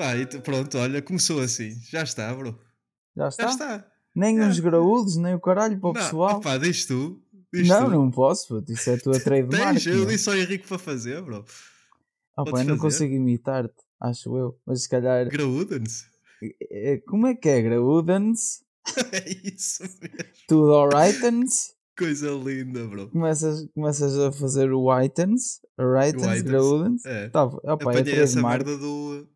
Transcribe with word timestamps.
Pá, 0.00 0.16
e 0.16 0.24
pronto, 0.26 0.78
olha, 0.78 1.02
começou 1.02 1.40
assim. 1.40 1.74
Já 1.90 2.02
está, 2.04 2.32
bro. 2.34 2.58
Já 3.14 3.28
está? 3.28 3.42
Já 3.44 3.50
está. 3.50 3.86
Nem 4.16 4.38
Já. 4.38 4.46
uns 4.46 4.58
graúdos, 4.58 5.16
nem 5.16 5.34
o 5.34 5.40
caralho 5.40 5.78
para 5.78 5.90
o 5.90 5.92
Não, 5.92 6.00
pessoal. 6.00 6.36
opá, 6.38 6.56
diz 6.56 6.86
tu. 6.86 7.22
Diz 7.52 7.68
não, 7.68 7.84
tu. 7.84 7.90
não 7.90 8.10
posso, 8.10 8.48
puto, 8.48 8.72
isso 8.72 8.88
é 8.88 8.94
a 8.94 8.98
tua 8.98 9.20
trademark. 9.20 9.74
Tens, 9.74 9.86
eu 9.86 10.06
disse 10.06 10.28
ao 10.30 10.36
Henrique 10.36 10.66
para 10.66 10.78
fazer, 10.78 11.20
bro. 11.20 11.44
Ah, 12.34 12.44
podes 12.44 12.60
eu 12.60 12.66
não 12.66 12.76
fazer. 12.76 12.80
consigo 12.80 13.14
imitar-te, 13.14 13.74
acho 14.00 14.34
eu. 14.38 14.58
Mas 14.64 14.84
se 14.84 14.88
calhar. 14.88 15.28
Graúden-se. 15.28 16.06
eh, 16.72 17.02
Como 17.06 17.26
é 17.26 17.34
que 17.34 17.48
é? 17.50 17.60
Graúdens? 17.60 18.62
É 19.12 19.28
isso 19.46 19.82
mesmo. 19.82 20.16
Tudo 20.48 20.72
alrightens? 20.72 21.74
Coisa 21.98 22.30
linda, 22.30 22.86
bro. 22.86 23.10
Começas, 23.10 23.68
começas 23.74 24.18
a 24.18 24.32
fazer 24.32 24.72
o 24.72 24.86
whitens? 24.90 25.60
Whitens, 25.78 26.40
graúdens? 26.40 27.04
É. 27.04 27.28
Tá, 27.28 27.44
opa, 27.44 27.60
é 27.62 27.72
Apanhei 27.72 28.14
essa 28.18 28.40
trademark. 28.40 28.64
merda 28.66 28.78
do, 28.78 29.28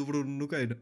do 0.00 0.06
Bruno 0.06 0.30
Nogueira. 0.30 0.78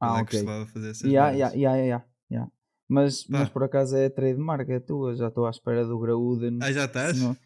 Ah, 0.00 0.12
Ele 0.14 0.14
é 0.14 0.16
que 0.16 0.22
ok. 0.22 0.38
costumava 0.38 0.66
fazer 0.66 0.90
essas 0.90 1.10
ya, 1.10 1.30
ya, 1.30 1.52
ya, 1.54 1.76
ya, 1.76 2.04
ya. 2.30 2.48
Mas, 2.88 3.26
mas 3.28 3.48
por 3.48 3.62
acaso 3.62 3.96
é 3.96 4.08
trademark, 4.08 4.68
é 4.70 4.80
tua. 4.80 5.14
Já 5.14 5.28
estou 5.28 5.46
à 5.46 5.50
espera 5.50 5.84
do 5.86 5.98
Graúden. 5.98 6.58
Ah, 6.60 6.72
já 6.72 6.84
estás? 6.86 7.16
senão- 7.16 7.36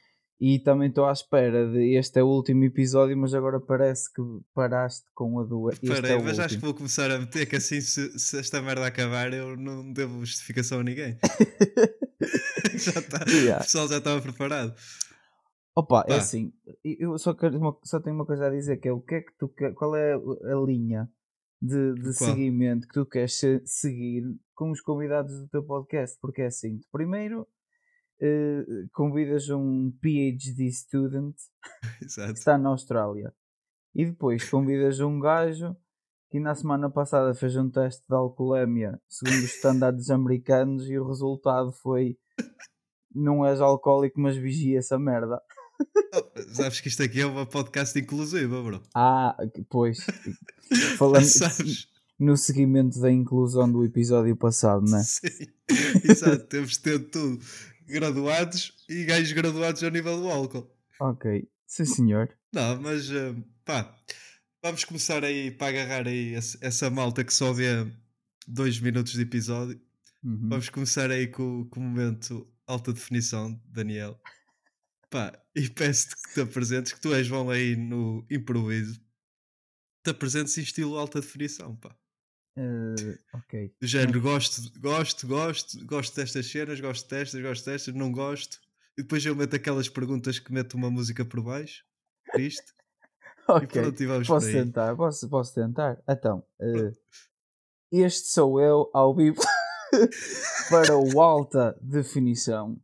E 0.41 0.59
também 0.59 0.89
estou 0.89 1.05
à 1.07 1.13
espera 1.13 1.71
de 1.71 1.97
este 1.97 2.19
é 2.19 2.23
o 2.23 2.27
último 2.29 2.65
episódio, 2.65 3.17
mas 3.17 3.35
agora 3.35 3.61
parece 3.61 4.13
que 4.13 4.23
paraste 4.55 5.05
com 5.15 5.39
a 5.39 5.45
do. 5.45 5.71
Parei, 5.87 6.13
é 6.13 6.23
mas 6.23 6.39
acho 6.39 6.49
que 6.49 6.55
último. 6.55 6.61
vou 6.63 6.75
começar 6.75 7.11
a 7.11 7.19
meter 7.19 7.47
que 7.47 7.57
assim 7.57 7.81
se, 7.81 8.19
se 8.19 8.39
esta 8.39 8.61
merda 8.63 8.87
acabar 8.87 9.33
eu 9.33 9.57
não 9.57 9.93
devo 9.93 10.25
justificação 10.25 10.81
a 10.81 10.85
ninguém. 10.85 11.17
já 12.75 12.99
está. 13.01 13.25
Yeah. 13.31 13.57
O 13.57 13.65
pessoal 13.65 13.89
já 13.89 13.99
estava 13.99 14.21
preparado. 14.23 14.75
Opa, 15.77 16.05
é 16.07 16.11
Pá. 16.11 16.17
assim, 16.19 16.53
eu 16.85 17.19
só, 17.19 17.35
quero 17.35 17.59
uma- 17.59 17.77
só 17.83 18.01
tenho 18.01 18.15
uma 18.15 18.25
coisa 18.27 18.47
a 18.47 18.51
dizer 18.51 18.77
que 18.77 18.89
é 18.89 18.93
o 18.93 19.01
que 19.01 19.17
é 19.17 19.21
que 19.23 19.33
tu 19.39 19.49
quer, 19.49 19.75
qual 19.75 19.97
é 19.97 20.15
a 20.15 20.55
linha 20.65 21.11
de, 21.61 21.95
de 21.95 22.13
seguimento 22.13 22.87
que 22.87 22.95
tu 22.95 23.05
queres 23.05 23.35
se- 23.39 23.63
seguir 23.67 24.23
com 24.55 24.71
os 24.71 24.81
convidados 24.81 25.37
do 25.41 25.49
teu 25.49 25.65
podcast? 25.65 26.17
Porque 26.21 26.43
é 26.43 26.47
assim, 26.47 26.81
primeiro 26.93 27.47
eh, 28.21 28.65
convidas 28.93 29.49
um 29.51 29.91
PhD 30.01 30.71
student 30.71 31.35
que 31.99 32.05
Exato. 32.05 32.33
está 32.33 32.57
na 32.57 32.69
Austrália 32.69 33.35
e 33.95 34.05
depois 34.05 34.49
convidas 34.49 35.01
um 35.01 35.19
gajo 35.19 35.77
que 36.31 36.39
na 36.39 36.55
semana 36.55 36.89
passada 36.89 37.35
fez 37.35 37.57
um 37.57 37.69
teste 37.69 38.05
de 38.09 38.15
alcoolemia 38.15 39.01
segundo 39.09 39.39
os 39.39 39.45
estándares 39.57 40.09
americanos 40.11 40.89
e 40.89 40.97
o 40.99 41.07
resultado 41.07 41.73
foi 41.73 42.17
não 43.13 43.45
és 43.47 43.61
alcoólico 43.61 44.21
mas 44.21 44.37
vigia 44.37 44.79
essa 44.79 44.99
merda. 44.99 45.41
Oh, 46.13 46.23
sabes 46.55 46.81
que 46.81 46.89
isto 46.89 47.03
aqui 47.03 47.21
é 47.21 47.27
uma 47.27 47.47
podcast 47.47 47.99
inclusiva, 47.99 48.63
bro. 48.63 48.83
Ah, 48.95 49.37
pois. 49.69 49.99
Falando 50.97 51.25
Sabes? 51.27 51.89
no 52.19 52.37
seguimento 52.37 53.01
da 53.01 53.11
inclusão 53.11 53.71
do 53.71 53.85
episódio 53.85 54.37
passado, 54.37 54.85
né? 54.89 55.03
Sim. 55.03 55.47
Exato, 56.09 56.47
temos 56.47 56.73
de 56.73 56.81
ter 56.81 56.99
tudo. 57.11 57.39
Graduados 57.87 58.73
e 58.89 59.05
gajos 59.05 59.33
graduados 59.33 59.83
ao 59.83 59.91
nível 59.91 60.19
do 60.19 60.31
álcool. 60.31 60.71
Ok. 61.01 61.47
Sim, 61.67 61.85
senhor. 61.85 62.31
Não, 62.53 62.81
mas 62.81 63.11
eh, 63.11 63.35
pá, 63.65 63.95
vamos 64.63 64.85
começar 64.85 65.23
aí 65.23 65.51
para 65.51 65.69
agarrar 65.69 66.07
aí 66.07 66.35
essa 66.35 66.89
malta 66.89 67.23
que 67.23 67.35
só 67.35 67.53
vê 67.53 67.87
dois 68.47 68.81
minutos 68.81 69.13
de 69.13 69.23
episódio. 69.23 69.79
Uhum. 70.23 70.49
Vamos 70.49 70.71
começar 70.71 71.11
aí 71.11 71.27
com, 71.27 71.67
com 71.67 71.81
o 71.81 71.83
momento 71.83 72.47
alta 72.67 72.93
definição, 72.93 73.61
Daniel. 73.67 74.19
Pá, 75.15 75.33
e 75.55 75.69
peço-te 75.71 76.17
que 76.17 76.35
te 76.35 76.41
apresentes, 76.41 76.93
que 76.93 77.01
tu 77.01 77.15
és 77.15 77.29
bom 77.29 77.49
aí 77.49 77.77
no 77.77 78.27
improviso. 78.29 79.01
Te 80.03 80.11
apresentes 80.11 80.59
em 80.59 80.63
estilo 80.63 80.99
alta 80.99 81.21
definição, 81.21 81.77
pá. 81.77 81.97
Eh, 82.59 83.17
ok. 83.33 83.77
Do 83.81 83.87
género, 83.87 84.21
gosto, 84.21 84.73
gosto, 84.81 85.29
gosto, 85.29 85.87
gosto 85.87 86.17
destas 86.17 86.47
cenas, 86.47 86.81
gosto 86.81 87.09
destas, 87.09 87.41
gosto 87.41 87.65
destas, 87.65 87.95
não 87.95 88.11
gosto. 88.11 88.59
E 88.99 89.03
depois 89.03 89.25
eu 89.25 89.37
meto 89.37 89.55
aquelas 89.55 89.89
perguntas 89.89 90.41
que 90.41 90.53
meto 90.53 90.75
uma 90.75 90.91
música 90.91 91.25
por 91.25 91.41
baixo. 91.41 91.85
Isto. 92.37 92.75
E 93.47 93.53
Ok. 93.53 93.67
pronto, 93.67 94.27
Posso 94.27 94.51
tentar, 94.51 94.97
posso, 94.97 95.29
posso 95.29 95.55
tentar. 95.55 96.03
Então, 96.09 96.43
eh, 96.59 96.93
este 97.93 98.29
sou 98.29 98.59
eu 98.59 98.91
ao 98.95 99.15
vivo 99.15 99.39
para 100.71 100.97
o 100.97 101.21
alta 101.21 101.79
definição. 101.83 102.81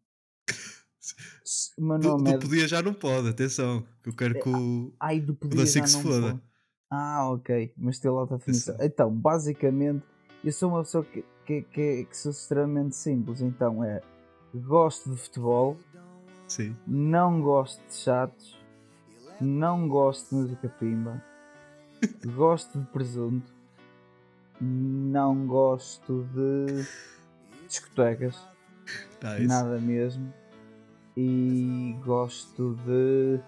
O 1.78 1.82
meu 1.84 1.98
Do, 1.98 2.08
nome 2.08 2.30
é. 2.30 2.32
do 2.38 2.40
podia 2.40 2.68
já 2.68 2.82
não 2.82 2.92
pode, 2.94 3.28
atenção. 3.28 3.84
Eu 4.04 4.14
quero 4.14 4.34
que 4.40 4.48
o. 4.48 4.92
Ai, 5.00 5.20
do 5.20 5.32
O 5.32 5.36
podia 5.36 5.64
da 5.64 5.70
já 5.70 5.86
foda. 5.86 6.20
pode. 6.32 6.40
Ah, 6.90 7.30
ok. 7.30 7.72
Mas 7.76 7.98
tem 7.98 8.10
alta 8.10 8.36
definição. 8.36 8.74
Atenção. 8.74 8.86
Então, 8.92 9.14
basicamente, 9.14 10.04
eu 10.44 10.52
sou 10.52 10.70
uma 10.70 10.82
pessoa 10.82 11.04
que, 11.04 11.24
que, 11.46 11.62
que, 11.62 12.04
que 12.04 12.16
sou 12.16 12.30
extremamente 12.32 12.96
simples. 12.96 13.40
Então 13.40 13.82
é. 13.84 14.00
Gosto 14.52 15.10
de 15.10 15.16
futebol, 15.16 15.76
Sim. 16.48 16.76
não 16.86 17.40
gosto 17.40 17.80
de 17.86 17.94
chatos, 17.94 18.58
não 19.40 19.88
gosto 19.88 20.28
de 20.30 20.34
música 20.42 20.68
pimba, 20.68 21.22
gosto 22.34 22.80
de 22.80 22.86
presunto, 22.86 23.54
não 24.60 25.46
gosto 25.46 26.26
de 26.34 26.84
discotecas, 27.68 28.36
Nice. 29.22 29.46
nada 29.46 29.78
mesmo, 29.78 30.34
e 31.24 31.92
gosto 32.04 32.74
de 32.86 33.40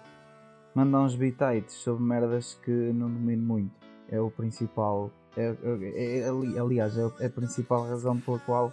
mandar 0.75 1.01
uns 1.01 1.15
bitites 1.15 1.73
sobre 1.75 2.03
merdas 2.03 2.53
que 2.63 2.71
não 2.71 3.09
domino 3.11 3.41
muito. 3.43 3.75
É 4.09 4.19
o 4.19 4.29
principal. 4.29 5.11
É, 5.35 5.55
é- 5.63 6.19
é- 6.19 6.29
ali- 6.29 6.59
aliás, 6.59 6.95
é 6.97 7.01
a- 7.03 7.13
é 7.21 7.25
a 7.25 7.29
principal 7.29 7.87
razão 7.87 8.19
pela 8.19 8.37
qual 8.39 8.71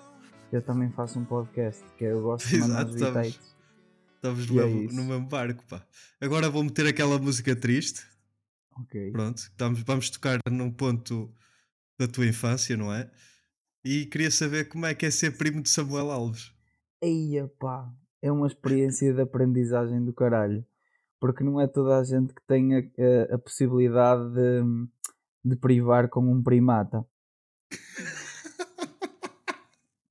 eu 0.53 0.61
também 0.61 0.91
faço 0.91 1.19
um 1.19 1.25
podcast, 1.25 1.83
que 1.97 2.05
é 2.05 2.13
eu 2.13 2.21
gosto 2.23 2.47
de 2.49 2.59
mandar 2.59 2.85
uns 2.87 2.95
Exato, 2.95 2.97
estamos- 2.97 3.27
bitites. 3.29 3.51
Estamos 4.17 4.47
no 4.51 4.61
é 4.61 4.67
mesmo, 4.67 4.97
no 5.01 5.05
mesmo 5.09 5.27
barco, 5.29 5.65
pá. 5.67 5.83
Agora 6.21 6.51
vou 6.51 6.63
meter 6.63 6.87
aquela 6.87 7.19
música 7.19 7.57
triste. 7.57 8.03
Ok. 8.79 9.11
Pronto, 9.13 9.39
estamos, 9.39 9.83
vamos 9.83 10.11
tocar 10.11 10.39
num 10.51 10.71
ponto 10.71 11.33
da 11.99 12.07
tua 12.07 12.27
infância, 12.27 12.77
não 12.77 12.93
é? 12.93 13.11
E 13.83 14.05
queria 14.05 14.31
saber 14.31 14.69
como 14.69 14.85
é 14.85 14.95
que 14.95 15.07
é 15.07 15.11
ser 15.11 15.39
primo 15.39 15.63
de 15.63 15.71
Samuel 15.71 16.11
Alves. 16.11 16.53
Eia 17.03 17.49
pá, 17.59 17.91
é 18.23 18.31
uma 18.31 18.47
experiência 18.47 19.13
de 19.13 19.21
aprendizagem 19.21 20.05
do 20.05 20.13
caralho. 20.13 20.65
Porque 21.21 21.45
não 21.45 21.61
é 21.61 21.67
toda 21.67 21.99
a 21.99 22.05
gente 22.05 22.33
que 22.35 22.43
tem 22.47 22.75
a, 22.77 22.79
a- 22.79 23.35
a 23.35 23.39
possibilidade 23.39 24.23
de, 24.33 24.63
de 25.45 25.57
privar 25.57 26.09
com 26.09 26.21
um 26.23 26.43
primata. 26.43 27.05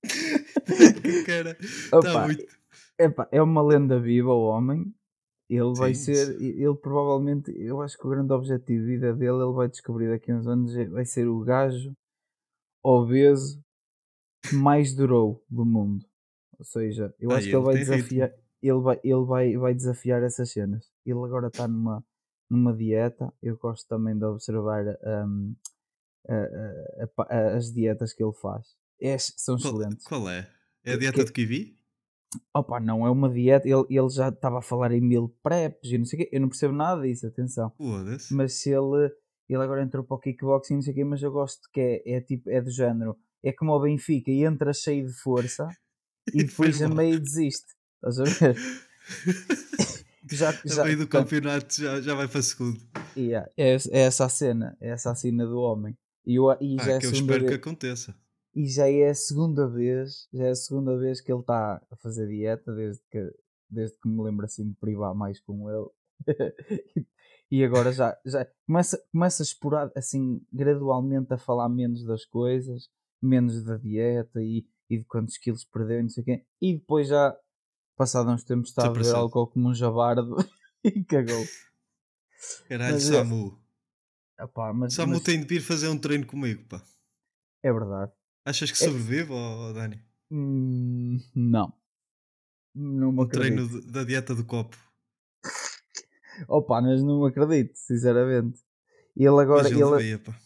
cara. 1.25 1.57
Está 1.59 2.25
muito. 2.27 2.45
epá, 2.97 3.27
é 3.31 3.41
uma 3.41 3.61
lenda 3.61 3.99
viva 3.99 4.29
o 4.31 4.43
homem. 4.43 4.93
Ele 5.49 5.73
vai 5.75 5.95
Sim, 5.95 6.13
ser, 6.13 6.39
ele 6.41 6.75
provavelmente, 6.75 7.51
eu 7.57 7.81
acho 7.81 7.97
que 7.97 8.05
o 8.05 8.09
grande 8.09 8.31
objetivo 8.31 8.81
de 8.81 8.85
vida 8.85 9.13
dele, 9.15 9.41
ele 9.41 9.51
vai 9.53 9.67
descobrir 9.67 10.07
daqui 10.09 10.31
a 10.31 10.35
uns 10.35 10.45
anos, 10.47 10.75
é- 10.75 10.85
vai 10.85 11.05
ser 11.05 11.27
o 11.27 11.39
gajo 11.39 11.91
obeso 12.83 13.59
que 14.43 14.55
mais 14.55 14.93
durou 14.93 15.43
do 15.49 15.65
mundo. 15.65 16.05
Ou 16.59 16.65
seja, 16.65 17.13
eu 17.19 17.31
Ah, 17.31 17.37
acho 17.37 17.47
que 17.49 17.55
ele 17.55 17.63
vai 17.63 17.75
tem 17.75 17.83
ritmo. 17.83 17.97
desafiar, 17.97 18.31
ele 18.61 18.79
vai, 18.81 18.99
ele 19.03 19.25
vai, 19.25 19.57
vai 19.57 19.73
desafiar 19.73 20.21
essas 20.23 20.51
cenas. 20.51 20.85
Ele 21.05 21.17
agora 21.23 21.47
está 21.47 21.67
numa, 21.67 22.03
numa 22.49 22.75
dieta. 22.75 23.33
Eu 23.41 23.57
gosto 23.57 23.87
também 23.87 24.17
de 24.17 24.25
observar 24.25 24.83
hum, 25.25 25.55
a- 26.27 27.03
a- 27.17 27.35
a 27.37 27.55
as 27.57 27.71
dietas 27.73 28.13
que 28.13 28.23
ele 28.23 28.33
faz. 28.33 28.75
É- 29.01 29.17
são 29.17 29.57
Qual, 29.57 29.73
excelentes. 29.75 30.05
qual 30.05 30.29
é? 30.29 30.49
É 30.83 30.91
a 30.91 30.93
Que- 30.93 30.99
dieta 30.99 31.23
de 31.25 31.31
kiwi? 31.31 31.75
Opa, 32.53 32.79
não 32.79 33.05
é 33.07 33.09
uma 33.09 33.29
dieta. 33.29 33.67
Ele, 33.67 33.85
ele 33.89 34.09
já 34.09 34.29
estava 34.29 34.59
a 34.59 34.62
falar 34.62 34.91
em 34.91 35.01
mil 35.01 35.29
preps 35.41 35.91
e 35.91 35.97
não 35.97 36.05
sei 36.05 36.19
o 36.19 36.23
quê. 36.23 36.29
Eu 36.31 36.41
não 36.41 36.50
percebo 36.50 36.73
nada 36.73 37.01
disso, 37.01 37.25
atenção. 37.25 37.71
Mas 38.31 38.53
se 38.55 38.69
ele, 38.69 39.12
ele 39.47 39.63
agora 39.63 39.81
entrou 39.81 40.03
para 40.03 40.15
o 40.15 40.19
kickboxing, 40.19 40.75
não 40.75 40.81
sei 40.81 40.91
o 40.91 40.95
quê, 40.95 41.03
mas 41.03 41.23
eu 41.23 41.31
gosto 41.31 41.67
que 41.73 41.79
é, 42.05 42.12
é 42.17 42.21
tipo, 42.21 42.50
é 42.50 42.62
do 42.62 42.69
género. 42.69 43.17
É 43.41 43.51
como 43.53 43.71
o 43.71 43.79
Benfica 43.79 44.29
e 44.29 44.44
entra 44.44 44.73
cheio 44.73 45.07
de 45.07 45.13
força 45.13 45.69
e 46.33 46.43
depois 46.43 46.81
a 46.81 46.89
meio 46.89 47.19
desiste. 47.19 47.67
Estás 48.03 48.19
a 48.19 48.23
ver? 48.23 48.55
Já, 50.31 50.51
A 50.81 50.83
meio 50.85 50.97
do 50.99 51.07
campeonato 51.07 51.73
já, 51.81 51.99
já 52.01 52.13
vai 52.13 52.27
para 52.27 52.41
segundo. 52.43 52.79
Yeah, 53.17 53.49
é, 53.57 53.71
é 53.75 53.99
essa 54.01 54.25
a 54.25 54.29
cena, 54.29 54.77
é 54.79 54.89
essa 54.89 55.09
a 55.11 55.15
cena 55.15 55.43
do 55.45 55.57
homem. 55.57 55.97
E, 56.23 56.35
eu, 56.35 56.45
e, 56.61 56.77
já 56.77 56.91
é 56.91 56.93
Ah, 56.93 56.97
a 56.97 56.99
que 56.99 57.07
eu 57.07 57.11
espero 57.11 57.39
que 57.39 57.49
vez, 57.49 57.59
aconteça. 57.59 58.15
e 58.53 58.67
já 58.67 58.87
é 58.87 59.09
a 59.09 59.15
segunda 59.15 59.67
vez, 59.67 60.27
já 60.31 60.45
é 60.45 60.49
a 60.51 60.55
segunda 60.55 60.95
vez 60.99 61.19
que 61.19 61.31
ele 61.31 61.39
está 61.39 61.81
a 61.89 61.95
fazer 61.95 62.27
dieta 62.27 62.71
desde 62.75 63.01
que, 63.09 63.31
desde 63.67 63.97
que 63.99 64.07
me 64.07 64.21
lembro 64.21 64.45
assim 64.45 64.69
de 64.69 64.75
privar 64.75 65.15
mais 65.15 65.39
com 65.39 65.67
ele. 65.67 65.87
e 67.49 67.63
agora 67.63 67.91
já, 67.91 68.15
já 68.23 68.45
começa, 68.67 69.01
começa 69.11 69.41
a 69.41 69.45
explorar 69.45 69.91
assim 69.95 70.41
gradualmente 70.53 71.33
a 71.33 71.39
falar 71.39 71.69
menos 71.69 72.05
das 72.05 72.23
coisas, 72.25 72.87
menos 73.19 73.63
da 73.63 73.77
dieta 73.77 74.43
e, 74.43 74.63
e 74.89 74.97
de 74.97 75.06
quantos 75.06 75.38
quilos 75.38 75.63
perdeu 75.65 76.00
e 76.00 76.03
não 76.03 76.09
sei 76.09 76.21
o 76.24 76.25
quê. 76.25 76.45
E 76.62 76.74
depois 76.77 77.07
já, 77.07 77.36
passado 77.95 78.30
uns 78.31 78.44
tempos, 78.44 78.69
está 78.69 78.83
a 78.83 78.86
Desapareceu. 78.88 79.15
álcool 79.18 79.47
como 79.47 79.69
um 79.69 79.74
jabardo 79.74 80.36
e 80.83 81.03
cagou. 81.03 81.45
Caralho, 82.68 82.94
Mas 82.94 83.09
é- 83.09 83.13
Samu. 83.13 83.59
Epá, 84.39 84.74
mas, 84.74 84.94
Samu 84.94 85.13
mas 85.13 85.24
tem 85.24 85.39
de 85.41 85.45
vir 85.47 85.62
fazer 85.62 85.89
um 85.89 85.97
treino 85.97 86.25
comigo, 86.25 86.63
pá. 86.69 86.81
é 87.62 87.71
verdade. 87.74 88.12
Achas 88.45 88.71
que 88.71 88.81
É- 88.83 88.88
sobrevive, 88.88 89.31
ó 89.31 89.74
Dani? 89.74 90.01
Hum, 90.31 91.19
não. 91.36 91.74
Não 92.74 93.12
me 93.12 93.21
Um 93.24 93.27
treino 93.27 93.63
acredito. 93.65 93.86
de- 93.86 93.91
da 93.91 94.03
dieta 94.03 94.33
do 94.33 94.45
copo. 94.45 94.77
Opa, 96.47 96.81
mas 96.81 97.03
não 97.03 97.25
acredito, 97.25 97.75
sinceramente. 97.75 98.59
Ele 99.15 99.27
agora, 99.41 99.63
Mas 99.63 99.71
ele 99.74 99.81
ele, 99.83 99.97
devia, 99.97 100.19
pá. 100.19 100.39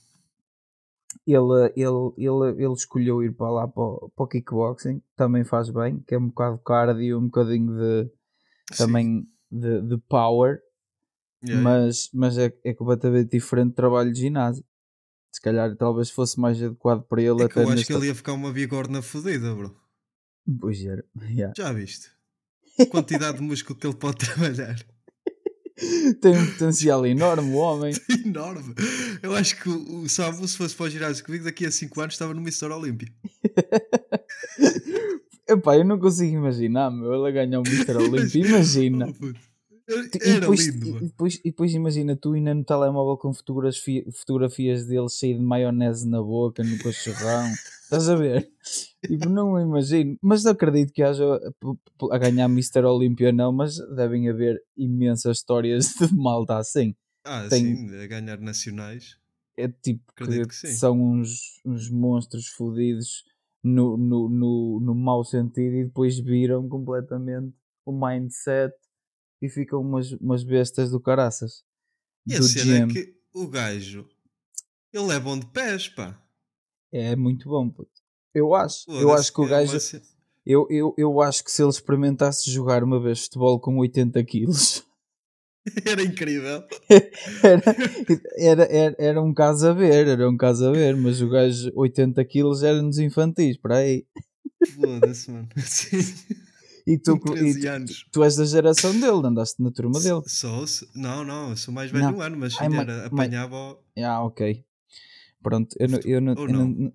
Ele, 1.25 1.71
ele, 1.75 2.13
ele, 2.17 2.63
ele 2.63 2.73
escolheu 2.73 3.23
ir 3.23 3.33
para 3.33 3.49
lá 3.49 3.67
para, 3.67 3.83
o- 3.83 4.11
para 4.15 4.23
o 4.23 4.27
kickboxing, 4.27 5.01
também 5.15 5.43
faz 5.43 5.69
bem, 5.69 5.99
que 6.01 6.15
é 6.15 6.17
um 6.17 6.27
bocado 6.27 6.57
cardio, 6.59 7.17
um 7.19 7.25
bocadinho 7.25 7.73
de 7.77 8.11
também 8.77 9.27
de, 9.51 9.81
de 9.81 9.97
power. 10.09 10.59
Yeah, 11.45 11.61
mas, 11.61 12.09
mas 12.13 12.37
é, 12.37 12.53
é 12.63 12.73
completamente 12.73 13.29
diferente 13.31 13.69
do 13.71 13.75
trabalho 13.75 14.11
de 14.13 14.19
ginásio. 14.19 14.63
Se 15.31 15.41
calhar 15.41 15.75
talvez 15.75 16.09
fosse 16.09 16.39
mais 16.39 16.61
adequado 16.61 17.03
para 17.03 17.21
ele 17.21 17.41
É 17.41 17.45
até 17.45 17.61
eu 17.63 17.67
acho 17.67 17.75
nesta... 17.75 17.93
que 17.93 17.97
ele 17.99 18.07
ia 18.07 18.15
ficar 18.15 18.33
uma 18.33 18.51
bigorna 18.53 19.01
fodida, 19.01 19.53
bro. 19.53 19.75
Pois 20.59 20.83
era, 20.85 21.03
yeah. 21.29 21.53
Já 21.57 21.73
viste? 21.73 22.09
A 22.79 22.85
quantidade 22.87 23.37
de 23.39 23.43
músculo 23.43 23.77
que 23.77 23.85
ele 23.87 23.95
pode 23.95 24.17
trabalhar. 24.25 24.75
Tem 26.21 26.37
um 26.37 26.45
potencial 26.51 27.05
enorme 27.05 27.51
o 27.51 27.55
homem. 27.55 27.93
Enorme. 28.25 28.73
Eu 29.21 29.35
acho 29.35 29.61
que 29.61 29.69
o, 29.69 30.01
o 30.01 30.09
Samu, 30.09 30.47
se 30.47 30.57
fosse 30.57 30.75
para 30.75 30.85
o 30.85 30.89
ginásio 30.89 31.23
comigo, 31.25 31.43
daqui 31.45 31.65
a 31.65 31.71
5 31.71 31.99
anos 32.01 32.13
estava 32.15 32.33
no 32.33 32.41
Mr. 32.41 32.65
Olímpia. 32.71 33.07
Epá, 35.47 35.75
eu 35.77 35.83
não 35.85 35.99
consigo 35.99 36.35
imaginar, 36.37 36.89
meu, 36.89 37.13
ele 37.13 37.27
a 37.27 37.31
ganhar 37.31 37.59
um 37.59 37.63
Mr. 37.63 37.97
Olympia, 37.97 38.47
imagina. 38.47 39.07
Oh, 39.09 39.33
Tu- 39.85 40.17
E 40.25 40.29
Era 40.29 40.39
depois, 40.39 40.65
lindo, 40.67 40.97
e, 40.97 40.99
depois, 41.07 41.35
e 41.35 41.43
depois 41.43 41.73
imagina 41.73 42.15
tu 42.15 42.31
ainda 42.31 42.53
no 42.53 42.63
telemóvel 42.63 43.17
com 43.17 43.33
fotografi- 43.33 44.05
fotografias 44.13 44.85
dele 44.85 45.09
cheio 45.09 45.37
de 45.37 45.43
maionese 45.43 46.07
na 46.07 46.21
boca, 46.21 46.63
no 46.63 46.77
cachorrão. 46.79 47.51
Estás 47.93 48.09
a 48.09 48.15
ver? 48.15 48.51
Tipo, 49.05 49.29
não 49.29 49.59
imagino. 49.59 50.17
Mas 50.19 50.45
acredito 50.47 50.91
que 50.91 51.03
haja 51.03 51.23
a 52.11 52.17
ganhar 52.17 52.45
Mr. 52.45 52.83
Olympia, 52.85 53.31
não, 53.31 53.53
mas 53.53 53.75
devem 53.95 54.27
haver 54.29 54.59
imensas 54.75 55.37
histórias 55.37 55.93
de 55.99 56.11
malta 56.15 56.57
assim. 56.57 56.95
Ah, 57.23 57.47
tem- 57.47 57.75
sim, 57.75 57.95
a 57.95 58.07
ganhar 58.07 58.39
nacionais. 58.39 59.17
É 59.55 59.67
tipo 59.67 60.03
Acredito 60.09 60.49
que, 60.49 60.55
que 60.61 60.67
são 60.73 60.99
uns, 60.99 61.61
uns 61.63 61.91
monstros 61.91 62.47
fodidos 62.47 63.23
no, 63.63 63.95
no, 63.95 64.27
no, 64.27 64.79
no 64.81 64.95
mau 64.95 65.23
sentido 65.23 65.75
e 65.75 65.85
depois 65.85 66.17
viram 66.17 66.67
completamente 66.67 67.53
o 67.85 67.91
mindset 67.91 68.73
e 69.39 69.47
ficam 69.49 69.81
umas, 69.81 70.11
umas 70.13 70.43
bestas 70.43 70.89
do 70.89 70.99
caraças. 70.99 71.63
E 72.25 72.33
a 72.33 72.39
do 72.39 72.45
cena 72.45 72.85
é 72.85 72.87
que 72.87 73.13
o 73.31 73.47
gajo, 73.47 74.07
ele 74.91 75.11
é 75.13 75.19
bom 75.19 75.37
de 75.37 75.45
pés, 75.45 75.87
pá. 75.87 76.22
É 76.93 77.15
muito 77.15 77.49
bom, 77.49 77.69
puto. 77.69 77.91
Eu 78.33 78.53
acho. 78.53 78.85
Eu 78.89 79.09
Foda-se, 79.09 79.19
acho 79.19 79.33
que 79.33 79.41
o 79.41 79.45
é 79.45 79.49
gajo. 79.49 79.71
uma 79.73 80.01
Eu, 80.45 80.67
eu, 80.69 80.93
eu 80.97 81.21
acho 81.21 81.43
que 81.43 81.51
se 81.51 81.61
ele 81.61 81.69
experimentasse 81.69 82.51
jogar 82.51 82.83
uma 82.83 83.01
vez 83.01 83.23
futebol 83.23 83.59
com 83.59 83.77
80 83.79 84.23
quilos, 84.23 84.85
Era 85.85 86.03
incrível. 86.03 86.63
era, 87.41 87.63
era, 88.37 88.63
era, 88.65 88.95
era 88.99 89.21
um 89.21 89.33
caso 89.33 89.69
a 89.69 89.73
ver, 89.73 90.07
era 90.07 90.29
um 90.29 90.35
caso 90.35 90.67
a 90.67 90.71
ver, 90.71 90.95
mas 90.95 91.21
o 91.21 91.29
gajo 91.29 91.71
80 91.73 92.23
quilos 92.25 92.63
era 92.63 92.81
nos 92.81 92.97
infantis, 92.99 93.57
para 93.57 93.77
aí. 93.77 94.05
Foda-se, 94.75 95.31
mano. 95.31 95.47
Sim. 95.65 95.99
E 96.85 96.97
tu, 96.97 97.15
e 97.15 97.19
13 97.19 97.85
tu, 97.85 97.93
tu 98.11 98.23
és 98.25 98.35
da 98.35 98.43
geração 98.43 98.91
dele, 98.99 99.25
andaste 99.25 99.63
na 99.63 99.71
turma 99.71 100.01
dele. 100.01 100.21
Sou, 100.27 100.65
não, 100.93 101.23
não, 101.23 101.51
eu 101.51 101.55
sou 101.57 101.73
mais 101.73 101.89
velho 101.89 102.03
Não. 102.03 102.17
um 102.17 102.21
ano, 102.21 102.37
mas 102.37 102.53
Ai, 102.59 102.67
era, 102.75 103.05
apanhava. 103.05 103.79
Ah, 103.97 104.21
ok. 104.25 104.65
Pronto, 105.43 105.75
eu, 105.79 105.87
não- 105.89 105.99
eu, 106.05 106.21
não- 106.21 106.33
eu 106.33 106.47
não- 106.53 106.67
não? 106.69 106.93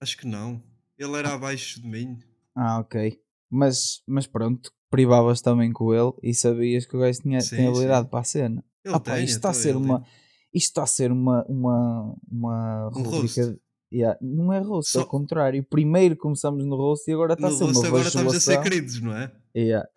Acho 0.00 0.16
que 0.16 0.26
não. 0.26 0.62
Ele 0.98 1.16
era 1.18 1.34
abaixo 1.34 1.80
de 1.82 1.88
mim. 1.88 2.20
Ah, 2.54 2.78
ok. 2.78 3.20
Mas, 3.50 4.02
mas 4.06 4.26
pronto, 4.26 4.72
privavas 4.90 5.40
também 5.40 5.72
com 5.72 5.92
ele 5.92 6.12
e 6.22 6.32
sabias 6.34 6.86
que 6.86 6.96
o 6.96 7.00
gajo 7.00 7.20
tinha, 7.22 7.40
Sim, 7.40 7.56
tem 7.56 7.66
habilidade 7.68 8.04
sim. 8.06 8.10
para 8.10 8.20
a 8.20 8.24
cena. 8.24 8.64
Ele 8.84 8.94
Ah, 8.94 9.00
pá, 9.00 9.14
tem, 9.16 9.24
isto 9.24 9.36
está 9.36 9.50
a 9.50 9.54
ser 9.54 9.76
uma. 9.76 10.00
tem. 10.00 10.08
Isto 10.54 10.68
está 10.68 10.82
a 10.84 10.86
ser 10.86 11.10
uma, 11.10 11.44
uma, 11.48 12.16
uma 12.30 12.86
Um 12.94 13.02
rubrica. 13.02 13.42
roast. 13.44 13.60
Yeah, 13.92 14.18
não 14.20 14.52
é 14.52 14.58
roast, 14.60 14.92
Só- 14.92 15.00
ao 15.00 15.06
contrário. 15.06 15.62
Primeiro 15.64 16.16
começamos 16.16 16.64
no 16.64 16.76
roast 16.76 17.08
e 17.08 17.14
agora 17.14 17.34
está 17.34 17.48
No 17.48 17.54
a 17.54 17.56
ser 17.58 17.64
rosto 17.64 17.78
uma 17.80 17.88
agora 17.88 18.08
estamos 18.08 18.34
a 18.34 18.40
ser 18.40 18.60
queridos, 18.62 19.00
não 19.00 19.16
é? 19.16 19.32
Yeah, 19.56 19.88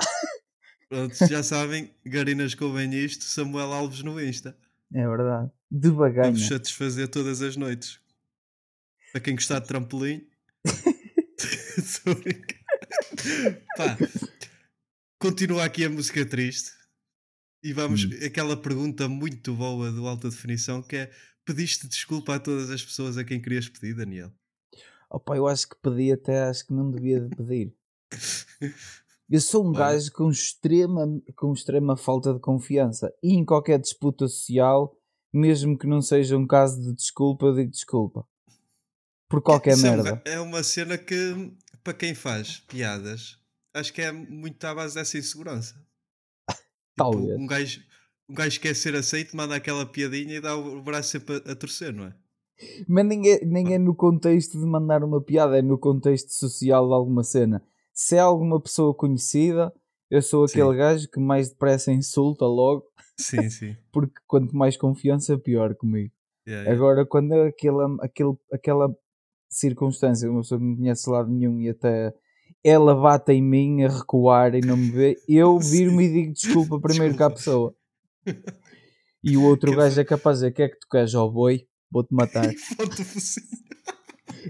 Pronto, 0.90 1.16
já 1.28 1.44
sabem, 1.44 1.92
Garinas 2.06 2.56
Coubem 2.56 2.94
isto, 2.94 3.24
Samuel 3.26 3.74
Alves 3.74 4.02
no 4.04 4.22
Insta. 4.22 4.56
É 4.94 5.08
verdade. 5.08 5.52
De 5.70 5.90
Vamos 5.90 5.98
baganha. 6.00 6.38
satisfazer 6.48 7.08
todas 7.10 7.42
as 7.42 7.56
noites. 7.58 8.00
Para 9.12 9.22
quem 9.22 9.36
gostar 9.36 9.60
de 9.60 9.68
trampolim. 9.68 10.28
Pá, 13.78 13.98
continua 15.20 15.66
aqui 15.66 15.86
a 15.86 15.90
música 15.90 16.26
triste. 16.26 16.72
E 17.64 17.74
vamos, 17.74 18.06
Hum. 18.06 18.10
aquela 18.26 18.56
pergunta 18.56 19.10
muito 19.10 19.54
boa 19.56 19.92
do 19.92 20.08
Alta 20.08 20.30
Definição 20.30 20.82
que 20.82 20.96
é: 20.96 21.12
pediste 21.46 21.88
desculpa 21.88 22.36
a 22.36 22.40
todas 22.40 22.70
as 22.70 22.84
pessoas 22.84 23.18
a 23.18 23.24
quem 23.24 23.42
querias 23.42 23.68
pedir, 23.68 23.94
Daniel? 23.96 24.32
Opa, 25.10 25.36
eu 25.36 25.48
acho 25.48 25.68
que 25.70 25.76
pedi 25.82 26.12
até, 26.12 26.44
acho 26.44 26.66
que 26.68 26.74
não 26.74 26.92
devia 26.92 27.20
de 27.22 27.36
pedir. 27.36 27.74
Eu 29.30 29.42
sou 29.42 29.68
um 29.68 29.74
gajo 29.74 30.10
com 30.14 30.30
extrema, 30.30 31.06
com 31.36 31.52
extrema 31.52 31.98
falta 31.98 32.34
de 32.34 32.40
confiança 32.40 33.14
e 33.22 33.34
em 33.34 33.44
qualquer 33.44 33.78
disputa 33.78 34.26
social, 34.28 34.96
mesmo 35.34 35.78
que 35.78 35.86
não 35.86 36.02
seja 36.02 36.38
um 36.38 36.48
caso 36.48 36.82
de 36.82 36.94
desculpa, 36.96 37.52
digo 37.54 37.70
desculpa. 37.70 38.26
Por 39.28 39.42
qualquer 39.42 39.74
é 39.74 39.82
merda. 39.82 40.22
É 40.26 40.40
uma 40.40 40.64
cena 40.64 40.98
que, 40.98 41.54
para 41.84 41.94
quem 41.94 42.16
faz 42.16 42.62
piadas, 42.62 43.38
acho 43.74 43.94
que 43.94 44.02
é 44.02 44.14
muito 44.14 44.64
à 44.64 44.74
base 44.74 44.96
dessa 44.96 45.18
insegurança. 45.18 45.74
Tipo, 45.76 47.12
Talvez. 47.12 47.38
Um 47.38 47.46
gajo, 47.46 47.82
um 48.30 48.34
gajo 48.34 48.60
quer 48.62 48.76
ser 48.76 48.96
aceito, 48.96 49.36
manda 49.36 49.56
aquela 49.56 49.86
piadinha 49.86 50.36
e 50.36 50.42
dá 50.42 50.56
o 50.56 50.82
braço 50.82 51.10
sempre 51.10 51.44
a, 51.46 51.52
a 51.52 51.56
torcer, 51.56 51.94
não 51.94 52.06
é? 52.06 52.16
Mas 52.88 53.06
nem 53.06 53.30
é, 53.30 53.46
nem 53.46 53.74
é 53.74 53.78
no 53.78 53.94
contexto 53.94 54.58
de 54.58 54.66
mandar 54.66 55.04
uma 55.04 55.22
piada, 55.22 55.60
é 55.60 55.62
no 55.62 55.78
contexto 55.78 56.32
social 56.32 56.88
de 56.88 56.94
alguma 56.94 57.24
cena. 57.24 57.62
Se 58.00 58.16
é 58.16 58.20
alguma 58.20 58.62
pessoa 58.62 58.94
conhecida, 58.94 59.74
eu 60.12 60.22
sou 60.22 60.48
Sim. 60.48 60.62
aquele 60.62 60.78
gajo 60.78 61.10
que 61.10 61.20
mais 61.20 61.50
depressa 61.50 61.92
insulta 61.92 62.46
logo, 62.46 62.84
Sim, 63.18 63.50
sim. 63.50 63.76
porque 63.92 64.14
quanto 64.28 64.56
mais 64.56 64.78
confiança, 64.78 65.36
pior 65.36 65.74
comigo. 65.74 66.14
Yeah, 66.48 66.70
yeah. 66.70 66.72
Agora, 66.72 67.08
quando 67.08 67.34
é 67.34 67.48
aquela, 67.48 67.88
aquele, 68.00 68.34
aquela 68.54 68.96
circunstância, 69.50 70.30
uma 70.30 70.42
pessoa 70.42 70.60
que 70.60 70.66
não 70.68 70.76
conhece 70.76 71.06
de 71.06 71.10
lado 71.10 71.28
nenhum 71.32 71.60
e 71.60 71.70
até 71.70 72.14
ela 72.64 72.94
bate 72.94 73.32
em 73.32 73.42
mim 73.42 73.82
a 73.84 73.90
recuar 73.90 74.54
e 74.54 74.62
não 74.62 74.78
me 74.78 74.92
vê, 74.92 75.16
eu 75.28 75.58
viro-me 75.60 76.06
e 76.06 76.14
digo 76.14 76.34
desculpa 76.34 76.80
primeiro 76.80 77.18
que 77.18 77.24
à 77.24 77.30
Desculpa. 77.30 77.36
pessoa. 77.36 77.76
E 79.24 79.36
o 79.36 79.44
outro 79.44 79.72
Que 79.72 79.78
gajo 79.78 80.00
é 80.00 80.06
capaz 80.06 80.38
de 80.38 80.46
dizer: 80.46 80.54
que 80.54 80.62
é 80.62 80.70
que 80.70 80.80
tu 80.80 80.88
queres 80.88 81.14
ao 81.16 81.30
boi? 81.30 81.68
Vou-te 81.92 82.14
matar. 82.14 82.48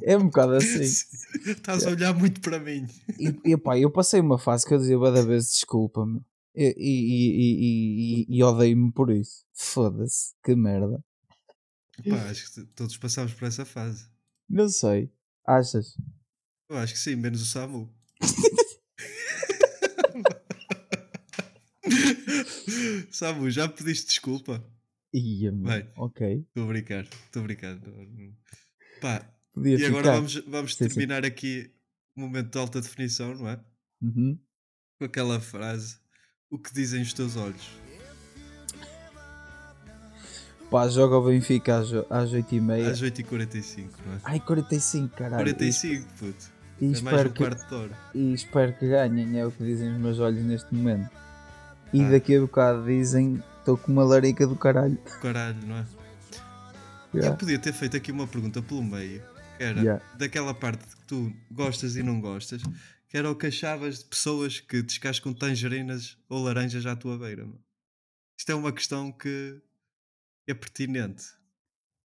É 0.04 0.18
um 0.18 0.26
bocado 0.26 0.54
assim. 0.54 0.82
Estás 1.46 1.86
a 1.86 1.92
olhar 1.92 2.14
muito 2.14 2.42
para 2.42 2.60
mim. 2.60 2.88
E, 3.20 3.52
e 3.52 3.58
pá, 3.58 3.78
eu 3.78 3.92
passei 3.92 4.20
uma 4.20 4.38
fase 4.38 4.66
que 4.66 4.74
eu 4.74 4.78
dizia 4.78 5.00
cada 5.00 5.26
vez 5.26 5.52
desculpa-me. 5.52 6.22
E, 6.56 6.76
e, 6.78 6.80
e, 6.80 8.26
e, 8.32 8.38
e, 8.38 8.44
odeio-me 8.44 8.92
por 8.92 9.12
isso. 9.12 9.46
Foda-se, 9.54 10.34
que 10.44 10.56
merda. 10.56 11.04
Pá, 12.10 12.30
acho 12.30 12.54
que 12.54 12.66
todos 12.74 12.98
passámos 12.98 13.34
por 13.34 13.48
essa 13.48 13.64
fase. 13.64 14.08
Não 14.50 14.70
sei. 14.70 15.12
Achas? 15.46 15.96
Eu 16.70 16.78
acho 16.78 16.94
que 16.94 17.00
sim, 17.00 17.16
menos 17.16 17.42
o 17.42 17.46
Samu. 17.46 17.94
Samu, 23.12 23.50
já 23.50 23.68
pediste 23.68 24.08
desculpa? 24.08 24.64
Ia. 25.14 25.52
Bem. 25.52 25.90
Ok. 25.96 26.46
Estou 26.48 26.64
a 26.64 26.68
brincar, 26.68 27.04
estou 27.04 27.42
a 27.42 27.46
brincar. 27.46 27.80
Pá, 29.02 29.37
Podia 29.58 29.78
e 29.78 29.86
agora 29.86 30.04
ficar. 30.04 30.16
vamos, 30.16 30.36
vamos 30.48 30.76
Sim, 30.76 30.84
sim. 30.84 30.90
terminar 30.90 31.26
aqui 31.26 31.72
o 32.16 32.22
momento 32.22 32.52
de 32.52 32.58
alta 32.60 32.80
definição, 32.82 33.34
não 33.36 33.50
é? 33.50 33.60
Uhum. 34.02 34.38
Com 35.00 35.06
aquela 35.06 35.40
frase: 35.40 35.98
O 36.50 36.58
que 36.60 36.74
dizem 36.74 37.02
os 37.02 37.14
teus 37.14 37.36
olhos? 37.36 37.68
Pá, 40.70 40.88
joga 40.90 41.16
o 41.18 41.26
Benfica 41.26 41.78
às, 41.78 41.94
às 42.10 42.34
8h30. 42.34 42.92
Às 42.92 43.02
8h45, 43.02 43.90
não 44.06 44.14
é? 44.16 44.20
Ai, 44.26 44.40
45, 44.42 45.16
caralho. 45.16 45.44
45, 45.44 46.08
puto. 46.20 46.58
E, 46.80 46.86
É 46.86 46.88
mais 46.90 46.98
espero 46.98 47.30
que, 47.32 47.38
quarto 47.44 47.68
de 47.70 47.74
hora. 47.76 47.98
e 48.14 48.34
espero 48.34 48.74
que 48.74 48.88
ganhem, 48.88 49.40
é 49.40 49.46
o 49.46 49.52
que 49.52 49.64
dizem 49.64 49.92
os 49.94 50.00
meus 50.00 50.20
olhos 50.20 50.44
neste 50.44 50.74
momento. 50.76 51.10
E 51.94 52.02
Ah. 52.04 52.10
daqui 52.12 52.36
a 52.36 52.42
bocado 52.42 52.86
dizem: 52.86 53.42
estou 53.60 53.78
com 53.78 53.92
uma 53.94 54.04
larica 54.04 54.46
do 54.46 54.56
caralho. 54.58 54.98
Caralho, 55.22 55.58
não 55.66 55.78
é? 55.78 55.86
Eu 57.14 57.20
Yeah. 57.22 57.38
podia 57.38 57.58
ter 57.58 57.72
feito 57.74 57.96
aqui 57.96 58.12
uma 58.12 58.28
pergunta 58.28 58.62
pelo 58.62 58.84
meio, 58.84 59.24
que 59.58 59.64
era 59.64 59.82
Yeah. 59.82 60.06
daquela 60.18 60.54
parte 60.54 60.86
que 60.86 61.06
tu 61.06 61.34
gostas 61.52 61.96
e 61.96 62.04
não 62.04 62.22
gostas, 62.22 62.62
que 63.10 63.18
era 63.18 63.30
o 63.32 63.36
que 63.36 63.48
achavas 63.48 64.00
de 64.00 64.06
pessoas 64.06 64.60
que 64.60 64.82
descascam 64.82 65.34
tangerinas 65.34 66.18
ou 66.30 66.44
laranjas 66.44 66.86
à 66.86 66.96
tua 66.96 67.18
beira. 67.18 67.46
Meu. 67.46 67.60
Isto 68.40 68.52
é 68.52 68.56
uma 68.56 68.72
questão 68.72 69.12
que 69.12 69.60
é 70.48 70.54
pertinente. 70.54 71.26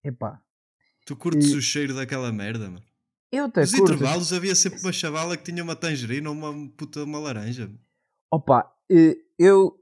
Epá, 0.03 0.41
Tu 1.05 1.15
curtes 1.15 1.49
E- 1.49 1.55
o 1.55 1.61
cheiro 1.61 1.95
daquela 1.95 2.31
merda, 2.31 2.69
mano. 2.69 2.85
eu 3.31 3.45
até 3.45 3.61
Nos 3.61 3.71
curto. 3.71 3.93
intervalos 3.93 4.31
havia 4.31 4.55
sempre 4.55 4.79
uma 4.79 4.93
chavala 4.93 5.35
que 5.35 5.43
tinha 5.43 5.63
uma 5.63 5.75
tangerina 5.75 6.29
ou 6.29 6.35
uma 6.35 6.69
puta 6.71 7.03
uma 7.03 7.19
laranja. 7.19 7.71
Opa, 8.31 8.71
eh, 8.89 9.17
eu, 9.37 9.80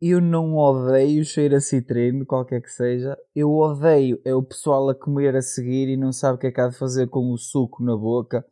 eu 0.00 0.20
não 0.20 0.56
odeio 0.56 1.22
cheiro 1.24 1.56
a 1.56 1.60
citrino, 1.60 2.24
qualquer 2.24 2.62
que 2.62 2.70
seja. 2.70 3.16
Eu 3.36 3.50
odeio 3.52 4.18
é 4.24 4.34
o 4.34 4.42
pessoal 4.42 4.88
a 4.88 4.94
comer 4.94 5.36
a 5.36 5.42
seguir 5.42 5.88
e 5.88 5.96
não 5.96 6.10
sabe 6.10 6.36
o 6.36 6.38
que 6.38 6.46
é 6.46 6.50
que 6.50 6.60
há 6.60 6.68
de 6.68 6.78
fazer 6.78 7.08
com 7.08 7.30
o 7.30 7.36
suco 7.36 7.84
na 7.84 7.94
boca. 7.94 8.44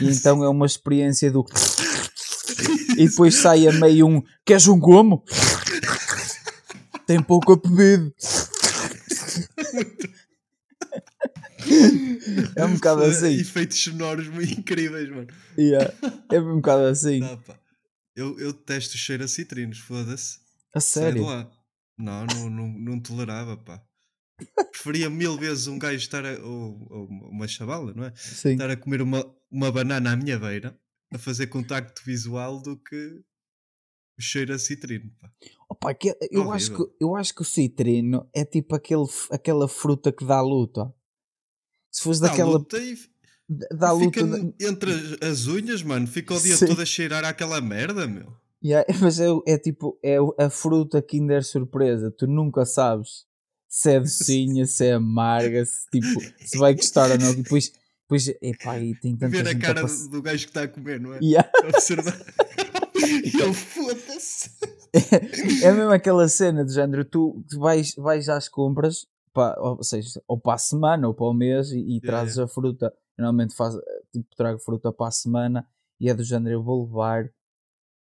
E 0.00 0.04
então 0.12 0.44
é 0.44 0.48
uma 0.48 0.66
experiência 0.66 1.32
do. 1.32 1.44
E 2.98 3.08
depois 3.08 3.34
sai 3.36 3.66
a 3.66 3.72
meio 3.72 4.06
um. 4.06 4.22
Queres 4.44 4.68
um 4.68 4.78
gomo? 4.78 5.24
Tem 7.06 7.22
pouco 7.22 7.54
a 7.54 7.56
bebido. 7.56 8.12
É 12.56 12.64
um 12.64 12.74
bocado 12.74 13.04
assim. 13.04 13.40
Efeitos 13.40 13.82
sonoros 13.82 14.28
muito 14.28 14.52
incríveis, 14.52 15.08
mano. 15.08 15.28
Yeah, 15.58 15.92
É 16.30 16.40
um 16.40 16.56
bocado 16.56 16.84
assim. 16.84 17.20
Pá. 17.20 17.58
Eu, 18.14 18.38
eu 18.38 18.52
detesto 18.52 18.96
o 18.96 18.98
cheiro 18.98 19.24
a 19.24 19.28
citrinos, 19.28 19.78
foda-se. 19.78 20.49
A 20.74 20.80
sério. 20.80 21.24
lá. 21.24 21.50
Não, 21.98 22.24
não, 22.26 22.50
não, 22.50 22.68
não 22.68 23.00
tolerava, 23.00 23.56
pá. 23.56 23.82
Preferia 24.70 25.10
mil 25.10 25.36
vezes 25.36 25.66
um 25.66 25.78
gajo 25.78 25.96
estar 25.98 26.24
a, 26.24 26.38
ou, 26.42 26.86
ou 26.90 27.06
uma 27.30 27.46
chavala, 27.46 27.92
não 27.94 28.04
é? 28.04 28.12
Sim. 28.16 28.52
Estar 28.52 28.70
a 28.70 28.76
comer 28.76 29.02
uma, 29.02 29.22
uma 29.50 29.70
banana 29.70 30.12
à 30.12 30.16
minha 30.16 30.38
beira 30.38 30.78
a 31.12 31.18
fazer 31.18 31.48
contacto 31.48 32.02
visual 32.04 32.62
do 32.62 32.76
que 32.78 33.20
o 34.18 34.22
cheiro 34.22 34.54
a 34.54 34.58
citrino, 34.58 35.10
pá. 35.20 35.30
Opa, 35.68 35.92
que- 35.94 36.16
eu, 36.30 36.50
acho 36.52 36.74
que, 36.74 36.82
eu 37.00 37.14
acho 37.16 37.34
que 37.34 37.42
o 37.42 37.44
citrino 37.44 38.28
é 38.34 38.44
tipo 38.44 38.74
aquele, 38.74 39.04
aquela 39.30 39.68
fruta 39.68 40.10
que 40.12 40.24
dá 40.24 40.40
luta. 40.40 40.90
Se 41.90 42.02
fosse 42.02 42.20
Dá 42.22 42.28
daquela. 42.28 42.52
luta 42.52 42.78
e 42.78 42.96
Dá 43.76 43.98
fica 43.98 44.22
luta. 44.24 44.54
entre 44.64 44.92
as- 44.92 45.22
as 45.30 45.46
unhas, 45.48 45.82
mano. 45.82 46.06
Fica 46.06 46.32
o 46.34 46.40
dia 46.40 46.56
Sim. 46.56 46.66
todo 46.66 46.80
a 46.80 46.86
cheirar 46.86 47.24
àquela 47.24 47.60
merda, 47.60 48.06
meu. 48.06 48.32
Yeah, 48.62 48.86
mas 49.00 49.18
é, 49.20 49.26
é 49.46 49.58
tipo. 49.58 49.98
É 50.02 50.16
a 50.38 50.50
fruta 50.50 51.00
Kinder 51.02 51.44
Surpresa. 51.44 52.10
Tu 52.10 52.26
nunca 52.26 52.64
sabes 52.64 53.24
se 53.68 53.92
é 53.92 54.00
docinha, 54.00 54.66
se 54.66 54.86
é 54.86 54.92
amarga, 54.94 55.64
se, 55.64 55.86
tipo, 55.90 56.20
se 56.44 56.58
vai 56.58 56.74
gostar 56.74 57.10
ou 57.10 57.18
não. 57.18 57.30
E 57.32 57.36
depois. 57.36 57.72
depois 58.02 58.28
epá, 58.42 58.78
e 58.78 58.94
tem 58.96 59.16
tanta 59.16 59.30
Ver 59.42 59.48
a 59.48 59.58
cara 59.58 59.82
pass- 59.82 60.08
do, 60.08 60.16
do 60.16 60.22
gajo 60.22 60.44
que 60.44 60.50
está 60.50 60.62
a 60.62 60.68
comer, 60.68 61.00
não 61.00 61.14
é? 61.14 61.18
Yeah. 61.22 61.48
Observar. 61.68 62.18
e 62.96 63.40
ele 63.40 63.54
foda-se. 63.54 64.50
É 65.62 65.72
mesmo 65.72 65.92
aquela 65.92 66.28
cena 66.28 66.64
de 66.64 66.72
género, 66.74 67.04
tu 67.04 67.42
vais, 67.56 67.94
vais 67.94 68.28
às 68.28 68.48
compras, 68.48 69.06
pá, 69.32 69.54
ou 69.58 69.82
seja, 69.84 70.20
ou 70.26 70.38
para 70.38 70.54
a 70.54 70.58
semana 70.58 71.06
ou 71.06 71.14
para 71.14 71.26
o 71.26 71.32
mês 71.32 71.70
e, 71.70 71.96
e 71.96 72.00
trazes 72.00 72.38
a 72.38 72.48
fruta. 72.48 72.92
Normalmente 73.16 73.54
faz, 73.54 73.74
tipo, 74.12 74.26
trago 74.36 74.58
fruta 74.58 74.92
para 74.92 75.06
a 75.08 75.12
semana 75.12 75.64
e 76.00 76.08
é 76.10 76.14
do 76.14 76.24
género, 76.24 76.56
eu 76.56 76.62
vou 76.62 76.84
levar 76.84 77.30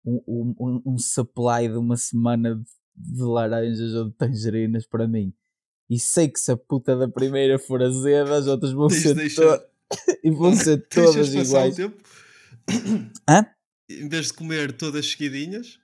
um, 0.06 0.54
um, 0.58 0.82
um- 0.86 0.98
supply 0.98 1.68
de 1.68 1.76
uma 1.76 1.96
semana 1.96 2.62
de, 2.94 3.22
laranjas 3.22 3.92
ou 3.94 4.08
de 4.08 4.14
tangerinas 4.16 4.86
para 4.86 5.06
mim. 5.08 5.34
E 5.90 5.98
sei 5.98 6.28
que 6.28 6.38
se 6.40 6.50
a 6.52 6.56
puta 6.56 6.96
da 6.96 7.08
primeira 7.08 7.58
for 7.58 7.82
azeda, 7.82 8.36
as 8.36 8.46
outras 8.46 8.72
vão 8.72 8.88
Tens 8.88 9.02
ser, 9.02 9.14
deixar- 9.14 9.58
to- 9.58 9.66
e 10.24 10.30
vão 10.30 10.54
ser 10.54 10.78
todas 10.88 11.34
iguais. 11.34 11.76
Hã? 13.28 13.46
Em 13.88 14.08
vez 14.08 14.26
de 14.26 14.32
comer 14.34 14.72
todas 14.76 15.06
seguidinhas, 15.10 15.78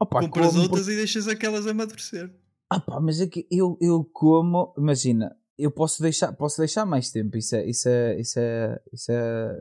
Opa, 0.00 0.20
compras 0.20 0.48
como 0.50 0.62
outras 0.62 0.88
e 0.88 0.94
deixas 0.96 1.26
aquelas 1.26 1.66
amadurecer. 1.66 2.32
Ah 2.70 2.80
pá, 2.80 3.00
mas 3.00 3.20
é 3.20 3.26
que 3.26 3.46
eu, 3.50 3.76
eu 3.80 4.04
como, 4.12 4.74
imagina, 4.76 5.36
eu 5.58 5.70
posso 5.70 6.02
deixar, 6.02 6.32
posso 6.32 6.58
deixar 6.58 6.84
mais 6.84 7.10
tempo, 7.10 7.36
isso 7.36 7.54
é, 7.56 7.68
isso 7.68 7.88
é, 7.88 8.20
isso 8.20 8.38
é, 8.38 8.80
isso 8.92 9.12
é, 9.12 9.60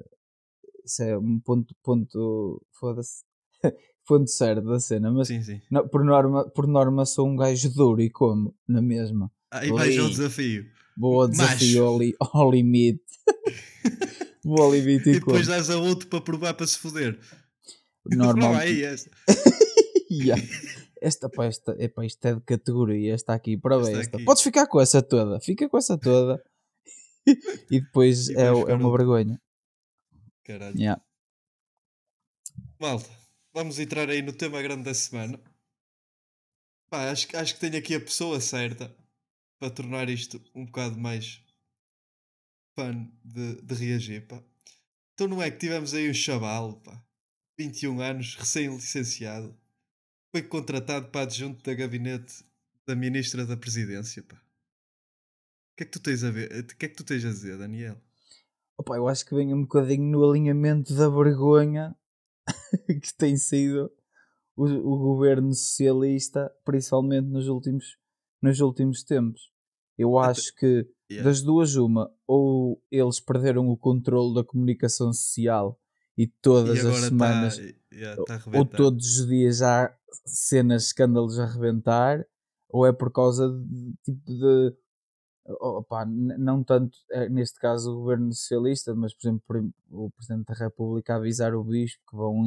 isso 0.83 1.03
é 1.03 1.17
um 1.17 1.39
ponto, 1.39 1.75
ponto, 1.83 2.65
foda-se, 2.79 3.23
ponto 4.07 4.29
certo 4.29 4.63
da 4.67 4.79
cena, 4.79 5.12
mas 5.12 5.27
Sim, 5.27 5.41
sim. 5.41 5.62
não, 5.72 5.88
por, 5.88 6.03
norma, 6.03 6.50
por 6.50 6.67
norma 6.67 7.05
sou 7.05 7.27
um 7.27 7.36
gajo 7.36 7.69
duro 7.74 8.01
e 8.01 8.10
como, 8.10 8.55
na 8.67 8.81
mesma. 8.81 9.31
Aí 9.51 9.72
vais 9.72 9.98
ao 9.98 10.05
Ali. 10.05 10.13
desafio. 10.15 10.65
Vou 10.98 11.22
ao 11.22 11.27
Macho. 11.27 11.41
desafio 11.41 11.86
ao, 11.86 11.98
li, 12.00 12.15
ao 12.19 12.51
limite. 12.51 13.03
Vou 14.45 14.62
ao 14.62 14.72
limite 14.75 15.10
E 15.10 15.13
e, 15.13 15.19
como. 15.19 15.34
depois 15.38 15.48
dás 15.48 15.69
a 15.72 15.77
outro 15.79 16.07
para 16.07 16.22
provar 16.22 16.53
para 16.53 16.67
se 16.67 16.77
foder. 16.77 17.19
Normal. 18.05 18.53
Não, 18.53 18.60
é 18.62 18.81
essa. 18.81 19.10
Yeah. 20.12 20.41
Esta, 21.01 21.27
pá, 21.29 21.45
esta, 21.45 21.75
epá, 21.79 22.05
isto 22.05 22.24
é 22.25 22.36
de 22.36 22.41
categoria, 22.41 23.13
esta 23.15 23.34
aqui, 23.34 23.57
prova 23.57 23.88
Esta 23.88 24.00
esta. 24.01 24.17
aqui. 24.17 24.25
Podes 24.25 24.43
ficar 24.43 24.67
com 24.67 24.79
essa 24.79 25.01
toda, 25.01 25.39
fica 25.39 25.67
com 25.67 25.77
essa 25.77 25.98
toda. 25.98 26.39
e 27.72 27.81
depois 27.81 28.29
E 28.29 28.36
é, 28.36 28.51
o- 28.51 28.57
é 28.57 28.60
buscar 28.62 28.75
uma 28.75 28.91
vergonha. 28.98 29.41
Caralho. 30.43 30.77
Yeah. 30.77 31.01
Malta, 32.79 33.10
vamos 33.55 33.79
entrar 33.79 34.07
aí 34.09 34.21
no 34.21 34.33
tema 34.33 34.62
grande 34.62 34.83
da 34.83 34.93
semana. 34.93 35.39
Pá, 36.89 37.09
acho, 37.09 37.27
que- 37.27 37.38
acho 37.38 37.53
que 37.55 37.59
tenho 37.62 37.77
aqui 37.77 37.95
a 37.95 38.00
pessoa 38.01 38.39
certa 38.41 38.93
para 39.57 39.71
tornar 39.71 40.09
isto 40.09 40.41
um 40.53 40.65
bocado 40.65 40.97
mais 41.00 41.41
fun 42.77 43.09
de, 43.24 43.62
de 43.62 43.74
reagir, 43.75 44.27
pá. 44.27 44.43
Então 45.13 45.27
não 45.27 45.41
é 45.41 45.50
que 45.50 45.57
tivemos 45.57 45.93
aí 45.93 46.09
um 46.09 46.13
chaval, 46.13 46.81
pá, 46.81 47.01
21 47.57 48.01
anos, 48.01 48.35
recém-licenciado, 48.35 49.57
foi 50.31 50.43
contratado 50.43 51.09
para 51.09 51.21
adjunto 51.21 51.63
da 51.63 51.74
gabinete 51.74 52.43
da 52.85 52.95
Ministra 52.95 53.45
da 53.45 53.55
Presidência, 53.55 54.21
pá. 54.24 54.35
O 54.35 55.75
que 55.77 55.83
é 55.83 55.85
que 55.85 55.91
tu 55.91 56.00
tens 56.01 56.24
a 56.24 56.31
ver? 56.31 56.51
O 56.51 56.67
que 56.77 56.85
é 56.85 56.89
que 56.89 56.95
tu 56.95 57.03
tens 57.05 57.24
a 57.24 57.29
dizer, 57.29 57.57
Daniel? 57.57 57.97
Opa, 58.77 58.97
eu 58.97 59.07
acho 59.07 59.25
que 59.25 59.33
vem 59.35 59.53
um 59.53 59.62
bocadinho 59.62 60.03
no 60.03 60.29
alinhamento 60.29 60.93
da 60.95 61.07
vergonha 61.09 61.95
que 62.87 63.13
tem 63.17 63.37
sido 63.37 63.91
o, 64.55 64.65
o 64.65 64.97
governo 64.97 65.53
socialista, 65.53 66.51
principalmente 66.63 67.27
nos 67.27 67.47
últimos, 67.47 67.97
nos 68.41 68.59
últimos 68.59 69.03
tempos. 69.03 69.51
Eu 69.97 70.17
Até- 70.17 70.31
acho 70.31 70.55
que 70.55 70.87
Yeah. 71.07 71.29
das 71.29 71.39
duas, 71.43 71.75
uma, 71.75 72.11
ou 72.25 72.81
eles 72.89 73.19
perderam 73.19 73.69
o 73.69 73.77
controle 73.77 74.33
da 74.33 74.43
comunicação 74.43 75.13
social 75.13 75.79
e 76.17 76.25
todas 76.25 76.79
E 76.83 76.87
as 76.87 76.95
tá 76.95 77.07
semanas 77.09 77.57
está 77.59 77.75
yeah, 77.93 78.23
tá 78.23 78.41
ou 78.51 78.65
todos 78.65 79.19
os 79.19 79.27
dias 79.27 79.61
há 79.61 79.95
cenas, 80.25 80.85
escândalos 80.87 81.37
a 81.37 81.45
reventar, 81.45 82.25
ou 82.67 82.87
é 82.87 82.91
por 82.91 83.11
causa 83.11 83.47
de 83.47 83.93
tipo 84.03 84.33
de 84.33 84.73
opá, 85.47 86.05
n- 86.05 86.37
não 86.37 86.63
tanto 86.63 86.97
eh, 87.11 87.29
neste 87.29 87.59
caso 87.59 87.91
o 87.93 87.99
governo 88.01 88.31
socialista, 88.33 88.95
mas 88.95 89.13
por 89.13 89.27
exemplo 89.27 89.73
o 89.89 90.09
Presidente 90.11 90.45
da 90.47 90.53
República 90.55 91.15
avisar 91.15 91.53
o 91.55 91.63
bispo 91.63 92.01
que 92.09 92.15
vão 92.17 92.43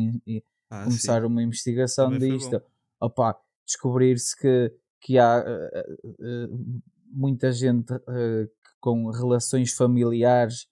Ah, 0.70 0.84
começar 0.84 1.20
sim. 1.22 1.26
uma 1.26 1.42
investigação 1.42 2.10
Também 2.12 2.36
disto. 2.36 2.62
Opá, 3.00 3.38
descobrir-se 3.66 4.36
que, 4.36 4.74
que 5.00 5.18
há 5.18 5.44
eh, 5.46 5.86
eh, 6.20 6.48
muita 7.06 7.52
gente 7.52 7.92
eh, 7.92 8.48
com 8.80 9.08
relações 9.10 9.72
familiares 9.72 10.66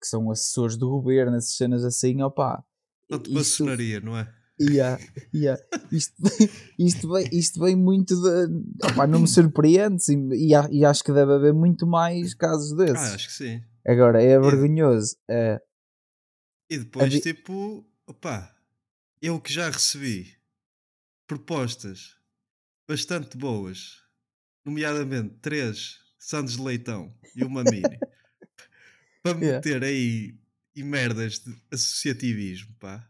que 0.00 0.06
são 0.06 0.30
assessores 0.30 0.76
do 0.76 0.88
governo, 0.90 1.36
essas 1.36 1.56
cenas 1.56 1.84
assim, 1.84 2.22
opá. 2.22 2.62
Tanto 3.08 3.30
maçonaria, 3.32 4.00
não 4.00 4.16
é? 4.16 4.32
Yeah, 4.60 5.00
yeah. 5.34 5.62
Isto, 5.90 6.14
isto, 6.78 7.10
vem, 7.12 7.28
isto 7.32 7.60
vem 7.60 7.74
muito 7.74 8.14
de. 8.14 8.86
Opá, 8.86 9.06
não 9.06 9.20
me 9.20 9.28
surpreende 9.28 10.02
sim, 10.02 10.28
e, 10.32 10.50
e 10.70 10.84
acho 10.84 11.02
que 11.02 11.12
deve 11.12 11.32
haver 11.32 11.54
muito 11.54 11.86
mais 11.86 12.34
casos 12.34 12.76
desses. 12.76 13.10
Ah, 13.10 13.14
acho 13.14 13.28
que 13.28 13.32
sim. 13.34 13.62
Agora, 13.86 14.22
é 14.22 14.38
vergonhoso. 14.38 15.16
É, 15.28 15.60
E 16.68 16.78
depois, 16.78 17.20
tipo, 17.20 17.84
opá, 18.06 18.54
eu 19.20 19.40
que 19.40 19.52
já 19.52 19.68
recebi 19.70 20.36
propostas 21.26 22.16
bastante 22.86 23.36
boas, 23.36 24.02
nomeadamente 24.64 25.34
três 25.40 25.96
Santos 26.18 26.56
de 26.56 26.62
Leitão 26.62 27.12
e 27.34 27.42
uma 27.44 27.64
Mini, 27.64 27.98
para 29.22 29.38
Yeah. 29.38 29.56
meter 29.56 29.82
aí 29.82 30.38
e 30.76 30.82
merdas 30.84 31.38
de 31.40 31.56
associativismo, 31.72 32.74
pá. 32.78 33.09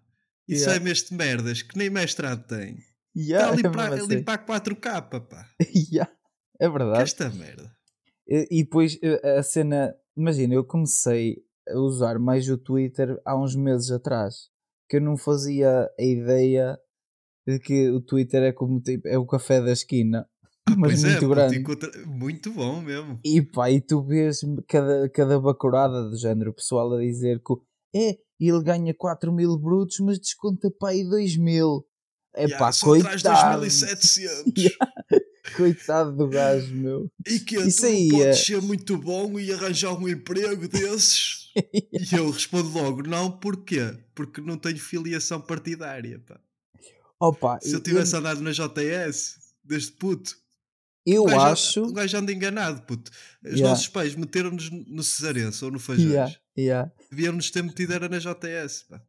E 0.50 0.54
Yeah. 0.54 0.72
sai-me 0.72 0.90
este 0.90 1.14
merdas 1.14 1.62
que 1.62 1.78
nem 1.78 1.88
mestrado 1.90 2.46
tem. 2.46 2.76
Está 3.14 3.50
yeah, 3.50 3.56
é 3.58 3.70
para 3.70 3.90
mesmo 3.90 4.04
ali 4.06 4.14
assim. 4.16 4.24
para 4.24 4.38
4K, 4.44 5.02
pá. 5.28 5.46
Yeah, 5.92 6.12
é 6.60 6.66
Que 6.66 6.72
verdade. 6.72 7.02
esta 7.02 7.30
merda. 7.30 7.70
E, 8.28 8.48
e 8.50 8.62
depois 8.64 8.98
eh, 9.02 9.38
a 9.38 9.42
cena. 9.42 9.94
Imagina, 10.16 10.54
eu 10.54 10.64
comecei 10.64 11.36
a 11.68 11.78
usar 11.78 12.18
mais 12.18 12.48
o 12.48 12.58
Twitter 12.58 13.20
há 13.24 13.36
uns 13.40 13.54
meses 13.54 13.90
atrás. 13.90 14.48
Que 14.88 14.96
eu 14.96 15.00
não 15.00 15.16
fazia 15.16 15.88
a 15.98 16.02
ideia 16.02 16.76
de 17.46 17.58
que 17.60 17.88
o 17.90 18.00
Twitter 18.00 18.42
é 18.42 18.52
como 18.52 18.80
tipo, 18.80 19.06
é 19.08 19.16
o 19.18 19.26
café 19.26 19.60
da 19.60 19.72
esquina. 19.72 20.26
Mas 20.76 21.00
pois 21.00 21.04
é, 21.04 21.08
muito 21.08 21.20
puto, 21.20 21.34
grande. 21.34 21.58
encontra- 21.58 22.06
muito 22.06 22.52
bom 22.52 22.80
mesmo. 22.80 23.20
E 23.24 23.40
pá, 23.42 23.70
e 23.70 23.80
tu 23.80 24.02
vês 24.04 24.40
cada, 24.68 25.08
cada 25.10 25.40
bacurada 25.40 26.08
do 26.10 26.16
género, 26.16 26.50
o 26.50 26.54
pessoal 26.54 26.92
a 26.94 27.00
dizer 27.00 27.40
que 27.40 27.52
o- 27.52 27.62
é, 28.40 28.44
ele 28.44 28.62
ganha 28.62 28.94
4 28.94 29.32
mil 29.32 29.56
brutos, 29.58 29.98
mas 30.00 30.18
desconta 30.18 30.70
pá 30.70 30.90
aí 30.90 31.04
2 31.08 31.36
mil. 31.36 31.86
É 32.34 32.44
Yeah, 32.44 32.58
pá, 32.58 32.70
coitado. 32.80 33.60
2700. 33.60 34.52
Yeah. 34.56 34.76
Coitado 35.56 36.14
do 36.16 36.28
gajo, 36.28 36.72
meu. 36.74 37.10
E 37.26 37.40
que 37.40 37.56
Isso 37.56 37.80
tu 37.80 37.86
aí 37.86 38.08
podes 38.08 38.26
é- 38.26 38.32
ser 38.34 38.62
muito 38.62 38.96
bom 38.96 39.38
e 39.40 39.52
arranjar 39.52 39.92
um 39.98 40.06
emprego 40.08 40.68
desses? 40.68 41.50
e 41.92 42.14
eu 42.14 42.30
respondo 42.30 42.68
logo, 42.70 43.02
não, 43.02 43.30
porquê? 43.32 43.98
Porque 44.14 44.40
não 44.40 44.56
tenho 44.56 44.78
filiação 44.78 45.40
partidária, 45.40 46.20
pá. 46.20 46.38
Opa, 47.18 47.58
Se 47.60 47.72
eu 47.74 47.80
tivesse 47.80 48.14
andado 48.14 48.40
na 48.40 48.52
JS, 48.52 49.36
desde 49.64 49.92
puto, 49.92 50.36
eu, 51.04 51.24
o 51.24 51.40
acho. 51.40 51.82
o 51.82 51.92
gajo 51.92 52.16
anda 52.18 52.32
enganado, 52.32 52.82
puto. 52.82 53.10
Os 53.44 53.52
Yeah. 53.52 53.70
nossos 53.70 53.88
pais 53.88 54.14
meteram-nos 54.14 54.70
no 54.70 55.02
Cesarense 55.02 55.64
ou 55.64 55.70
no 55.72 55.80
Fajões. 55.80 56.10
Yeah, 56.12 56.34
yeah, 56.60 56.90
Deviam-nos 57.10 57.50
ter 57.50 57.62
metido 57.62 57.92
era 57.92 58.08
na 58.08 58.18
JS, 58.18 58.84
pá. 58.88 59.02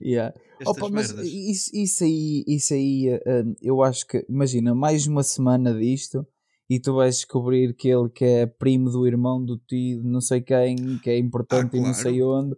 yeah. 0.00 0.34
Opa, 0.66 0.88
mas 0.90 1.10
isso, 1.10 1.70
isso 1.74 2.04
aí, 2.04 2.44
isso 2.46 2.74
aí 2.74 3.08
eh, 3.08 3.44
eu 3.62 3.82
acho 3.82 4.06
que, 4.06 4.24
imagina, 4.28 4.74
mais 4.74 5.06
uma 5.06 5.22
semana 5.22 5.72
disto 5.72 6.26
e 6.68 6.80
tu 6.80 6.94
vais 6.94 7.16
descobrir 7.16 7.74
que 7.74 7.88
ele 7.88 8.08
que 8.10 8.24
é 8.24 8.46
primo 8.46 8.90
do 8.90 9.06
irmão 9.06 9.42
do 9.44 9.56
tio, 9.56 10.02
não 10.02 10.20
sei 10.20 10.40
quem, 10.40 10.98
que 10.98 11.08
é 11.10 11.16
importante 11.18 11.76
e 11.76 11.80
não 11.80 11.94
sei 11.94 12.22
onde. 12.22 12.56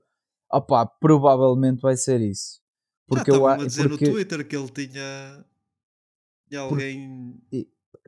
Opa, 0.51 0.85
provavelmente 0.87 1.81
vai 1.81 1.97
ser 1.97 2.21
isso. 2.21 2.61
Porque 3.07 3.31
Já 3.31 3.37
eu 3.37 3.47
a- 3.47 3.57
dizer 3.57 3.89
porque, 3.89 4.07
no 4.07 4.13
Twitter 4.13 4.47
que 4.49 4.57
ele 4.57 4.69
tinha, 4.71 5.45
tinha 6.49 6.61
alguém. 6.61 7.09
no 7.53 7.67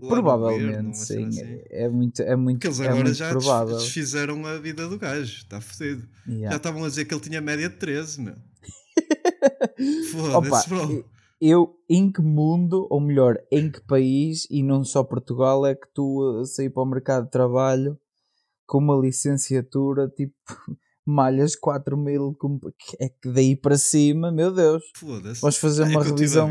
provavelmente 0.09 0.99
sim, 0.99 1.27
assim. 1.27 1.61
é 1.71 1.89
muito, 1.89 2.23
é 2.23 2.37
muito, 2.37 2.57
Porque 2.59 2.67
eles 2.69 2.81
é 2.81 2.85
agora 2.89 3.05
muito 3.05 3.15
já 3.17 3.29
provável. 3.31 3.77
desfizeram 3.79 4.47
a 4.47 4.59
vida 4.59 4.89
do 4.89 4.99
gajo, 4.99 5.37
está 5.39 5.61
fodido. 5.61 6.03
Já 6.27 6.33
Yeah. 6.33 6.57
estavam 6.57 6.85
a 6.85 6.89
dizer 6.89 7.05
que 7.05 7.15
ele 7.15 7.21
tinha 7.21 7.41
média 7.41 7.69
de 7.69 7.77
13, 7.77 8.21
meu. 8.21 8.35
Foda-se, 10.13 10.69
bro. 10.69 11.05
eu 11.41 11.75
em 11.89 12.11
que 12.11 12.21
mundo, 12.23 12.87
ou 12.91 13.01
melhor, 13.01 13.39
em 13.51 13.71
que 13.71 13.81
país, 13.83 14.47
e 14.51 14.63
não 14.63 14.85
só 14.85 15.03
Portugal, 15.03 15.67
é 15.67 15.75
que 15.75 15.87
tu 15.95 16.41
uh, 16.41 16.45
sair 16.47 16.71
para 16.71 16.83
o 16.83 16.87
mercado 16.87 17.25
de 17.25 17.31
trabalho 17.31 17.99
com 18.67 18.79
uma 18.79 18.97
licenciatura 18.97 20.09
tipo 20.09 20.35
malhas 21.05 21.57
4 21.57 21.97
mil, 21.97 22.37
é 23.01 23.09
que 23.09 23.29
daí 23.31 23.57
para 23.57 23.77
cima, 23.77 24.31
meu 24.31 24.53
Deus, 24.53 24.83
Foda-se. 24.97 25.41
vais 25.43 25.57
fazer 25.57 25.83
Ah, 25.85 25.87
é 25.87 25.91
uma 25.91 26.01
a 26.01 26.05
revisão. 26.05 26.49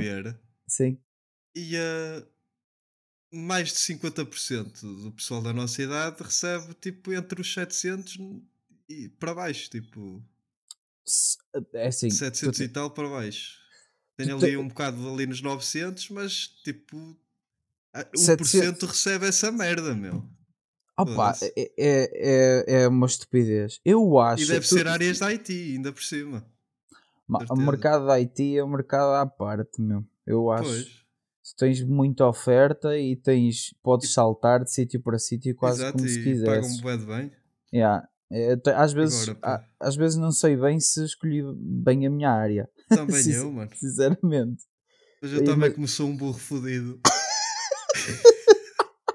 Sim, 0.67 0.97
e 1.55 1.75
uh, 1.77 2.25
mais 3.31 3.69
de 3.69 3.75
50% 3.75 4.81
do 5.03 5.11
pessoal 5.11 5.41
da 5.41 5.53
nossa 5.53 5.81
idade 5.81 6.21
recebe 6.21 6.73
tipo 6.75 7.13
entre 7.13 7.39
os 7.41 7.53
700 7.53 8.17
e 8.89 9.07
para 9.09 9.33
baixo, 9.33 9.69
tipo 9.69 10.21
é 11.73 11.87
assim, 11.87 12.09
tu 12.09 12.15
700 12.15 12.57
te- 12.57 12.63
e 12.63 12.67
tal 12.69 12.91
para 12.91 13.09
baixo. 13.09 13.59
Tenho 14.17 14.37
tu 14.39 14.45
ali 14.45 14.57
um 14.57 14.67
bocado 14.67 15.09
ali 15.13 15.25
nos 15.25 15.41
900, 15.41 16.09
mas 16.09 16.47
tipo 16.63 17.17
ah, 17.93 18.05
1% 18.15 18.43
700 18.45 18.89
recebe 18.89 19.25
essa 19.27 19.51
merda, 19.51 19.95
meu. 19.95 20.23
Opa, 20.97 21.33
é, 21.41 21.51
é, 21.57 21.71
é, 21.77 22.81
é 22.83 22.87
uma 22.87 23.07
estupidez. 23.07 23.79
Eu 23.83 24.19
acho. 24.19 24.43
E 24.43 24.47
deve 24.47 24.67
tu- 24.67 24.75
ser 24.75 24.87
áreas 24.87 25.19
da 25.19 25.27
IT, 25.31 25.51
ainda 25.75 25.91
por 25.91 26.03
cima. 26.03 26.45
Ma- 27.27 27.45
O 27.49 27.55
mercado 27.55 28.05
da 28.05 28.15
IT 28.19 28.57
é 28.57 28.63
um 28.63 28.67
mercado 28.69 29.15
à 29.15 29.25
parte, 29.25 29.81
meu. 29.81 30.05
Eu 30.27 30.51
acho. 30.51 30.63
Pois. 30.69 31.00
Se 31.51 31.55
tens 31.57 31.83
muita 31.83 32.25
oferta 32.25 32.97
e 32.97 33.17
tens, 33.17 33.75
podes 33.83 34.13
saltar 34.13 34.63
de 34.63 34.71
sítio 34.71 35.01
para 35.01 35.19
sítio 35.19 35.53
quase 35.53 35.81
Exato, 35.81 35.97
como 35.97 36.07
se 36.07 36.19
e 36.19 36.23
quisesses. 36.23 36.79
pagam 36.81 37.05
bem. 37.05 37.31
Yeah. 37.73 38.07
Às, 38.77 38.93
vezes, 38.93 39.27
Agora, 39.27 39.39
a- 39.81 39.87
às 39.87 39.95
vezes 39.97 40.17
não 40.17 40.31
sei 40.31 40.55
bem 40.55 40.79
se 40.79 41.03
escolhi 41.03 41.43
bem 41.57 42.07
a 42.07 42.09
minha 42.09 42.31
área, 42.31 42.69
Também 42.87 43.29
eu, 43.33 43.51
mano. 43.51 43.69
sinceramente. 43.75 44.63
Mas 45.21 45.33
eu 45.33 45.39
E- 45.39 45.43
também 45.43 45.57
mas- 45.69 45.73
como 45.73 45.87
sou 45.89 46.07
um 46.07 46.15
burro 46.15 46.39
fodido. 46.39 46.97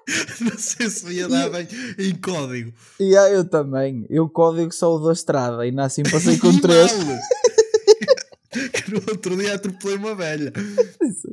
não 0.40 0.58
sei 0.58 0.90
se 0.90 1.10
ia 1.14 1.26
dar 1.28 1.48
bem 1.48 1.66
em 1.98 2.14
código. 2.16 2.72
E 3.00 3.16
ah, 3.16 3.30
eu 3.30 3.48
também. 3.48 4.06
Eu 4.10 4.28
código 4.28 4.72
só 4.72 4.94
o 4.94 4.98
da 5.06 5.12
estrada 5.12 5.66
e 5.66 5.80
assim 5.80 6.02
passei 6.02 6.38
com 6.38 6.56
três. 6.60 6.92
no 8.92 9.02
outro 9.10 9.36
dia 9.36 9.54
atropelei 9.54 9.96
uma 9.96 10.14
velha. 10.14 10.52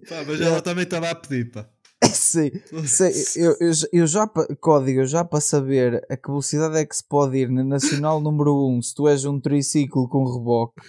Pá, 0.09 0.23
mas 0.27 0.41
ela 0.41 0.61
também 0.61 0.83
estava 0.83 1.09
a 1.09 1.15
pedir, 1.15 1.51
pá. 1.51 1.69
Sim, 2.13 2.51
sei, 2.85 3.13
eu, 3.37 3.55
eu, 3.61 3.73
já- 3.73 3.87
eu 3.93 4.07
já 4.07 4.27
código, 4.59 4.99
eu 5.01 5.05
já 5.05 5.23
para 5.23 5.39
saber 5.39 6.05
a 6.09 6.17
que 6.17 6.27
velocidade 6.27 6.77
é 6.77 6.85
que 6.85 6.95
se 6.95 7.07
pode 7.07 7.37
ir 7.37 7.49
na 7.49 7.63
Nacional 7.63 8.19
número 8.19 8.67
1 8.77 8.81
se 8.81 8.93
tu 8.93 9.07
és 9.07 9.23
um 9.23 9.39
triciclo 9.39 10.09
com 10.09 10.25
reboque. 10.25 10.81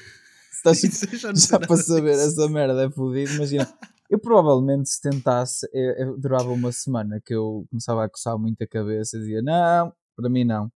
Estás, 0.53 0.81
já 1.21 1.33
já 1.33 1.59
para 1.61 1.77
saber 1.77 2.15
disso. 2.17 2.27
essa 2.41 2.49
merda 2.49 2.85
é 2.85 2.91
fodido, 2.91 3.33
imagina. 3.35 3.73
Eu 4.11 4.19
provavelmente 4.19 4.89
se 4.89 5.01
tentasse, 5.01 5.69
eu, 5.73 5.93
eu 6.09 6.19
durava 6.19 6.51
uma 6.51 6.73
semana 6.73 7.21
que 7.25 7.35
eu 7.35 7.65
começava 7.71 8.05
a 8.05 8.09
coçar 8.09 8.37
muito 8.39 8.61
a 8.63 8.67
cabeça 8.67 9.17
e 9.17 9.21
dizia 9.21 9.41
não, 9.43 9.93
para 10.17 10.29
mim 10.29 10.45
não. 10.45 10.69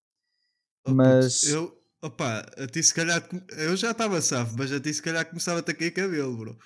Oh, 0.86 0.94
mas- 0.94 1.42
Eu, 1.44 1.72
opá, 2.02 2.46
a 2.56 2.66
ti 2.66 2.82
se 2.82 2.94
calhar. 2.94 3.26
Eu 3.56 3.76
já 3.76 3.90
estava 3.92 4.20
safo, 4.20 4.54
mas 4.58 4.72
a 4.72 4.80
ti 4.80 4.92
se 4.94 5.02
calhar 5.02 5.26
começava 5.26 5.60
a 5.60 5.62
cair 5.62 5.90
cabelo, 5.90 6.36
bro. 6.36 6.58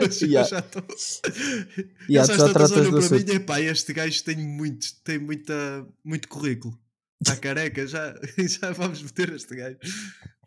Mas, 0.00 0.20
Yeah. 0.22 0.48
já 0.48 0.58
estou. 0.60 0.82
Yeah, 2.08 2.10
já 2.10 2.22
às 2.22 2.28
tantas 2.38 2.52
tratas 2.52 2.72
olham 2.72 2.84
do 2.84 2.90
para 2.96 2.98
assunto. 3.06 3.28
mim 3.28 3.34
e 3.34 3.40
pá, 3.40 3.60
este 3.60 3.92
gajo 3.92 4.24
tem 4.24 4.36
muito, 4.36 4.86
tem 5.04 5.18
muita, 5.18 5.86
muito 6.04 6.28
currículo. 6.28 6.78
Está 7.20 7.36
careca, 7.40 7.86
já, 7.86 8.14
já 8.38 8.72
vamos 8.72 9.02
meter 9.02 9.32
este 9.32 9.54
gajo. 9.56 9.78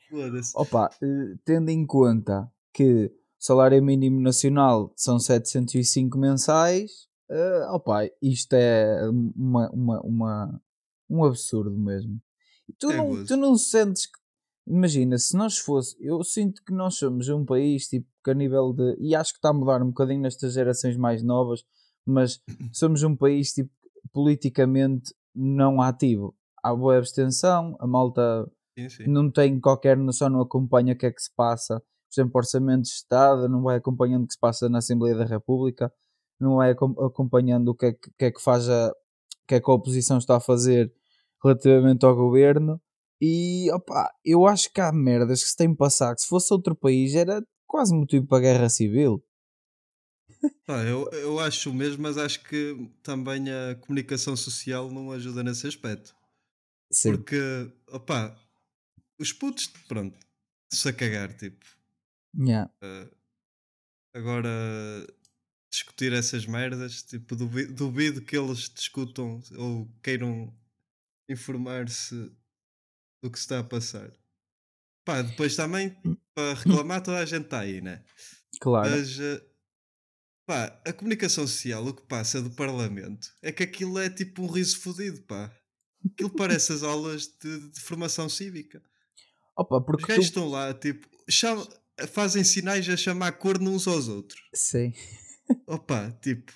Foda-se. 0.09 0.51
Opa, 0.55 0.89
eh, 1.01 1.35
tendo 1.45 1.69
em 1.69 1.85
conta 1.85 2.51
que 2.73 3.05
o 3.05 3.11
salário 3.37 3.81
mínimo 3.83 4.19
nacional 4.19 4.91
são 4.95 5.19
705 5.19 6.17
mensais, 6.17 7.07
eh, 7.29 7.65
opa, 7.69 8.09
isto 8.21 8.53
é 8.53 9.07
uma, 9.35 9.69
uma, 9.71 10.01
uma- 10.01 10.61
um 11.09 11.23
absurdo 11.23 11.77
mesmo. 11.77 12.19
Tu, 12.79 12.91
É 12.91 12.97
não, 12.97 13.07
gozo. 13.07 13.25
tu 13.27 13.37
não 13.37 13.55
sentes 13.57 14.05
que. 14.05 14.19
Imagina, 14.67 15.17
se 15.17 15.35
nós 15.35 15.57
fosse. 15.57 15.95
Eu 15.99 16.23
sinto 16.23 16.61
que 16.63 16.73
nós 16.73 16.95
somos 16.95 17.27
um 17.29 17.43
país 17.45 17.87
tipo, 17.87 18.07
que 18.23 18.31
a 18.31 18.33
nível 18.33 18.71
de. 18.73 18.95
E 18.99 19.15
acho 19.15 19.31
que 19.33 19.37
está 19.39 19.49
a 19.49 19.53
mudar 19.53 19.81
um 19.81 19.87
bocadinho 19.87 20.21
nestas 20.21 20.53
gerações 20.53 20.95
mais 20.97 21.23
novas, 21.23 21.63
mas 22.05 22.39
somos 22.73 23.01
um 23.03 23.15
país 23.15 23.51
tipo, 23.53 23.71
politicamente 24.13 25.13
não 25.33 25.81
ativo. 25.81 26.35
Há 26.63 26.75
boa 26.75 26.97
abstenção, 26.97 27.75
a 27.79 27.87
malta 27.87 28.45
Sim, 28.77 28.89
sim. 28.89 29.07
não 29.07 29.31
tem 29.31 29.59
qualquer 29.59 29.97
noção, 29.97 30.29
não 30.29 30.41
acompanha 30.41 30.93
o 30.93 30.97
que 30.97 31.05
é 31.05 31.11
que 31.11 31.21
se 31.21 31.33
passa, 31.33 31.79
por 31.79 32.13
exemplo, 32.21 32.31
orçamento 32.37 32.81
de 32.83 32.89
Estado, 32.89 33.47
não 33.47 33.61
vai 33.63 33.77
acompanhando 33.77 34.23
o 34.23 34.27
que 34.27 34.33
se 34.33 34.39
passa 34.39 34.67
na 34.67 34.79
Assembleia 34.79 35.15
da 35.15 35.25
República, 35.25 35.91
não 36.39 36.57
vai 36.57 36.71
acom- 36.71 36.99
acompanhando 37.05 37.69
o 37.69 37.75
que 37.75 37.85
é 37.87 37.93
que, 37.93 38.11
que 38.17 38.25
é 38.25 38.31
que 38.31 38.41
faz 38.41 38.67
a, 38.69 38.89
o 38.89 39.47
que 39.47 39.55
é 39.55 39.59
que 39.61 39.69
a 39.71 39.73
oposição 39.73 40.17
está 40.17 40.35
a 40.37 40.41
fazer 40.41 40.93
relativamente 41.43 42.05
ao 42.05 42.15
governo. 42.15 42.81
E 43.21 43.69
opa, 43.73 44.11
eu 44.23 44.47
acho 44.47 44.71
que 44.71 44.79
há 44.81 44.91
merdas 44.91 45.43
que 45.43 45.49
se 45.49 45.55
tem 45.55 45.75
passado, 45.75 46.15
que 46.15 46.21
se 46.21 46.27
fosse 46.27 46.53
outro 46.53 46.75
país 46.75 47.15
era 47.15 47.43
quase 47.67 47.93
motivo 47.93 48.25
para 48.27 48.41
guerra 48.41 48.69
civil. 48.69 49.23
Pá, 50.65 50.83
eu, 50.83 51.09
eu 51.11 51.39
acho 51.39 51.73
mesmo, 51.73 52.03
mas 52.03 52.17
acho 52.17 52.43
que 52.43 52.89
também 53.03 53.45
a 53.51 53.75
comunicação 53.75 54.35
social 54.37 54.89
não 54.89 55.11
ajuda 55.11 55.43
nesse 55.43 55.67
aspecto. 55.67 56.15
Sim, 56.91 57.11
Porque, 57.11 57.37
opá, 57.87 58.35
os 59.19 59.33
putos, 59.33 59.67
pronto, 59.87 60.17
se 60.71 60.89
a 60.89 60.93
cagar, 60.93 61.35
tipo. 61.35 61.65
yeah. 62.33 62.71
eh, 62.81 63.09
agora, 64.13 64.49
discutir 65.71 66.13
essas 66.13 66.45
merdas, 66.45 67.03
tipo, 67.03 67.35
duvido, 67.35 67.73
duvido 67.73 68.21
que 68.21 68.37
eles 68.37 68.69
discutam 68.69 69.41
ou 69.57 69.87
queiram 70.01 70.53
informar-se 71.29 72.15
do 73.23 73.29
que 73.31 73.37
se 73.37 73.45
está 73.45 73.59
a 73.59 73.63
passar. 73.63 74.11
Pá, 75.05 75.21
depois 75.21 75.55
também, 75.55 75.95
para 76.35 76.53
reclamar, 76.53 77.01
toda 77.01 77.17
a 77.19 77.25
gente 77.25 77.45
está 77.45 77.59
aí, 77.61 77.81
né? 77.81 78.03
claro. 78.59 78.89
Mas, 78.89 79.19
eh, 79.19 79.41
pá, 80.45 80.81
a 80.85 80.93
comunicação 80.93 81.47
social, 81.47 81.85
o 81.85 81.93
que 81.93 82.05
passa 82.07 82.41
do 82.41 82.51
Parlamento, 82.51 83.27
é 83.41 83.51
que 83.51 83.63
aquilo 83.63 83.97
é 83.99 84.09
tipo 84.09 84.43
um 84.43 84.47
riso 84.51 84.79
fodido, 84.79 85.21
pá. 85.23 85.53
Aquilo 86.13 86.29
parece 86.35 86.71
as 86.73 86.83
aulas 86.83 87.27
de, 87.41 87.69
de 87.71 87.79
formação 87.81 88.29
cívica. 88.29 88.81
Opa, 89.57 89.77
Os 89.79 89.85
porque 89.85 90.05
gajos 90.05 90.25
tu... 90.25 90.29
estão 90.29 90.47
lá, 90.47 90.73
tipo, 90.73 91.07
cham- 91.29 91.67
fazem 92.13 92.43
sinais 92.43 92.87
a 92.87 92.95
chamar 92.95 93.33
corno 93.33 93.71
uns 93.71 93.87
aos 93.87 94.07
outros. 94.07 94.41
Sim. 94.55 94.93
Opa, 95.67 96.11
tipo, 96.21 96.53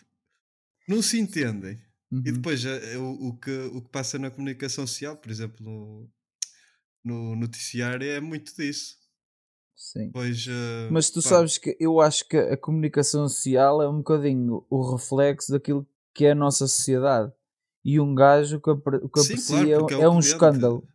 não 0.88 1.02
se 1.02 1.20
entendem. 1.20 1.82
E 2.14 2.30
Uhum. 2.30 2.34
depois 2.34 2.64
eh, 2.66 2.98
o, 2.98 3.30
o 3.30 3.38
que, 3.38 3.52
o 3.52 3.82
que 3.82 3.90
passa 3.90 4.20
na 4.20 4.30
comunicação 4.30 4.86
social, 4.86 5.18
por 5.18 5.32
exemplo, 5.32 5.66
no, 5.66 6.10
no 7.04 7.36
noticiário, 7.36 8.08
é 8.08 8.20
muito 8.20 8.56
disso. 8.56 8.98
Sim. 9.76 10.12
Pois, 10.12 10.46
eh, 10.48 10.90
Mas 10.92 11.10
tu 11.10 11.22
pá, 11.22 11.30
sabes 11.30 11.58
que 11.58 11.76
eu 11.80 12.00
acho 12.00 12.28
que 12.28 12.38
a 12.38 12.56
comunicação 12.56 13.28
social 13.28 13.82
é 13.82 13.90
um 13.90 13.98
bocadinho 13.98 14.66
o 14.70 14.92
reflexo 14.92 15.52
daquilo 15.52 15.88
que 16.14 16.26
é 16.26 16.32
a 16.32 16.36
nossa 16.36 16.68
sociedade. 16.68 17.32
E 17.84 18.00
um 18.00 18.16
gajo 18.16 18.62
que, 18.62 18.74
que 18.76 19.20
sim, 19.20 19.34
aprecia 19.34 19.80
porque 19.80 19.96
é, 19.96 20.08
o 20.08 20.12
um 20.14 20.20
escândalo. 20.20 20.88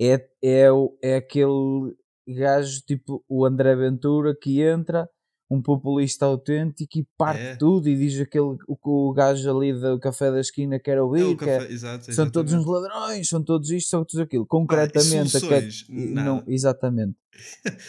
É, 0.00 0.28
é, 0.42 0.68
é 1.02 1.16
aquele 1.16 1.94
gajo 2.26 2.80
tipo 2.86 3.22
o 3.28 3.44
André 3.44 3.76
Ventura 3.76 4.34
que 4.34 4.62
entra, 4.62 5.08
um 5.54 5.62
populista 5.62 6.26
autêntico 6.26 6.98
e 6.98 7.06
parte 7.16 7.40
É. 7.40 7.56
tudo 7.56 7.88
e 7.88 7.96
diz 7.96 8.20
aquele 8.20 8.56
o, 8.68 8.76
que 8.76 8.88
o 8.88 9.12
gajo 9.12 9.50
ali 9.56 9.72
do 9.72 9.98
café 9.98 10.30
da 10.30 10.40
esquina 10.40 10.78
quer 10.78 10.98
É 10.98 11.02
ouvir, 11.02 11.32
é- 11.32 11.36
café, 11.36 11.72
exato, 11.72 12.12
são 12.12 12.30
todos 12.30 12.52
uns 12.52 12.66
ladrões, 12.66 13.28
são 13.28 13.42
todos 13.42 13.70
isto, 13.70 13.88
são 13.90 14.04
todos 14.04 14.18
aquilo. 14.18 14.46
Concretamente, 14.46 15.36
a 15.36 15.40
que- 15.40 15.46
soluções, 15.46 15.86
não, 15.88 16.42
exatamente. 16.46 17.16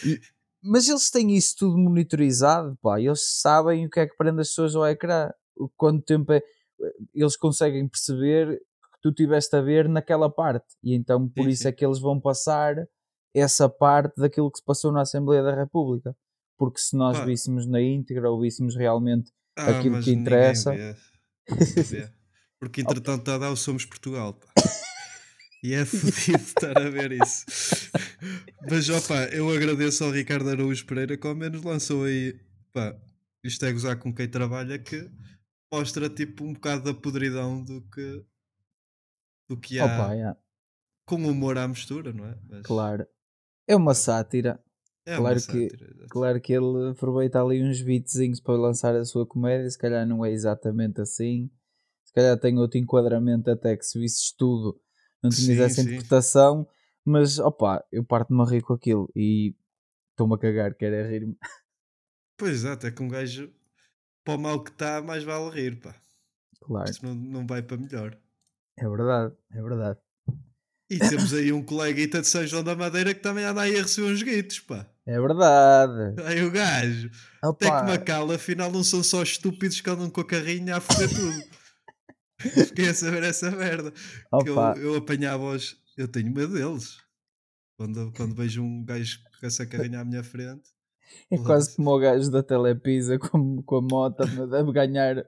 E- 0.04 0.20
mas 0.62 0.88
eles 0.88 1.10
têm 1.10 1.36
isso 1.36 1.54
tudo 1.58 1.76
monitorizado, 1.78 2.76
pá. 2.82 3.00
Eles 3.00 3.20
sabem 3.40 3.86
o 3.86 3.90
que 3.90 4.00
é 4.00 4.06
que 4.06 4.16
prende 4.16 4.40
as 4.40 4.48
pessoas 4.48 4.74
ao 4.74 4.86
ecrã. 4.86 5.30
Quanto 5.76 6.04
tempo 6.04 6.32
é. 6.32 6.42
Eles 7.14 7.36
conseguem 7.36 7.88
perceber 7.88 8.58
que 8.58 9.00
tu 9.02 9.08
estiveste 9.10 9.54
a 9.56 9.60
ver 9.62 9.88
naquela 9.88 10.28
parte. 10.30 10.66
E 10.82 10.94
então 10.94 11.28
por 11.28 11.44
Sim, 11.44 11.48
isso 11.50 11.62
sim. 11.62 11.68
é 11.68 11.72
que 11.72 11.84
eles 11.86 11.98
vão 11.98 12.20
passar 12.20 12.74
essa 13.34 13.68
parte 13.68 14.14
daquilo 14.20 14.50
que 14.50 14.58
se 14.58 14.64
passou 14.64 14.90
na 14.92 15.02
Assembleia 15.02 15.42
da 15.42 15.54
República. 15.54 16.14
Porque 16.58 16.78
se 16.80 16.96
nós 16.96 17.18
Pá. 17.18 17.24
víssemos 17.24 17.66
na 17.66 17.80
íntegra 17.80 18.30
ou 18.30 18.40
víssemos 18.40 18.74
realmente 18.76 19.30
Ah, 19.56 19.78
aquilo 19.78 20.00
que 20.02 20.10
interessa. 20.10 20.72
vê. 20.72 20.96
Ninguém 21.50 21.82
vê. 21.84 22.12
Porque 22.58 22.80
entretanto 22.80 23.20
está 23.20 23.34
a 23.34 23.38
dar 23.38 23.50
o 23.50 23.56
Somos 23.56 23.84
Portugal. 23.84 24.34
pá. 24.34 24.46
E 25.62 25.74
é 25.74 25.84
fodido 25.86 26.42
estar 26.42 26.76
a 26.78 26.88
ver 26.90 27.12
isso. 27.12 27.44
Mas 28.70 28.88
opa, 28.88 29.24
eu 29.32 29.50
agradeço 29.50 30.04
ao 30.04 30.10
Ricardo 30.10 30.48
Araújo 30.48 30.86
Pereira 30.86 31.16
que 31.16 31.26
ao 31.26 31.34
menos 31.34 31.62
lançou 31.62 32.04
aí. 32.04 32.38
Pá, 32.72 32.96
isto 33.44 33.64
é 33.64 33.72
gozar 33.72 33.98
com 33.98 34.14
quem 34.14 34.28
trabalha 34.28 34.78
que 34.78 35.10
mostra 35.72 36.08
tipo 36.08 36.44
um 36.44 36.52
bocado 36.54 36.84
da 36.84 36.94
podridão 36.94 37.62
do 37.62 37.82
que 37.90 38.24
do 39.48 39.56
que 39.56 39.78
há 39.78 39.84
Opa, 39.84 40.12
yeah, 40.14 40.38
com 41.06 41.16
humor 41.16 41.56
à 41.58 41.68
mistura, 41.68 42.12
não 42.12 42.26
é? 42.26 42.38
Mas 42.48 42.62
claro. 42.66 43.06
É 43.68 43.74
uma 43.76 43.94
sátira. 43.94 44.62
É 45.06 45.16
claro 45.16 45.36
que- 45.36 45.68
sátira. 45.68 46.08
Claro 46.08 46.40
que 46.40 46.52
ele 46.52 46.90
aproveita 46.90 47.42
ali 47.42 47.62
uns 47.62 47.82
beatzinhos 47.82 48.40
para 48.40 48.54
lançar 48.56 48.94
a 48.94 49.04
sua 49.04 49.26
comédia, 49.26 49.68
se 49.70 49.78
calhar 49.78 50.06
não 50.06 50.24
é 50.24 50.30
exatamente 50.30 51.00
assim. 51.00 51.50
Se 52.04 52.12
calhar 52.12 52.38
tem 52.38 52.58
outro 52.58 52.78
enquadramento 52.78 53.50
até 53.50 53.76
que 53.76 53.84
se 53.84 53.98
visses 53.98 54.32
tudo 54.32 54.80
não 55.22 55.30
tinhas 55.30 55.56
Sim, 55.58 55.62
essa 55.62 55.80
sim. 55.82 55.82
interpretação, 55.82 56.68
mas 57.04 57.38
opá, 57.38 57.84
eu 57.90 58.04
parto-me 58.04 58.42
a 58.42 58.44
rir 58.44 58.62
com 58.62 58.74
aquilo 58.74 59.10
e 59.16 59.54
estou-me 60.12 60.34
a 60.34 60.38
cagar, 60.38 60.74
quero 60.74 60.94
é 60.94 61.08
rir-me. 61.08 61.36
Pois 62.38 62.52
exato, 62.52 62.86
é 62.86 62.90
que 62.90 63.02
um 63.02 63.08
gajo 63.08 63.52
para 64.24 64.34
o 64.34 64.38
mal 64.40 64.62
que 64.62 64.70
está, 64.70 65.02
mais 65.02 65.24
vale 65.24 65.50
rir, 65.50 65.80
pá. 65.80 65.94
Claro, 66.60 66.90
Isto 66.90 67.06
não, 67.06 67.14
não 67.14 67.46
vai 67.46 67.62
para 67.62 67.76
melhor. 67.76 68.18
é 68.78 68.88
verdade, 68.88 69.34
é 69.52 69.62
verdade. 69.62 70.00
E 70.88 70.98
temos 70.98 71.34
aí 71.34 71.52
um 71.52 71.62
coleguita 71.62 72.20
de 72.20 72.28
São 72.28 72.46
João 72.46 72.62
da 72.62 72.76
Madeira 72.76 73.12
que 73.12 73.20
também 73.20 73.44
anda 73.44 73.62
aí 73.62 73.76
a 73.76 73.82
receber 73.82 74.12
uns 74.12 74.22
guitos, 74.22 74.60
pá. 74.60 74.86
É 75.04 75.20
verdade. 75.20 76.20
Aí 76.24 76.44
o 76.44 76.50
gajo. 76.50 77.10
Até 77.42 77.66
que 77.66 77.86
Macala, 77.86 78.36
afinal 78.36 78.70
não 78.70 78.84
são 78.84 79.02
só 79.02 79.22
estúpidos 79.22 79.80
que 79.80 79.90
andam 79.90 80.10
com 80.10 80.20
a 80.20 80.26
carrinha 80.26 80.76
a 80.76 80.80
foder 80.80 81.08
tudo. 81.08 81.56
Fiquei 82.68 82.88
a 82.88 82.94
saber 82.94 83.24
essa 83.24 83.50
merda. 83.50 83.90
Que 83.90 84.48
eu, 84.48 84.56
eu 84.76 84.96
apanhava-os. 84.96 85.76
Eu 85.96 86.06
tenho 86.06 86.32
medo 86.32 86.54
deles. 86.54 86.98
Quando, 87.78 88.12
quando 88.16 88.34
vejo 88.34 88.62
um 88.62 88.84
gajo 88.84 89.18
com 89.40 89.46
essa 89.46 89.66
carrinha 89.66 90.00
à 90.00 90.04
minha 90.04 90.22
frente. 90.22 90.70
é 91.30 91.38
quase 91.38 91.74
como 91.76 91.90
o 91.90 91.98
gajo 91.98 92.30
da 92.30 92.42
Telepisa 92.42 93.18
com, 93.18 93.62
com 93.62 93.76
a 93.76 93.82
moto, 93.82 94.24
deve 94.48 94.72
ganhar 94.72 95.24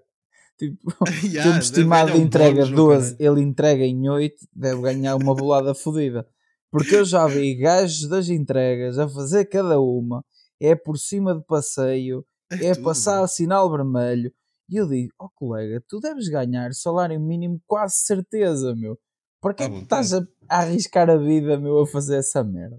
tipo, 0.58 0.78
Ya, 1.32 1.42
tempo 1.44 1.58
estimado 1.58 2.12
de 2.12 2.18
um 2.18 2.22
entrega 2.22 2.62
bónus, 2.62 2.70
12, 2.76 3.16
caralho. 3.16 3.38
ele 3.38 3.46
entrega 3.48 3.84
em 3.84 4.08
8, 4.08 4.36
deve 4.54 4.82
ganhar 4.82 5.16
uma 5.16 5.34
bolada 5.34 5.74
fodida. 5.74 6.26
Porque 6.70 6.96
eu 6.96 7.04
já 7.04 7.26
vi 7.26 7.54
gajos 7.56 8.08
das 8.08 8.28
entregas 8.28 8.98
a 8.98 9.08
fazer 9.08 9.46
cada 9.46 9.80
uma, 9.80 10.24
é 10.60 10.74
por 10.74 10.98
cima 10.98 11.34
de 11.34 11.44
passeio, 11.46 12.24
é 12.50 12.74
tudo, 12.74 12.84
passar 12.84 13.22
a 13.22 13.28
sinal 13.28 13.70
vermelho. 13.70 14.32
E 14.70 14.76
eu 14.76 14.86
digo, 14.86 15.12
ó 15.18 15.28
colega, 15.34 15.82
tu 15.88 15.98
deves 15.98 16.28
ganhar 16.28 16.72
salário 16.74 17.18
mínimo 17.18 17.58
quase 17.66 17.96
certeza, 18.04 18.74
meu. 18.76 18.98
Para 19.40 19.54
que 19.54 19.62
é 19.62 19.70
que 19.70 19.78
estás 19.78 20.12
a, 20.12 20.18
a 20.48 20.58
arriscar 20.58 21.08
a 21.08 21.16
vida, 21.16 21.58
meu, 21.58 21.80
a 21.80 21.86
fazer 21.86 22.16
essa 22.18 22.44
merda? 22.44 22.78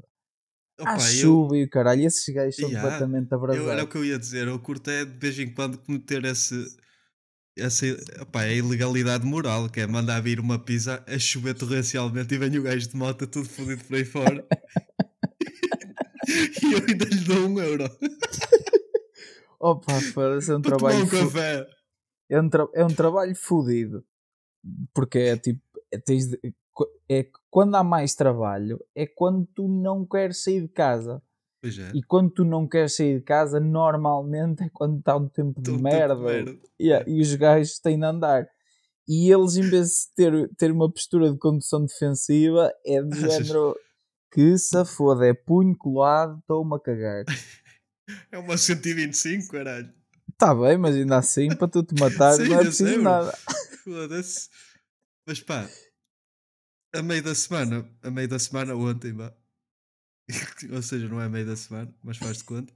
Opa, 0.79 0.93
eu- 0.93 0.99
chuva 0.99 1.57
e 1.57 1.63
o 1.63 1.69
caralho, 1.69 2.05
esses 2.05 2.33
gajos 2.33 2.55
são 2.57 2.69
completamente 2.69 3.29
Eu, 3.31 3.37
era 3.37 3.47
o 3.47 3.53
abrasados. 3.53 3.91
que 3.91 3.97
eu 3.97 4.05
ia 4.05 4.19
dizer, 4.19 4.47
eu 4.47 4.59
curto 4.59 4.89
é 4.91 5.03
de 5.03 5.17
vez 5.17 5.39
em 5.39 5.51
quando 5.53 5.77
cometer 5.79 6.23
esse, 6.25 6.53
essa 7.61 7.85
opá, 8.21 8.43
é 8.45 8.49
a 8.49 8.53
ilegalidade 8.53 9.25
moral, 9.25 9.69
que 9.69 9.79
é 9.81 9.87
mandar 9.87 10.21
vir 10.21 10.39
uma 10.39 10.57
pizza 10.59 11.03
a 11.07 11.17
chover 11.19 11.53
torrencialmente 11.55 12.33
e 12.33 12.37
vem 12.37 12.57
o 12.57 12.63
gajo 12.63 12.87
de 12.89 12.95
moto 12.95 13.25
tudo 13.27 13.47
fodido 13.49 13.83
por 13.85 13.95
aí 13.95 14.05
fora 14.05 14.45
e 16.27 16.73
eu 16.73 16.79
ainda 16.87 17.05
lhe 17.05 17.21
dou 17.25 17.47
um 17.47 17.59
euro 17.59 17.85
Opa, 19.59 19.99
foda-se, 20.13 20.51
é 20.51 20.55
um 20.55 20.61
para 20.61 20.77
trabalho 20.77 21.03
um 21.03 21.07
café. 21.07 21.67
é 22.29 22.39
um, 22.41 22.49
tra- 22.49 22.69
é 22.73 22.85
um 22.85 22.87
trabalho 22.93 23.35
fodido. 23.35 24.05
Porque 24.93 25.17
é 25.19 25.37
tipo, 25.37 25.61
é, 25.91 25.97
tens 25.97 26.27
de- 26.29 26.39
é 27.09 27.23
que 27.23 27.31
quando 27.49 27.75
há 27.75 27.83
mais 27.83 28.15
trabalho, 28.15 28.79
é 28.95 29.05
quando 29.05 29.45
tu 29.53 29.67
não 29.67 30.05
queres 30.05 30.43
sair 30.43 30.61
de 30.61 30.69
casa. 30.69 31.21
É, 31.61 31.91
E 31.93 32.01
quando 32.03 32.29
tu 32.31 32.45
não 32.45 32.67
queres 32.67 32.95
sair 32.95 33.17
de 33.19 33.23
casa, 33.25 33.59
normalmente 33.59 34.63
é 34.63 34.69
quando 34.73 34.99
está 34.99 35.17
um 35.17 35.27
tempo 35.27 35.59
de 35.61 35.71
Tô- 35.71 35.77
merda. 35.77 36.15
com 36.15 36.23
merda. 36.23 36.57
Yeah, 36.81 37.09
e 37.09 37.19
os 37.21 37.35
gajos 37.35 37.79
têm 37.79 37.99
de 37.99 38.05
andar. 38.05 38.47
E 39.07 39.29
eles, 39.31 39.57
em 39.57 39.69
vez 39.69 39.87
de 39.89 40.13
ter, 40.15 40.49
ter 40.55 40.71
uma 40.71 40.89
postura 40.89 41.31
de 41.31 41.37
condução 41.37 41.85
defensiva, 41.85 42.71
é 42.85 42.99
Achas? 43.11 43.47
género 43.47 43.75
que 44.31 44.57
se 44.57 44.85
foda, 44.85 45.25
é 45.27 45.33
punho 45.33 45.75
colado, 45.75 46.37
estou-me 46.39 46.75
a 46.75 46.79
cagar. 46.79 47.25
É 48.31 48.39
uma 48.39 48.57
125, 48.57 49.51
caralho. 49.51 49.93
Está 50.31 50.53
bem, 50.55 50.77
mas 50.79 50.95
ainda 50.95 51.17
assim, 51.17 51.47
para 51.49 51.67
tu 51.67 51.83
te 51.83 51.93
matar, 51.99 52.33
Sim, 52.37 52.47
não 52.47 52.55
é 52.55 52.63
preciso 52.63 52.89
sei, 52.93 52.97
nada. 52.97 53.31
Foda-se. 53.83 54.49
Mas 55.27 55.39
pá, 55.41 55.69
a 56.95 57.01
meio 57.03 57.21
da 57.21 57.35
semana, 57.35 57.87
a 58.01 58.09
meio 58.09 58.27
da 58.27 58.39
semana 58.39 58.73
ontem, 58.75 59.15
pá. 59.15 59.31
Ou 60.73 60.81
seja, 60.81 61.07
não 61.09 61.21
é 61.21 61.29
meio 61.29 61.45
da 61.45 61.55
semana, 61.55 61.93
mas 62.03 62.17
faz 62.17 62.37
de 62.39 62.43
conta. 62.45 62.73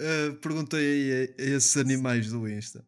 eh, 0.00 0.32
perguntei 0.42 0.80
aí 1.12 1.34
a, 1.38 1.42
a 1.42 1.56
esses 1.56 1.76
animais 1.76 2.30
do 2.30 2.48
Insta. 2.48 2.86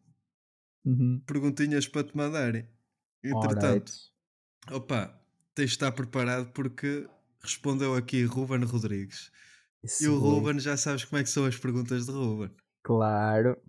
Uhum. 0.85 1.21
Perguntinhas 1.25 1.87
para 1.87 2.03
te 2.07 2.15
mandarem. 2.15 2.67
Entretanto, 3.23 3.91
Alright. 3.91 4.11
opa, 4.71 5.19
tens 5.55 5.71
de 5.71 5.75
estar 5.75 5.91
preparado 5.93 6.51
porque 6.53 7.07
respondeu 7.41 7.95
aqui 7.95 8.23
Ruben 8.25 8.63
Rodrigues. 8.65 9.31
Esse 9.83 10.03
E 10.03 10.07
o 10.07 10.19
boi. 10.19 10.19
Ruben 10.19 10.59
já 10.59 10.77
sabes 10.77 11.05
como 11.05 11.19
é 11.19 11.23
que 11.23 11.29
são 11.29 11.45
as 11.45 11.57
perguntas 11.57 12.05
de 12.05 12.11
Ruben. 12.11 12.51
Claro. 12.83 13.61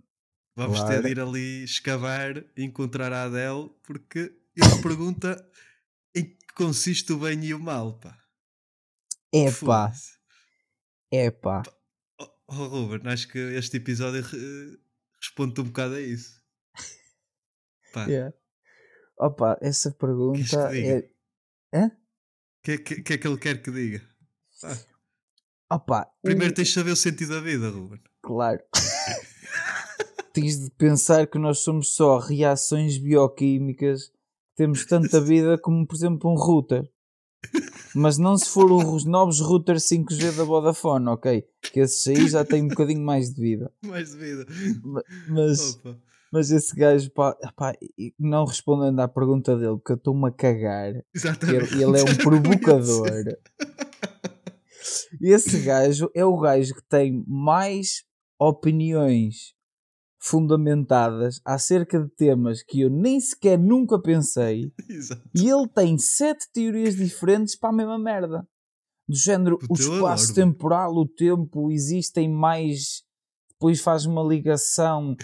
Vamos 0.57 0.83
ter 0.83 1.01
Claro. 1.01 1.03
de 1.03 1.11
ir 1.11 1.19
ali 1.19 1.63
escavar, 1.63 2.45
encontrar 2.57 3.11
a 3.13 3.23
Adele, 3.25 3.71
porque 3.83 4.37
ele 4.55 4.75
pergunta 4.81 5.45
em 6.15 6.25
que 6.25 6.53
consiste 6.55 7.11
o 7.13 7.19
bem 7.19 7.43
e 7.45 7.53
o 7.53 7.59
mal, 7.59 7.99
pá. 7.99 8.24
Epá, 9.35 9.91
epá. 11.11 11.63
Oh, 12.19 12.27
oh, 12.47 12.53
Ruben, 12.67 13.01
acho 13.11 13.27
que 13.27 13.39
este 13.57 13.77
episódio 13.77 14.21
eh, 14.21 14.77
responde-te 15.21 15.61
um 15.61 15.65
bocado 15.65 15.95
a 15.95 16.01
isso. 16.01 16.41
Pá, 17.93 18.05
Yeah. 18.07 18.33
Opa, 19.17 19.57
essa 19.61 19.91
que 19.91 19.97
pergunta 19.97 20.69
diga? 20.69 21.09
é. 21.73 21.91
que, 22.63 22.77
que, 22.79 23.01
que 23.01 23.13
é 23.13 23.17
que 23.17 23.27
ele 23.27 23.37
quer 23.37 23.61
que 23.61 23.71
diga? 23.71 24.01
Pá, 24.61 24.77
Opa, 25.75 26.11
primeiro 26.21 26.51
o- 26.51 26.55
tens 26.55 26.67
de 26.69 26.73
saber 26.73 26.91
o 26.91 26.95
sentido 26.95 27.33
da 27.35 27.41
vida, 27.41 27.69
Ruben. 27.69 28.01
Claro. 28.21 28.61
Tens 30.33 30.59
de 30.59 30.69
pensar 30.71 31.27
que 31.27 31.37
nós 31.39 31.59
somos 31.59 31.93
só 31.95 32.17
reações 32.17 32.97
bioquímicas. 32.97 34.11
Temos 34.55 34.85
tanta 34.85 35.19
vida 35.23 35.57
como, 35.57 35.87
por 35.87 35.95
exemplo, 35.95 36.29
um 36.29 36.35
router. 36.35 36.91
Mas 37.95 38.17
não 38.17 38.37
se 38.37 38.49
for 38.49 38.69
os 38.71 39.05
novos 39.05 39.39
routers 39.39 39.83
5G 39.83 40.35
da 40.35 40.43
Vodafone, 40.43 41.07
ok? 41.07 41.45
Que 41.71 41.79
esses 41.79 42.05
aí 42.07 42.27
já 42.27 42.43
têm 42.43 42.63
um 42.63 42.67
bocadinho 42.67 43.01
mais 43.01 43.33
de 43.33 43.41
vida. 43.41 43.71
Mais 43.85 44.11
de 44.11 44.17
vida. 44.17 44.45
Ma- 44.83 45.01
Mas, 45.29 45.75
Opa. 45.75 45.97
mas 46.31 46.51
esse 46.51 46.75
gajo, 46.75 47.09
pá, 47.11 47.35
pá, 47.55 47.73
não 48.19 48.43
respondendo 48.45 48.99
à 48.99 49.07
pergunta 49.07 49.55
dele, 49.55 49.77
porque 49.77 49.93
eu 49.93 49.97
estou-me 49.97 50.27
a 50.27 50.31
cagar. 50.31 50.93
Exatamente. 51.13 51.73
Ele, 51.73 51.83
ele 51.83 51.99
é 51.99 52.03
um 52.03 52.15
provocador. 52.21 53.07
Esse 55.21 55.59
gajo 55.61 56.09
é 56.13 56.23
o 56.25 56.37
gajo 56.37 56.75
que 56.75 56.83
tem 56.87 57.23
mais 57.27 58.03
opiniões 58.37 59.54
fundamentadas 60.25 61.39
acerca 61.45 61.99
de 61.99 62.09
temas 62.09 62.63
que 62.63 62.81
eu 62.81 62.89
nem 62.89 63.19
sequer 63.19 63.59
nunca 63.59 64.01
pensei 64.01 64.73
Exato. 64.89 65.21
e 65.35 65.47
ele 65.47 65.67
tem 65.67 65.97
sete 65.99 66.47
teorias 66.51 66.95
diferentes 66.95 67.55
para 67.55 67.69
a 67.69 67.73
mesma 67.73 67.99
merda. 67.99 68.47
Do 69.07 69.15
género, 69.15 69.59
Puta, 69.59 69.73
o 69.73 69.75
espaço 69.75 70.33
temporal, 70.33 70.95
o 70.95 71.07
tempo, 71.07 71.71
existem 71.71 72.27
mais. 72.27 73.03
Depois 73.51 73.79
faz 73.79 74.07
uma 74.07 74.23
ligação 74.23 75.15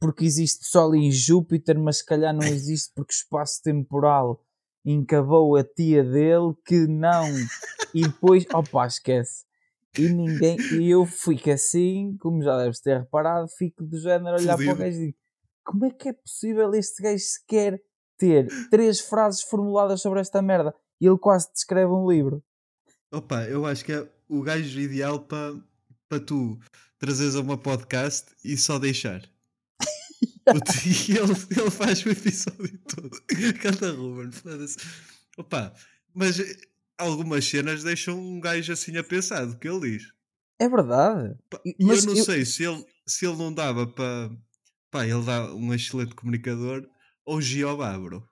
porque 0.00 0.24
existe 0.24 0.64
Sol 0.64 0.94
em 0.94 1.10
Júpiter, 1.10 1.76
mas 1.78 1.98
se 1.98 2.06
calhar 2.06 2.32
não 2.32 2.46
existe 2.46 2.92
porque 2.94 3.12
o 3.12 3.16
espaço 3.16 3.60
temporal 3.62 4.40
encabou 4.84 5.56
a 5.56 5.64
tia 5.64 6.04
dele 6.04 6.54
que 6.64 6.86
não. 6.86 7.26
E 7.92 8.02
depois, 8.02 8.46
opá, 8.54 8.86
esquece. 8.86 9.44
E 9.98 10.08
ninguém, 10.08 10.56
e 10.80 10.90
eu 10.90 11.06
fico 11.06 11.50
assim, 11.50 12.16
como 12.20 12.42
já 12.42 12.58
deves 12.58 12.80
ter 12.80 12.98
reparado, 12.98 13.48
fico 13.48 13.84
do 13.84 13.98
género 13.98 14.36
a 14.36 14.40
olhar 14.40 14.56
para 14.56 14.72
o 14.72 14.76
gajo 14.76 14.96
e 14.96 15.06
digo: 15.06 15.18
como 15.64 15.84
é 15.84 15.90
que 15.90 16.08
é 16.08 16.12
possível 16.12 16.74
este 16.74 17.02
gajo 17.02 17.22
sequer 17.22 17.80
ter 18.18 18.48
três 18.70 19.00
frases 19.00 19.42
formuladas 19.42 20.00
sobre 20.00 20.20
esta 20.20 20.42
merda? 20.42 20.74
E 21.00 21.06
ele 21.06 21.18
quase 21.18 21.50
descreve 21.52 21.92
um 21.92 22.10
livro. 22.10 22.42
Opa, 23.12 23.44
eu 23.44 23.64
acho 23.66 23.84
que 23.84 23.92
é 23.92 24.08
o 24.28 24.42
gajo 24.42 24.80
ideal 24.80 25.20
para 25.20 25.54
para 26.08 26.20
tu 26.20 26.58
trazeres 26.98 27.34
a 27.34 27.40
uma 27.40 27.58
podcast 27.58 28.30
e 28.44 28.56
só 28.56 28.78
deixar. 28.78 29.22
E 30.46 31.12
ele, 31.12 31.32
ele 31.58 31.70
faz 31.70 32.04
o 32.04 32.10
episódio 32.10 32.78
todo. 32.80 33.10
Canta 33.62 33.90
Ruben, 33.92 34.30
foda-se. 34.30 34.76
Opa, 35.38 35.72
mas 36.12 36.36
algumas 36.98 37.44
cenas 37.44 37.82
deixam 37.82 38.18
um 38.18 38.40
gajo 38.40 38.72
assim 38.72 38.96
a 38.96 39.04
pensar 39.04 39.44
do 39.46 39.58
que 39.58 39.68
ele 39.68 39.98
diz. 39.98 40.04
É 40.60 40.68
verdade. 40.68 41.36
E- 41.66 41.76
mas 41.84 42.04
eu 42.04 42.12
não 42.12 42.18
eu- 42.18 42.24
sei 42.24 42.44
se 42.44 42.64
ele, 42.64 42.84
se 43.06 43.26
ele 43.26 43.36
não 43.36 43.52
dava 43.52 43.86
para. 43.86 44.30
Pá, 44.90 45.04
ele 45.06 45.22
dá 45.24 45.52
um 45.54 45.74
excelente 45.74 46.14
comunicador 46.14 46.86
ou 47.26 47.40
Jeová, 47.40 47.98
bro. 47.98 48.26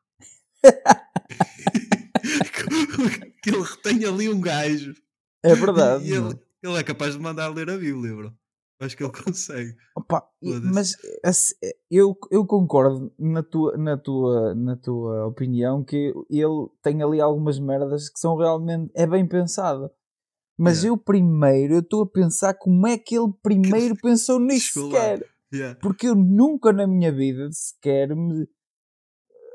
que 3.43 3.51
ele 3.51 3.63
retém 3.63 4.05
ali 4.05 4.29
um 4.29 4.41
gajo 4.41 4.95
É 5.43 5.55
verdade. 5.55 6.05
e 6.09 6.13
ele, 6.13 6.39
ele 6.63 6.77
é 6.77 6.83
capaz 6.83 7.15
de 7.15 7.21
mandar 7.21 7.49
ler 7.49 7.69
a 7.71 7.77
Bíblia, 7.77 8.15
bro. 8.15 8.37
Acho 8.81 8.97
que 8.97 9.05
ele 9.05 9.13
consegue. 9.13 9.77
Opa, 10.03 10.25
mas 10.73 10.97
assim, 11.25 11.55
eu, 11.91 12.17
eu 12.31 12.45
concordo 12.45 13.13
na 13.19 13.43
tua, 13.43 13.77
na, 13.77 13.97
tua, 13.97 14.55
na 14.55 14.77
tua 14.77 15.27
opinião 15.27 15.85
que 15.85 16.13
ele 16.29 16.69
tem 16.83 17.03
ali 17.03 17.21
algumas 17.21 17.59
merdas 17.61 18.09
que 18.09 18.19
são 18.19 18.37
realmente 18.37 18.91
é 18.95 19.07
bem 19.07 19.27
pensado. 19.27 19.91
Mas 20.59 20.83
Yeah. 20.83 20.89
eu 20.89 20.97
primeiro 20.99 21.75
eu 21.75 21.81
estou 21.81 22.03
a 22.03 22.07
pensar 22.07 22.55
como 22.55 22.87
é 22.87 22.99
que 22.99 23.17
ele 23.17 23.33
primeiro 23.43 23.97
pensou 24.03 24.39
nisso 24.39 24.87
sequer. 24.87 25.27
Yeah. 25.53 25.79
Porque 25.81 26.09
eu 26.09 26.15
nunca 26.15 26.73
na 26.73 26.87
minha 26.87 27.13
vida 27.13 27.49
sequer 27.53 28.15
me. 28.15 28.47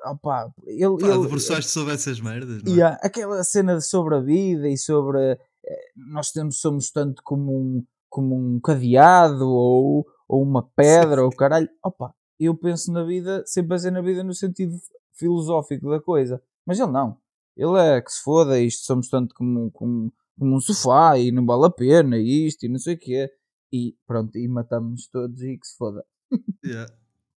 Opa, 0.05 0.51
ele, 0.65 0.97
Pá, 0.99 1.07
ele, 1.07 1.21
debruçaste 1.21 1.71
sobre 1.71 1.93
essas 1.93 2.19
merdas, 2.19 2.63
não 2.63 2.71
é? 2.71 2.75
Yeah, 2.75 2.99
aquela 3.01 3.43
cena 3.43 3.81
sobre 3.81 4.15
a 4.15 4.19
vida 4.19 4.69
e 4.69 4.77
sobre 4.77 5.19
eh, 5.65 5.91
nós 5.95 6.31
temos, 6.31 6.59
somos 6.59 6.91
tanto 6.91 7.21
como 7.23 7.51
um, 7.51 7.85
como 8.09 8.35
um 8.35 8.59
cadeado 8.59 9.47
ou, 9.47 10.05
ou 10.27 10.43
uma 10.43 10.63
pedra 10.63 11.23
ou 11.23 11.31
caralho. 11.31 11.69
Opa, 11.83 12.13
eu 12.39 12.55
penso 12.55 12.91
na 12.91 13.03
vida, 13.03 13.43
sempre 13.45 13.75
a 13.75 13.79
ser 13.79 13.91
na 13.91 14.01
vida 14.01 14.23
no 14.23 14.33
sentido 14.33 14.75
filosófico 15.13 15.89
da 15.89 15.99
coisa. 15.99 16.41
Mas 16.65 16.79
ele 16.79 16.91
não. 16.91 17.17
Ele 17.55 17.79
é 17.79 18.01
que 18.01 18.11
se 18.11 18.21
foda, 18.21 18.59
isto 18.59 18.85
somos 18.85 19.09
tanto 19.09 19.33
como, 19.33 19.71
como, 19.71 20.13
como 20.37 20.55
um 20.55 20.59
sofá 20.59 21.17
e 21.17 21.31
não 21.31 21.45
vale 21.45 21.65
a 21.65 21.71
pena, 21.71 22.17
e 22.17 22.45
isto 22.45 22.65
e 22.65 22.69
não 22.69 22.77
sei 22.77 22.95
o 22.95 22.99
quê. 22.99 23.31
E 23.71 23.95
pronto, 24.05 24.37
e 24.37 24.47
matamos 24.47 25.07
todos 25.07 25.41
e 25.41 25.57
que 25.57 25.67
se 25.67 25.77
foda. 25.77 26.03
Yeah. 26.65 26.91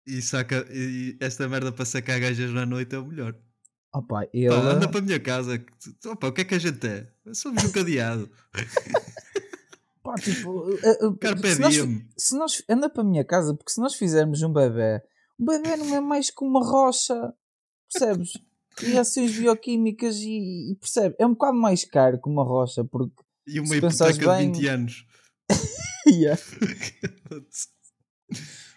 E, 0.05 0.21
saca, 0.21 0.65
e 0.71 1.17
esta 1.19 1.49
merda 1.49 1.69
para 1.69 1.83
sacar 1.83 2.17
gajas 2.21 2.53
na 2.53 2.65
noite 2.65 2.95
é 2.95 2.97
o 2.97 3.05
melhor. 3.05 3.35
Opa, 3.93 4.25
ele. 4.33 4.47
Pá, 4.47 4.55
anda 4.55 4.87
para 4.87 4.99
a 4.99 5.03
minha 5.03 5.19
casa. 5.19 5.65
Opa, 6.05 6.27
o 6.27 6.31
que 6.31 6.41
é 6.41 6.45
que 6.45 6.55
a 6.55 6.59
gente 6.59 6.87
é? 6.87 7.11
Somos 7.33 7.65
um 7.65 7.71
cadeado. 7.73 8.29
Pá, 10.07 10.15
tipo, 10.15 10.65
se 11.55 11.59
nós- 11.59 11.75
se 12.17 12.37
nós 12.37 12.63
anda 12.69 12.89
para 12.89 13.01
a 13.01 13.05
minha 13.05 13.25
casa, 13.25 13.53
porque 13.53 13.71
se 13.71 13.81
nós 13.81 13.95
fizermos 13.95 14.41
um 14.41 14.53
bebê, 14.53 15.01
um 15.37 15.45
bebê 15.45 15.75
não 15.75 15.93
é 15.95 15.99
mais 15.99 16.29
que 16.29 16.45
uma 16.45 16.63
rocha, 16.65 17.33
percebes? 17.91 18.31
Reações 18.79 19.35
bioquímicas 19.37 20.15
e, 20.17 20.71
e 20.71 20.75
percebe? 20.79 21.15
É 21.19 21.25
um 21.25 21.31
bocado 21.33 21.57
mais 21.57 21.83
caro 21.83 22.21
que 22.21 22.29
uma 22.29 22.43
rocha, 22.43 22.85
porque 22.85 23.15
E 23.47 23.59
uma 23.59 23.75
hipoteca 23.75 24.13
de 24.13 24.25
bem- 24.25 24.51
20 24.53 24.67
anos. 24.67 25.05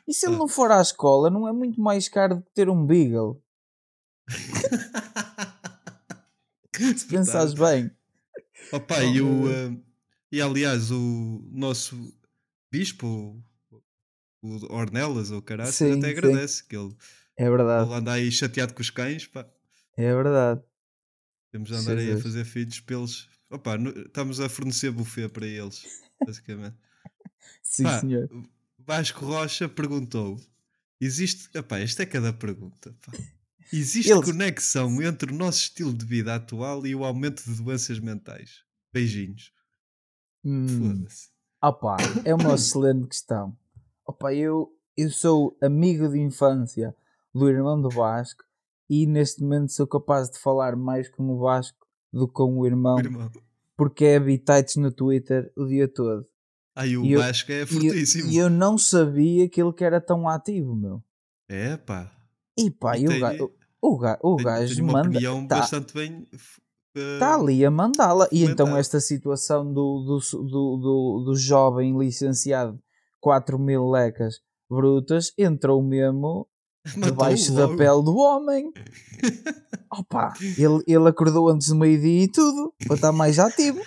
e 0.09 0.15
se 0.15 0.27
ele 0.27 0.37
não 0.37 0.49
for 0.49 0.73
à 0.73 0.81
escola, 0.81 1.31
não 1.31 1.47
é 1.47 1.53
muito 1.53 1.81
mais 1.81 2.09
caro 2.09 2.37
do 2.37 2.43
que 2.43 2.51
ter 2.55 2.69
um 2.69 2.85
Beagle. 2.87 3.41
Se 6.97 7.07
pensares 7.07 7.55
bem. 7.55 7.91
Opa, 8.73 9.03
e, 9.05 9.21
o, 9.21 9.51
eh, 9.51 9.77
e 10.33 10.41
aliás, 10.41 10.91
o 10.91 11.43
nosso 11.53 12.13
bispo, 12.73 13.43
o- 14.43 14.75
Ornelas, 14.75 15.31
ou 15.31 15.43
Sim, 15.73 15.99
até 15.99 16.01
sim. 16.13 16.19
agradece 16.19 16.65
que 16.65 16.77
ele, 16.77 16.95
É 17.37 17.49
verdade, 17.51 17.87
ele 17.89 17.95
anda 17.95 18.13
aí 18.13 18.31
chateado 18.33 18.73
com 18.75 18.81
os 18.81 18.91
cães. 18.91 19.27
Pá. 19.27 19.47
é 19.97 20.15
verdade. 20.15 20.63
Temos 21.53 21.69
de 21.69 21.75
andar 21.75 21.99
aí 21.99 22.13
a 22.13 22.19
fazer 22.21 22.45
filhos 22.45 22.79
pelos. 22.81 23.29
Opa, 23.51 23.77
estamos 24.07 24.39
a 24.41 24.49
fornecer 24.49 24.91
buffet 24.93 25.29
para 25.29 25.47
eles, 25.47 25.85
basicamente. 26.25 26.77
Sim, 27.63 27.83
Pá, 27.85 28.01
senhor. 28.01 28.29
Vasco 28.79 29.25
Rocha 29.27 29.69
perguntou: 29.69 30.41
Existe. 31.01 31.49
Epá, 31.53 31.79
esta 31.81 32.05
é 32.05 32.07
cada 32.07 32.33
pergunta. 32.33 32.95
pá. 33.05 33.13
Existe 33.73 34.11
Eles- 34.11 34.25
conexão 34.25 35.01
entre 35.03 35.33
o 35.33 35.35
nosso 35.37 35.61
estilo 35.61 35.93
de 35.93 36.05
vida 36.05 36.35
atual 36.35 36.87
e 36.87 36.95
o 36.95 37.05
aumento 37.05 37.43
de 37.45 37.55
doenças 37.63 37.99
mentais? 37.99 38.63
Beijinhos. 38.93 39.53
Hum. 40.45 40.67
Foda-se. 40.69 41.29
Opa, 41.63 41.97
é 42.25 42.35
uma 42.35 42.55
excelente 42.55 43.07
questão. 43.07 43.57
Opa, 44.07 44.33
eu, 44.35 44.73
eu 44.97 45.11
sou 45.11 45.57
amigo 45.63 46.09
de 46.09 46.19
infância 46.19 46.95
do 47.35 47.49
irmão 47.49 47.81
do 47.81 47.89
Vasco 47.91 48.43
e 48.89 49.07
neste 49.07 49.43
momento 49.43 49.71
sou 49.73 49.87
capaz 49.87 50.31
de 50.31 50.39
falar 50.39 50.75
mais 50.77 51.09
com 51.09 51.29
o 51.31 51.39
Vasco 51.39 51.79
do 52.13 52.27
que 52.27 52.35
com 52.35 52.59
o 52.59 52.67
irmão, 52.67 52.97
O 52.97 53.01
irmão. 53.01 53.31
porque 53.77 54.05
é 54.05 54.17
habitats 54.17 54.77
no 54.77 54.91
Twitter 54.91 55.53
o 55.57 55.67
dia 55.67 55.87
todo. 55.87 56.27
Aí 56.75 56.97
o 56.97 57.05
E 57.05 57.13
eu- 57.13 57.21
Vasco 57.21 57.53
é 57.53 57.63
eu, 57.63 57.67
fortíssimo. 57.67 58.31
e 58.31 58.37
eu 58.37 58.49
não 58.51 58.77
sabia 58.79 59.49
que 59.49 59.61
ele 59.63 59.73
que 59.73 59.85
era 59.85 60.01
tão 60.01 60.29
ativo, 60.29 60.75
meu. 60.75 61.03
É 61.49 61.77
pá. 61.77 62.11
E 62.57 62.71
pá, 62.71 62.97
E 62.99 63.07
o, 63.07 63.21
ga- 63.21 63.37
o, 63.83 63.99
ga- 63.99 64.19
o 64.23 64.37
gajo 64.37 64.83
uma 64.83 64.93
manda. 64.95 65.09
opinião 65.11 65.47
tá- 65.47 65.59
bastante 65.61 65.93
bem. 65.95 66.27
Eh, 66.97 67.15
Está 67.15 67.35
ali 67.35 67.65
a 67.65 67.71
mandá-la. 67.71 68.29
E 68.31 68.45
então 68.45 68.77
esta 68.77 69.01
situação 69.01 69.65
do, 69.73 70.05
do, 70.05 70.39
do, 70.39 70.77
do, 70.77 71.25
do 71.27 71.37
jovem 71.37 71.99
licenciado 71.99 72.79
4 73.21 73.59
mil 73.59 73.89
lecas 73.89 74.41
brutas 74.69 75.33
entrou 75.37 75.83
mesmo 75.83 76.47
debaixo 76.97 77.53
da 77.55 77.69
pele 77.69 78.03
do 78.03 78.17
homem. 78.17 78.73
Opa, 79.93 80.33
ele, 80.41 80.83
ele 80.87 81.09
acordou 81.09 81.49
antes 81.49 81.69
do 81.69 81.75
meio-dia 81.75 82.25
e 82.25 82.29
tudo, 82.29 82.73
para 82.87 82.95
estar 82.95 83.13
mais 83.13 83.39
ativo. 83.39 83.81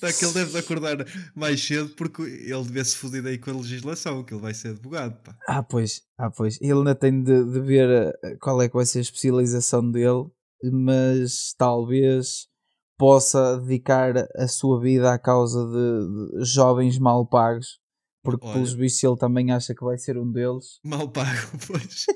Tá 0.00 0.12
que 0.12 0.24
ele 0.24 0.34
deve 0.34 0.50
de 0.50 0.58
acordar 0.58 0.96
mais 1.34 1.64
cedo 1.64 1.88
porque 1.96 2.20
ele 2.22 2.62
devia-se 2.64 2.96
foder 2.96 3.24
aí 3.24 3.38
com 3.38 3.50
a 3.50 3.54
legislação, 3.54 4.22
que 4.22 4.34
ele 4.34 4.42
vai 4.42 4.52
ser 4.52 4.68
advogado. 4.68 5.16
Pá. 5.22 5.34
Ah, 5.48 5.62
pois, 5.62 6.02
ah, 6.18 6.30
pois. 6.30 6.60
Ele 6.60 6.72
ainda 6.72 6.94
tem 6.94 7.22
de, 7.22 7.44
de 7.44 7.60
ver 7.60 8.14
eh, 8.22 8.36
qual 8.40 8.60
é 8.60 8.68
que 8.68 8.74
vai 8.74 8.84
ser 8.84 8.98
a 8.98 9.02
especialização 9.02 9.90
dele, 9.90 10.26
mas 10.72 11.54
talvez 11.56 12.48
possa 12.96 13.58
dedicar 13.58 14.14
a 14.36 14.46
sua 14.48 14.80
vida 14.80 15.12
à 15.12 15.18
causa 15.18 15.66
de, 15.66 16.38
de 16.38 16.44
jovens 16.44 16.98
mal 16.98 17.26
pagos, 17.26 17.80
porque 18.22 18.44
Olha. 18.46 18.54
pelos 18.54 18.72
vistos 18.72 19.02
ele 19.02 19.16
também 19.16 19.50
acha 19.52 19.74
que 19.74 19.84
vai 19.84 19.98
ser 19.98 20.16
um 20.16 20.30
deles. 20.30 20.78
Mal 20.84 21.08
pago, 21.10 21.58
pois. 21.66 22.06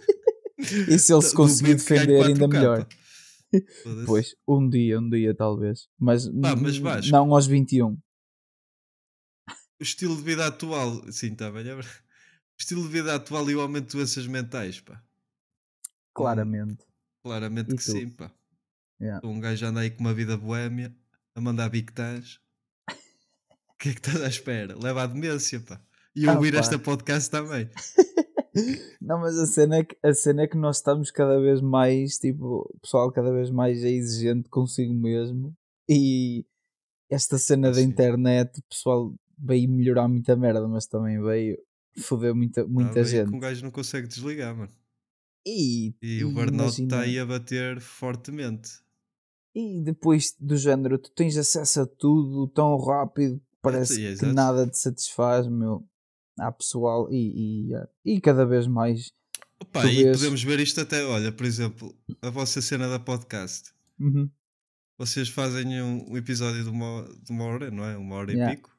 E 0.89 0.99
se 0.99 1.13
ele 1.13 1.23
se 1.23 1.35
conseguir 1.35 1.75
defender, 1.75 2.25
ainda 2.25 2.47
4K, 2.47 2.53
melhor. 2.53 2.89
Pois, 4.07 4.35
um 4.47 4.69
dia, 4.69 4.99
um 4.99 5.09
dia 5.09 5.35
talvez. 5.35 5.89
Mas, 5.99 6.29
mas 6.29 7.11
não 7.11 7.33
aos 7.35 7.47
21. 7.47 7.99
O 9.81 9.83
estilo 9.83 10.17
de 10.17 10.23
vida 10.23 10.47
atual, 10.47 11.11
sim, 11.13 11.33
está 11.33 11.51
bem. 11.51 11.69
é. 11.69 11.75
O 11.75 11.81
estilo 12.59 12.83
de 12.83 12.89
vida 12.89 13.15
atual 13.15 13.49
e 13.49 13.55
o 13.55 13.61
aumento 13.61 13.87
de 13.87 13.97
doenças 13.97 14.27
mentais, 14.27 14.81
pá. 14.81 15.01
Claramente. 16.13 16.85
Claramente 17.23 17.73
E 17.75 17.77
que 17.77 17.85
tu? 17.85 17.93
sim, 17.93 18.11
pá. 18.11 18.33
Yeah. 19.01 19.27
Um 19.27 19.39
gajo 19.41 19.65
anda 19.67 19.81
aí 19.81 19.91
com 19.91 20.01
uma 20.01 20.13
vida 20.15 20.37
boémia, 20.37 20.95
a 21.35 21.41
mandar 21.41 21.69
bictãs. 21.69 22.39
O 23.71 23.79
que 23.79 23.91
é 23.91 23.93
que 23.95 24.01
estás 24.01 24.21
à 24.23 24.27
espera? 24.29 24.77
Leva 24.77 25.05
à 25.05 25.07
demência, 25.07 25.61
pá. 25.61 25.81
E 26.17 26.29
Ah, 26.29 26.35
ouvir 26.35 26.53
pá. 26.53 26.59
esta 26.59 26.77
podcast 26.81 27.31
também. 27.31 27.71
Não, 29.01 29.21
mas 29.21 29.39
a 29.39 29.47
cena, 29.47 29.77
é 29.77 29.85
que, 29.85 29.97
a 30.05 30.13
cena 30.13 30.43
é 30.43 30.47
que 30.49 30.57
nós 30.57 30.79
estamos 30.79 31.13
cada 31.13 31.39
vez 31.41 31.61
mais, 31.61 32.19
tipo, 32.19 32.69
o 32.75 32.79
pessoal 32.81 33.13
cada 33.13 33.33
vez 33.33 33.51
mais 33.51 33.85
é 33.85 33.89
exigente 33.91 34.49
consigo 34.49 34.93
mesmo. 34.93 35.55
E 35.89 36.45
esta 37.09 37.39
cena 37.39 37.71
da 37.71 37.81
internet, 37.81 38.59
o 38.59 38.63
pessoal 38.69 39.15
veio 39.39 39.71
melhorar 39.71 40.09
muita 40.09 40.35
merda, 40.35 40.67
mas 40.67 40.87
também 40.87 41.23
veio 41.23 41.57
foder 42.01 42.35
muita, 42.35 42.67
muita 42.67 42.99
Ah, 43.01 43.05
gente. 43.05 43.31
Que 43.31 43.37
um 43.37 43.39
gajo 43.39 43.63
não 43.65 43.71
consegue 43.71 44.09
desligar, 44.09 44.57
mano. 44.57 44.73
E, 45.47 45.95
E 46.03 46.25
o 46.25 46.33
burnout 46.33 46.83
está 46.83 47.03
aí 47.03 47.17
a 47.17 47.25
bater 47.25 47.81
fortemente. 47.81 48.71
E 49.61 49.83
depois 49.83 50.35
do 50.39 50.57
género, 50.57 50.99
tu 50.99 51.11
tens 51.11 51.37
acesso 51.37 51.81
a 51.81 51.87
tudo 51.87 52.47
tão 52.49 52.77
rápido, 52.79 53.41
parece 53.61 53.95
sim, 53.95 54.01
que 54.03 54.07
exato. 54.07 54.33
nada 54.33 54.67
te 54.69 54.79
satisfaz, 54.79 55.49
meu. 55.49 55.85
Há 56.39 56.53
pessoal 56.53 57.09
e, 57.11 57.73
e, 58.05 58.15
e 58.17 58.21
cada 58.21 58.47
vez 58.47 58.67
mais. 58.69 59.11
Opa, 59.61 59.85
e 59.87 60.05
vês- 60.05 60.19
podemos 60.19 60.43
ver 60.45 60.61
isto 60.61 60.81
até, 60.81 61.05
olha, 61.05 61.33
por 61.33 61.45
exemplo, 61.45 61.93
a 62.23 62.31
vossa 62.31 62.63
cena 62.63 62.89
da 62.89 63.01
podcast. 63.01 63.73
Uhum. 63.99 64.31
vocês 64.97 65.29
fazem 65.29 65.83
um, 65.83 66.13
um 66.13 66.17
episódio 66.17 66.63
de 66.63 66.71
uma, 66.71 67.09
de 67.23 67.33
uma 67.33 67.45
hora, 67.45 67.69
não 67.71 67.85
é? 67.85 67.97
Uma 67.97 68.15
hora 68.17 68.31
Yeah. 68.33 68.53
e 68.53 68.57
pico. 68.57 68.71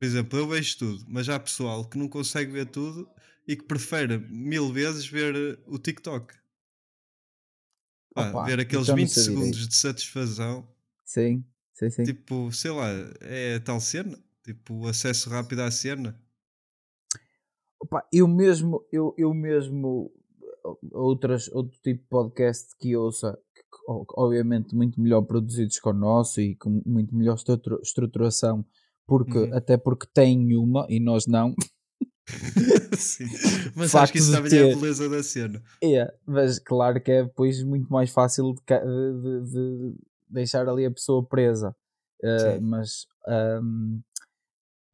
Por 0.00 0.04
exemplo, 0.06 0.38
eu 0.40 0.48
vejo 0.48 0.78
tudo, 0.78 1.04
mas 1.08 1.28
há 1.28 1.38
pessoal 1.38 1.84
que 1.88 1.96
não 1.96 2.08
consegue 2.08 2.50
ver 2.50 2.66
tudo 2.66 3.08
e 3.46 3.54
que 3.56 3.62
prefere 3.64 4.18
mil 4.18 4.72
vezes 4.72 5.06
ver 5.06 5.34
eh, 5.36 5.58
o 5.68 5.78
TikTok. 5.78 6.34
Pá, 8.14 8.30
Opa, 8.30 8.44
ver 8.44 8.60
aqueles 8.60 8.84
isso 8.84 8.92
eu 8.92 8.96
não 8.96 9.02
20 9.02 9.08
sabia. 9.10 9.24
segundos 9.24 9.68
de 9.68 9.74
satisfação, 9.74 10.68
Sim, 11.04 11.44
sim, 11.74 11.90
sim. 11.90 12.04
tipo, 12.04 12.50
sei 12.52 12.70
lá, 12.70 12.86
é 13.20 13.58
tal 13.58 13.80
cena, 13.80 14.16
tipo, 14.44 14.86
acesso 14.86 15.28
rápido 15.28 15.60
à 15.62 15.70
cena. 15.70 16.16
Opa, 17.80 18.06
eu 18.12 18.26
mesmo, 18.28 18.86
eu, 18.92 19.14
eu 19.18 19.34
mesmo, 19.34 20.10
outras, 20.92 21.48
outro 21.48 21.76
tipo 21.82 22.02
de 22.02 22.08
podcast 22.08 22.74
que 22.78 22.96
ouça, 22.96 23.36
que, 23.54 23.62
obviamente 24.16 24.74
muito 24.74 25.00
melhor 25.00 25.22
produzidos 25.22 25.78
que 25.78 25.88
o 25.88 25.92
nosso 25.92 26.40
e 26.40 26.54
com 26.56 26.80
muito 26.86 27.14
melhor 27.14 27.34
estrutura- 27.34 27.80
estruturação, 27.82 28.64
porque, 29.06 29.38
Uhum. 29.38 29.54
até 29.56 29.76
porque 29.76 30.06
tem 30.14 30.56
uma 30.56 30.86
e 30.88 30.98
nós 31.00 31.26
não. 31.26 31.54
Sim. 32.98 33.26
Mas 33.74 33.90
Facto 33.92 34.02
acho 34.04 34.12
que 34.12 34.18
isso 34.18 34.32
também 34.32 34.52
é 34.58 34.62
a 34.62 34.66
ter- 34.68 34.74
beleza 34.76 35.08
da 35.08 35.22
cena. 35.22 35.62
É, 35.82 36.12
mas 36.26 36.58
claro 36.58 37.00
que 37.00 37.10
é 37.10 37.22
depois 37.24 37.62
muito 37.62 37.92
mais 37.92 38.10
fácil 38.10 38.54
de, 38.54 38.60
de- 38.62 39.42
de- 39.42 39.50
de 39.50 39.94
deixar 40.28 40.68
ali 40.68 40.84
a 40.86 40.90
pessoa 40.90 41.24
presa. 41.24 41.74
Uh, 42.22 42.60
mas 42.62 43.06
um, 43.62 44.00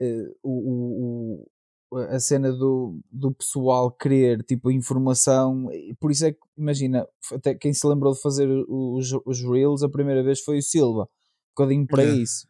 uh, 0.02 0.36
o, 0.42 0.50
o- 0.50 1.48
o- 1.92 1.96
a 1.98 2.18
cena 2.18 2.52
do, 2.52 3.00
do 3.10 3.32
pessoal 3.32 3.90
querer 3.92 4.42
tipo 4.44 4.70
informação, 4.70 5.68
por 6.00 6.10
isso 6.10 6.26
é 6.26 6.32
que 6.32 6.38
imagina, 6.56 7.06
até 7.32 7.54
quem 7.54 7.72
se 7.72 7.86
lembrou 7.86 8.12
de 8.12 8.20
fazer 8.20 8.48
os, 8.68 9.12
os 9.24 9.40
Reels 9.42 9.82
a 9.82 9.88
primeira 9.88 10.22
vez 10.22 10.40
foi 10.40 10.58
o 10.58 10.62
Silva, 10.62 11.02
um 11.02 11.54
bocadinho 11.56 11.86
para 11.86 12.02
Yeah. 12.02 12.22
isso, 12.22 12.48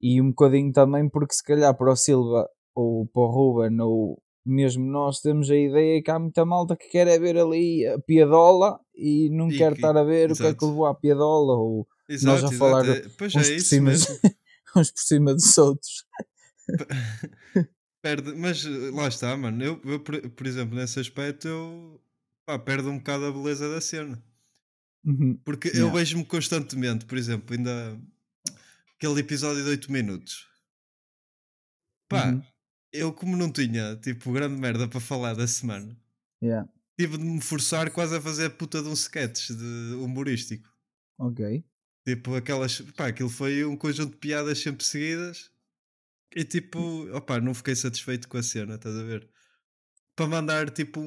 e 0.00 0.20
um 0.20 0.28
bocadinho 0.30 0.72
também 0.72 1.08
porque 1.08 1.34
se 1.34 1.42
calhar 1.42 1.74
para 1.76 1.92
o 1.92 1.96
Silva 1.96 2.48
ou 2.74 3.06
para 3.06 3.22
o 3.22 3.26
Ruben 3.26 3.80
ou 3.80 4.22
mesmo 4.44 4.84
nós 4.84 5.20
temos 5.20 5.50
a 5.50 5.56
ideia 5.56 6.02
que 6.02 6.10
há 6.10 6.18
muita 6.18 6.44
malta 6.44 6.76
que 6.76 6.88
quer 6.88 7.06
é 7.06 7.18
ver 7.18 7.36
ali 7.38 7.86
a 7.86 7.98
piadola 8.00 8.80
e 8.94 9.30
não 9.30 9.48
E 9.50 9.56
quer 9.58 9.72
que- 9.72 9.78
estar 9.78 9.96
a 9.96 10.02
ver 10.02 10.32
o 10.32 10.34
que 10.34 10.42
é 10.42 10.46
que 10.46 10.48
exato. 10.50 10.66
levou 10.66 10.86
à 10.86 10.94
piadola 10.94 11.52
ou 11.56 11.86
Exato, 12.08 12.34
a 12.34 12.38
exato. 12.48 12.56
falar 12.58 12.88
é- 12.88 13.08
Pois 13.16 13.34
uns 13.36 13.48
é 13.48 13.54
por 13.54 13.60
cima 13.60 13.90
uns 14.76 14.90
por 14.90 15.00
cima 15.00 15.34
dos 15.34 15.58
outros. 15.58 16.04
Perde, 18.02 18.34
mas 18.34 18.64
eh, 18.66 18.90
lá 18.92 19.06
está, 19.06 19.36
mano. 19.36 19.62
Eu, 19.62 19.80
eu, 19.84 20.00
por, 20.00 20.20
por 20.30 20.46
exemplo, 20.46 20.74
nesse 20.74 20.98
aspecto, 20.98 21.46
eu 21.46 22.00
pá, 22.44 22.58
perde 22.58 22.88
um 22.88 22.98
bocado 22.98 23.26
a 23.26 23.32
beleza 23.32 23.68
da 23.72 23.80
cena. 23.80 24.20
Uhum. 25.04 25.38
Porque 25.44 25.68
eu 25.68 25.72
Yeah. 25.74 25.92
vejo-me 25.98 26.24
constantemente, 26.24 27.04
por 27.06 27.16
exemplo, 27.16 27.54
ainda 27.54 27.96
aquele 28.96 29.20
episódio 29.20 29.62
de 29.62 29.70
8 29.70 29.90
minutos. 29.92 30.48
Pá, 32.08 32.30
Uhum. 32.30 32.42
Eu 32.92 33.12
como 33.12 33.36
não 33.36 33.50
tinha 33.50 33.96
tipo 33.96 34.32
grande 34.32 34.60
merda 34.60 34.86
para 34.88 35.00
falar 35.00 35.34
da 35.34 35.46
semana, 35.46 35.96
Yeah. 36.42 36.68
tive 36.98 37.16
de 37.18 37.24
me 37.24 37.40
forçar 37.40 37.90
quase 37.92 38.16
a 38.16 38.20
fazer 38.20 38.46
a 38.46 38.50
puta 38.50 38.82
de 38.82 38.88
um 38.88 38.92
sketch 38.94 39.50
de 39.50 39.94
humorístico. 39.94 40.68
Ok. 41.18 41.64
Tipo, 42.06 42.34
aquelas. 42.34 42.80
Pá, 42.96 43.06
aquilo 43.08 43.28
foi 43.28 43.64
um 43.64 43.76
conjunto 43.76 44.10
de 44.12 44.16
piadas 44.18 44.58
sempre 44.58 44.84
seguidas. 44.84 45.50
E 46.34 46.44
tipo, 46.44 46.80
opá, 47.16 47.40
não 47.40 47.54
fiquei 47.54 47.76
satisfeito 47.76 48.26
com 48.28 48.38
a 48.38 48.42
cena, 48.42 48.74
estás 48.74 48.96
a 48.96 49.02
ver? 49.04 49.28
Para 50.16 50.26
mandar 50.26 50.70
tipo. 50.70 51.00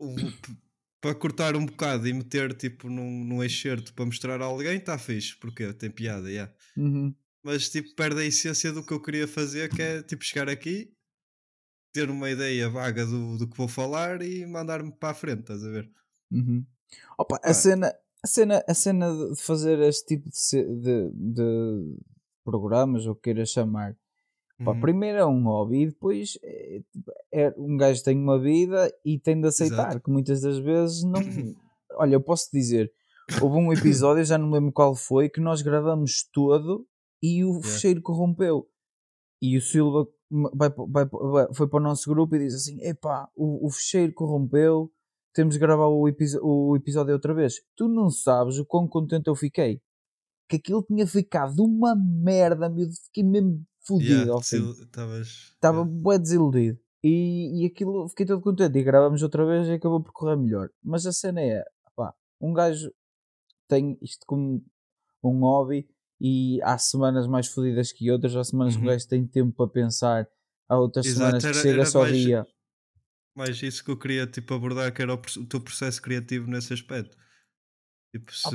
Um, 0.00 0.14
um- 0.14 0.32
para 1.00 1.14
cortar 1.14 1.54
um 1.54 1.66
bocado 1.66 2.08
e 2.08 2.12
meter 2.14 2.54
tipo 2.54 2.88
num, 2.88 3.24
num 3.24 3.44
excerto 3.44 3.92
para 3.92 4.06
mostrar 4.06 4.40
a 4.40 4.44
alguém, 4.46 4.78
está 4.78 4.96
fixe, 4.96 5.36
porque 5.36 5.70
tem 5.74 5.90
piada, 5.90 6.30
yeah. 6.30 6.50
Uhum. 6.76 7.14
Mas 7.44 7.68
tipo, 7.68 7.94
perde 7.94 8.20
a 8.22 8.24
essência 8.24 8.72
do 8.72 8.84
que 8.84 8.92
eu 8.92 9.00
queria 9.02 9.28
fazer, 9.28 9.68
que 9.68 9.82
é 9.82 10.02
tipo 10.02 10.24
chegar 10.24 10.48
aqui, 10.48 10.90
ter 11.92 12.08
uma 12.10 12.30
ideia 12.30 12.68
vaga 12.70 13.04
do, 13.04 13.36
do 13.36 13.46
que 13.48 13.56
vou 13.56 13.68
falar 13.68 14.22
e 14.22 14.46
mandar-me 14.46 14.90
para 14.90 15.10
a 15.10 15.14
frente, 15.14 15.40
estás 15.40 15.62
a 15.62 15.68
ver? 15.70 15.90
Uhum. 16.32 16.64
Opa, 17.18 17.38
a 17.42 17.52
cena, 17.52 17.94
a 18.22 18.26
cena, 18.26 18.64
a 18.66 18.74
cena 18.74 19.12
de 19.30 19.40
fazer 19.42 19.78
este 19.80 20.16
tipo 20.16 20.28
de, 20.30 20.80
de, 20.80 21.10
de 21.12 21.96
programas, 22.42 23.06
ou 23.06 23.12
o 23.12 23.14
que 23.14 23.22
queiras 23.24 23.50
chamar, 23.50 23.92
pá, 24.64 24.72
Uhum. 24.72 24.80
primeiro 24.80 25.18
é 25.18 25.26
um 25.26 25.42
hobby 25.44 25.82
e 25.82 25.86
depois 25.88 26.38
é, 26.42 26.80
tipo, 26.90 27.12
é- 27.32 27.54
um 27.58 27.76
gajo 27.76 28.02
tem 28.02 28.16
uma 28.16 28.40
vida 28.40 28.90
e 29.04 29.18
tem 29.18 29.38
de 29.40 29.48
aceitar 29.48 29.88
Exato. 29.90 30.00
que 30.00 30.10
muitas 30.10 30.40
das 30.40 30.58
vezes 30.58 31.02
não. 31.04 31.20
Olha, 31.96 32.14
eu 32.14 32.20
posso 32.20 32.48
dizer, 32.52 32.90
houve 33.40 33.56
um 33.58 33.72
episódio, 33.72 34.24
já 34.24 34.38
não 34.38 34.48
me 34.48 34.54
lembro 34.54 34.72
qual 34.72 34.94
foi, 34.96 35.28
que 35.28 35.40
nós 35.40 35.60
gravamos 35.62 36.24
todo 36.32 36.86
e 37.26 37.42
o 37.44 37.48
Yeah. 37.52 37.68
fecheiro 37.68 38.02
corrompeu. 38.02 38.68
E 39.40 39.56
o 39.56 39.62
Silva 39.62 40.06
vai, 40.54 40.68
vai 40.70 41.06
vai- 41.06 41.54
foi 41.54 41.68
para 41.68 41.80
o 41.80 41.82
nosso 41.82 42.08
grupo 42.10 42.36
e 42.36 42.38
diz 42.40 42.54
assim: 42.54 42.76
Epá, 42.82 43.28
o, 43.34 43.66
o 43.66 43.70
fecheiro 43.70 44.12
corrompeu, 44.12 44.90
temos 45.34 45.54
de 45.54 45.60
gravar 45.60 45.86
o, 45.88 46.06
episo- 46.08 46.40
o 46.42 46.76
episódio 46.76 47.14
outra 47.14 47.32
vez. 47.34 47.54
Tu 47.76 47.88
não 47.88 48.10
sabes 48.10 48.58
o 48.58 48.66
quão 48.66 48.86
contente 48.86 49.28
eu 49.28 49.34
fiquei. 49.34 49.80
Que 50.48 50.56
aquilo 50.56 50.82
tinha 50.82 51.06
ficado 51.06 51.64
uma 51.64 51.94
merda, 51.96 52.68
meu, 52.68 52.86
fiquei 53.06 53.24
mesmo 53.24 53.64
fodido. 53.86 54.30
Estava 55.54 55.78
yeah. 55.78 56.18
desiludido. 56.18 56.78
E, 57.02 57.62
e 57.62 57.66
aquilo, 57.66 58.08
fiquei 58.08 58.26
todo 58.26 58.42
contente. 58.42 58.78
E 58.78 58.82
gravamos 58.82 59.22
outra 59.22 59.44
vez 59.46 59.66
e 59.68 59.72
acabou 59.72 60.02
por 60.02 60.12
correr 60.12 60.36
melhor. 60.36 60.68
Mas 60.82 61.06
a 61.06 61.12
cena 61.12 61.40
é, 61.40 61.62
pá, 61.96 62.14
um 62.40 62.52
gajo 62.52 62.90
tem 63.68 63.98
isto 64.02 64.24
como 64.26 64.62
um 65.22 65.40
hobby 65.40 65.86
e 66.26 66.58
há 66.62 66.78
semanas 66.78 67.26
mais 67.26 67.48
fodidas 67.48 67.92
que 67.92 68.10
outras, 68.10 68.34
há 68.34 68.42
semanas 68.42 68.72
que 68.74 68.80
Uhum. 68.80 68.86
um 68.86 68.90
gajo 68.90 69.06
tem 69.06 69.26
tempo 69.26 69.52
para 69.54 69.68
pensar, 69.70 70.26
há 70.66 70.78
outras 70.78 71.04
Exato, 71.04 71.18
semanas 71.18 71.42
que 71.42 71.48
era- 71.50 71.58
chega 71.58 71.74
era 71.74 71.84
só 71.86 72.00
mais- 72.00 72.16
dia. 72.16 72.46
mais 73.36 73.62
isso 73.62 73.84
que 73.84 73.90
eu 73.90 73.98
queria 73.98 74.26
tipo, 74.26 74.54
abordar, 74.54 74.90
que 74.94 75.02
era 75.02 75.12
o, 75.12 75.16
o 75.18 75.46
teu 75.46 75.60
processo 75.60 76.00
criativo 76.00 76.46
nesse 76.50 76.72
aspecto. 76.72 77.14
Tipo, 78.12 78.32
se. 78.34 78.48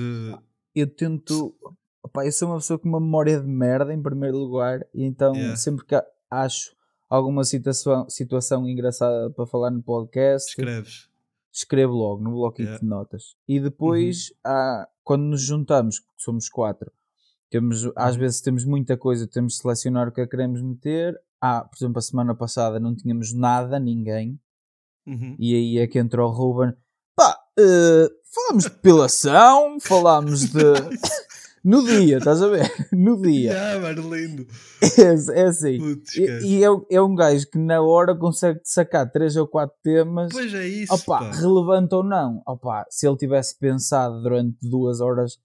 Eu 0.74 0.88
tento, 0.88 1.56
opá, 2.02 2.26
eu 2.26 2.32
sou 2.32 2.48
uma 2.50 2.58
pessoa 2.58 2.80
com 2.80 2.88
uma 2.90 3.00
memória 3.00 3.40
de 3.40 3.48
merda 3.48 3.94
em 3.94 4.02
primeiro 4.02 4.38
lugar, 4.38 4.80
e 4.94 5.04
então 5.04 5.36
Yeah. 5.36 5.56
sempre 5.58 5.86
que 5.86 5.96
acho 6.32 6.76
alguma 7.10 7.44
situação, 7.44 8.10
situação 8.10 8.68
engraçada 8.68 9.30
para 9.32 9.46
falar 9.46 9.70
no 9.72 9.82
podcast, 9.84 10.50
escreves. 10.50 11.10
escrevo 11.52 11.94
logo 11.94 12.24
no 12.24 12.32
bloquinho 12.32 12.68
Yeah. 12.70 12.82
de 12.84 12.90
notas. 12.90 13.36
E 13.48 13.60
depois, 13.60 14.32
há, 14.46 14.88
quando 15.04 15.24
nos 15.24 15.42
juntamos, 15.42 16.00
que 16.00 16.08
somos 16.18 16.48
quatro, 16.50 16.92
temos, 17.50 17.90
às 17.96 18.14
Uhum. 18.16 18.20
vezes 18.22 18.42
temos 18.42 18.66
muita 18.66 18.96
coisa, 18.98 19.28
temos 19.28 19.54
de 19.54 19.60
selecionar 19.62 20.08
o 20.08 20.12
que 20.12 20.22
é 20.22 20.26
que 20.26 20.32
queremos 20.32 20.62
meter. 20.62 21.20
Ah, 21.42 21.62
por 21.64 21.78
exemplo, 21.78 22.00
a 22.00 22.02
semana 22.02 22.36
passada 22.36 22.80
não 22.80 22.96
tínhamos 22.96 23.34
nada, 23.34 23.80
ninguém, 23.80 24.40
Uhum. 25.08 25.36
e 25.40 25.56
aí 25.56 25.78
é 25.80 25.88
que 25.88 25.98
entra 26.00 26.24
o 26.26 26.30
Ruben. 26.30 26.74
Pá, 27.16 27.38
eh, 27.58 28.08
falámos 28.34 28.64
de 28.66 28.70
depilação, 28.70 29.78
falámos 29.82 30.42
de. 30.52 30.64
no 31.64 31.84
dia, 31.86 32.18
estás 32.18 32.42
a 32.42 32.48
ver? 32.48 32.62
No 32.94 33.22
dia. 33.22 33.52
Yeah, 33.52 33.80
mano, 33.80 34.16
lindo. 34.16 34.46
É, 35.36 35.42
é 35.42 35.44
assim. 35.46 35.78
Putz, 35.78 36.16
E, 36.16 36.24
e 36.60 36.64
é, 36.64 36.68
é 36.92 37.02
um 37.02 37.14
gajo 37.16 37.46
que 37.50 37.58
na 37.58 37.82
hora 37.82 38.16
consegue 38.16 38.60
sacar 38.64 39.10
três 39.12 39.36
ou 39.36 39.48
quatro 39.48 39.76
temas 39.84 40.32
Pois 40.32 40.54
é 40.54 40.68
isso. 40.68 40.94
Opa, 40.94 41.32
relevante 41.32 41.94
ou 41.96 42.04
não, 42.04 42.42
opa, 42.46 42.86
se 42.90 43.08
ele 43.08 43.18
tivesse 43.18 43.58
pensado 43.58 44.22
durante 44.22 44.58
duas 44.62 45.00
horas 45.02 45.38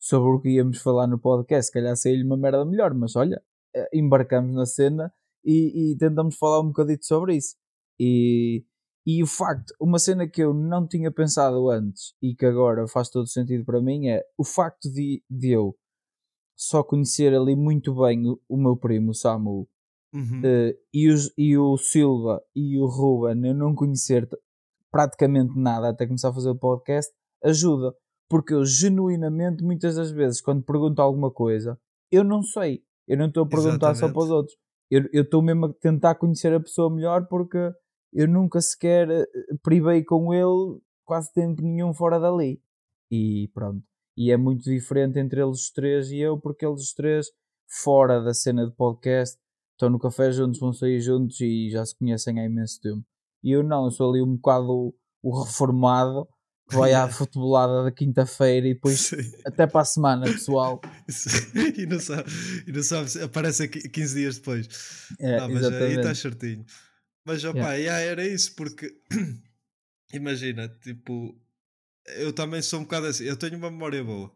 sobre 0.00 0.30
o 0.30 0.40
que 0.40 0.48
íamos 0.50 0.78
falar 0.82 1.06
no 1.06 1.18
podcast, 1.18 1.66
se 1.66 1.72
calhar 1.72 1.94
saiu-lhe 1.96 2.24
uma 2.24 2.36
merda 2.36 2.64
melhor, 2.64 2.94
mas 2.94 3.14
olha, 3.16 3.40
eh, 3.76 3.88
embarcamos 3.94 4.54
na 4.54 4.64
cena 4.66 5.12
e, 5.44 5.92
e 5.92 5.96
tentamos 5.98 6.36
falar 6.36 6.60
um 6.60 6.68
bocadito 6.68 7.04
sobre 7.04 7.36
isso. 7.36 7.54
E, 8.00 8.64
e 9.06 9.22
o 9.22 9.26
facto, 9.26 9.74
uma 9.80 9.98
cena 9.98 10.26
que 10.26 10.42
eu 10.42 10.54
não 10.54 10.86
tinha 10.88 11.10
pensado 11.12 11.68
antes 11.70 12.14
e 12.22 12.34
que 12.34 12.46
agora 12.46 12.88
faz 12.88 13.10
todo 13.10 13.26
sentido 13.28 13.64
para 13.64 13.80
mim 13.82 14.08
é 14.08 14.22
o 14.38 14.44
facto 14.44 14.90
de, 14.90 15.22
de 15.30 15.50
eu 15.50 15.76
só 16.56 16.82
conhecer 16.82 17.34
ali 17.34 17.54
muito 17.54 17.94
bem 17.94 18.26
o, 18.26 18.40
o 18.48 18.56
meu 18.56 18.76
primo, 18.76 19.10
o 19.10 19.14
Samu, 19.14 19.68
Uhum. 20.12 20.42
eh, 20.44 20.76
e, 20.92 21.08
os- 21.08 21.32
e 21.38 21.56
o 21.56 21.76
Silva 21.76 22.42
e 22.52 22.76
o 22.78 22.86
Ruben 22.86 23.46
eu 23.46 23.54
não 23.54 23.76
conhecer 23.76 24.28
praticamente 24.90 25.56
nada 25.56 25.88
até 25.90 26.04
começar 26.06 26.30
a 26.30 26.34
fazer 26.34 26.50
o 26.50 26.58
podcast 26.58 27.12
ajuda, 27.44 27.94
porque 28.30 28.54
eu 28.54 28.64
genuinamente 28.64 29.64
muitas 29.64 29.96
das 29.96 30.12
vezes 30.12 30.40
quando 30.40 30.62
pergunto 30.62 31.02
alguma 31.02 31.30
coisa 31.30 31.78
eu 32.10 32.24
não 32.24 32.42
sei, 32.42 32.82
eu 33.06 33.18
não 33.18 33.26
estou 33.26 33.44
a 33.44 33.48
perguntar 33.48 33.94
só 33.94 34.06
Exatamente. 34.06 34.14
para 34.14 34.22
os 34.22 34.30
outros, 34.30 34.56
eu 34.90 35.22
estou 35.22 35.42
mesmo 35.42 35.66
a 35.66 35.72
tentar 35.74 36.14
conhecer 36.14 36.52
a 36.54 36.60
pessoa 36.60 36.88
melhor 36.88 37.26
porque 37.26 37.58
eu 38.12 38.26
nunca 38.26 38.60
sequer 38.60 39.08
eh, 39.10 39.26
privei 39.62 40.02
com 40.04 40.32
ele 40.32 40.80
quase 41.04 41.32
tempo 41.32 41.62
nenhum 41.62 41.92
fora 41.92 42.18
dali 42.18 42.60
e 43.10 43.48
pronto, 43.52 43.84
e 44.16 44.30
é 44.30 44.36
muito 44.36 44.64
diferente 44.64 45.18
entre 45.18 45.40
eles 45.40 45.60
os 45.60 45.70
três 45.70 46.10
e 46.10 46.18
eu 46.18 46.38
porque 46.38 46.64
eles 46.64 46.82
os 46.82 46.94
três 46.94 47.26
fora 47.68 48.20
da 48.20 48.32
cena 48.32 48.66
de 48.66 48.74
podcast 48.74 49.38
estão 49.72 49.88
no 49.88 49.98
café 49.98 50.30
juntos, 50.30 50.60
vão 50.60 50.72
sair 50.72 51.00
juntos 51.00 51.40
e 51.40 51.70
já 51.70 51.84
se 51.84 51.96
conhecem 51.96 52.38
há 52.38 52.44
imenso 52.44 52.80
tempo. 52.80 53.02
E 53.42 53.50
eu 53.52 53.62
não, 53.62 53.86
eu 53.86 53.90
sou 53.90 54.10
ali 54.10 54.20
um 54.20 54.36
bocado 54.36 54.70
o, 54.70 54.94
o 55.22 55.42
reformado 55.42 56.28
vai 56.70 56.92
à 56.94 57.08
futebolada 57.10 57.84
da 57.84 57.90
quinta-feira 57.92 58.66
e 58.68 58.74
depois 58.74 59.00
Sim. 59.00 59.16
até 59.44 59.66
para 59.66 59.80
a 59.80 59.84
semana, 59.84 60.24
pessoal. 60.26 60.80
e, 61.76 61.86
não 61.86 61.98
sabe, 62.00 62.30
e 62.66 62.72
não 62.72 62.82
sabe, 62.82 63.10
se- 63.10 63.22
aparece 63.22 63.62
aqui 63.64 63.88
15 63.88 64.14
dias 64.14 64.36
depois. 64.38 64.68
É, 65.18 65.38
não, 65.38 65.48
mas 65.48 65.62
aí 65.64 65.68
está 65.70 65.84
exatamente. 65.86 66.18
certinho. 66.18 66.64
Mas 67.24 67.44
opá, 67.44 67.58
Yeah. 67.74 67.74
yeah, 67.74 68.00
era 68.00 68.26
isso, 68.26 68.54
porque 68.54 68.92
imagina, 70.12 70.68
tipo, 70.82 71.38
eu 72.16 72.32
também 72.32 72.62
sou 72.62 72.80
um 72.80 72.84
bocado 72.84 73.06
assim, 73.06 73.24
eu 73.24 73.36
tenho 73.36 73.56
uma 73.56 73.70
memória 73.70 74.02
boa, 74.02 74.34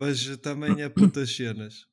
mas 0.00 0.24
também 0.38 0.82
aponto 0.82 1.20
as 1.20 1.34
cenas. 1.34 1.86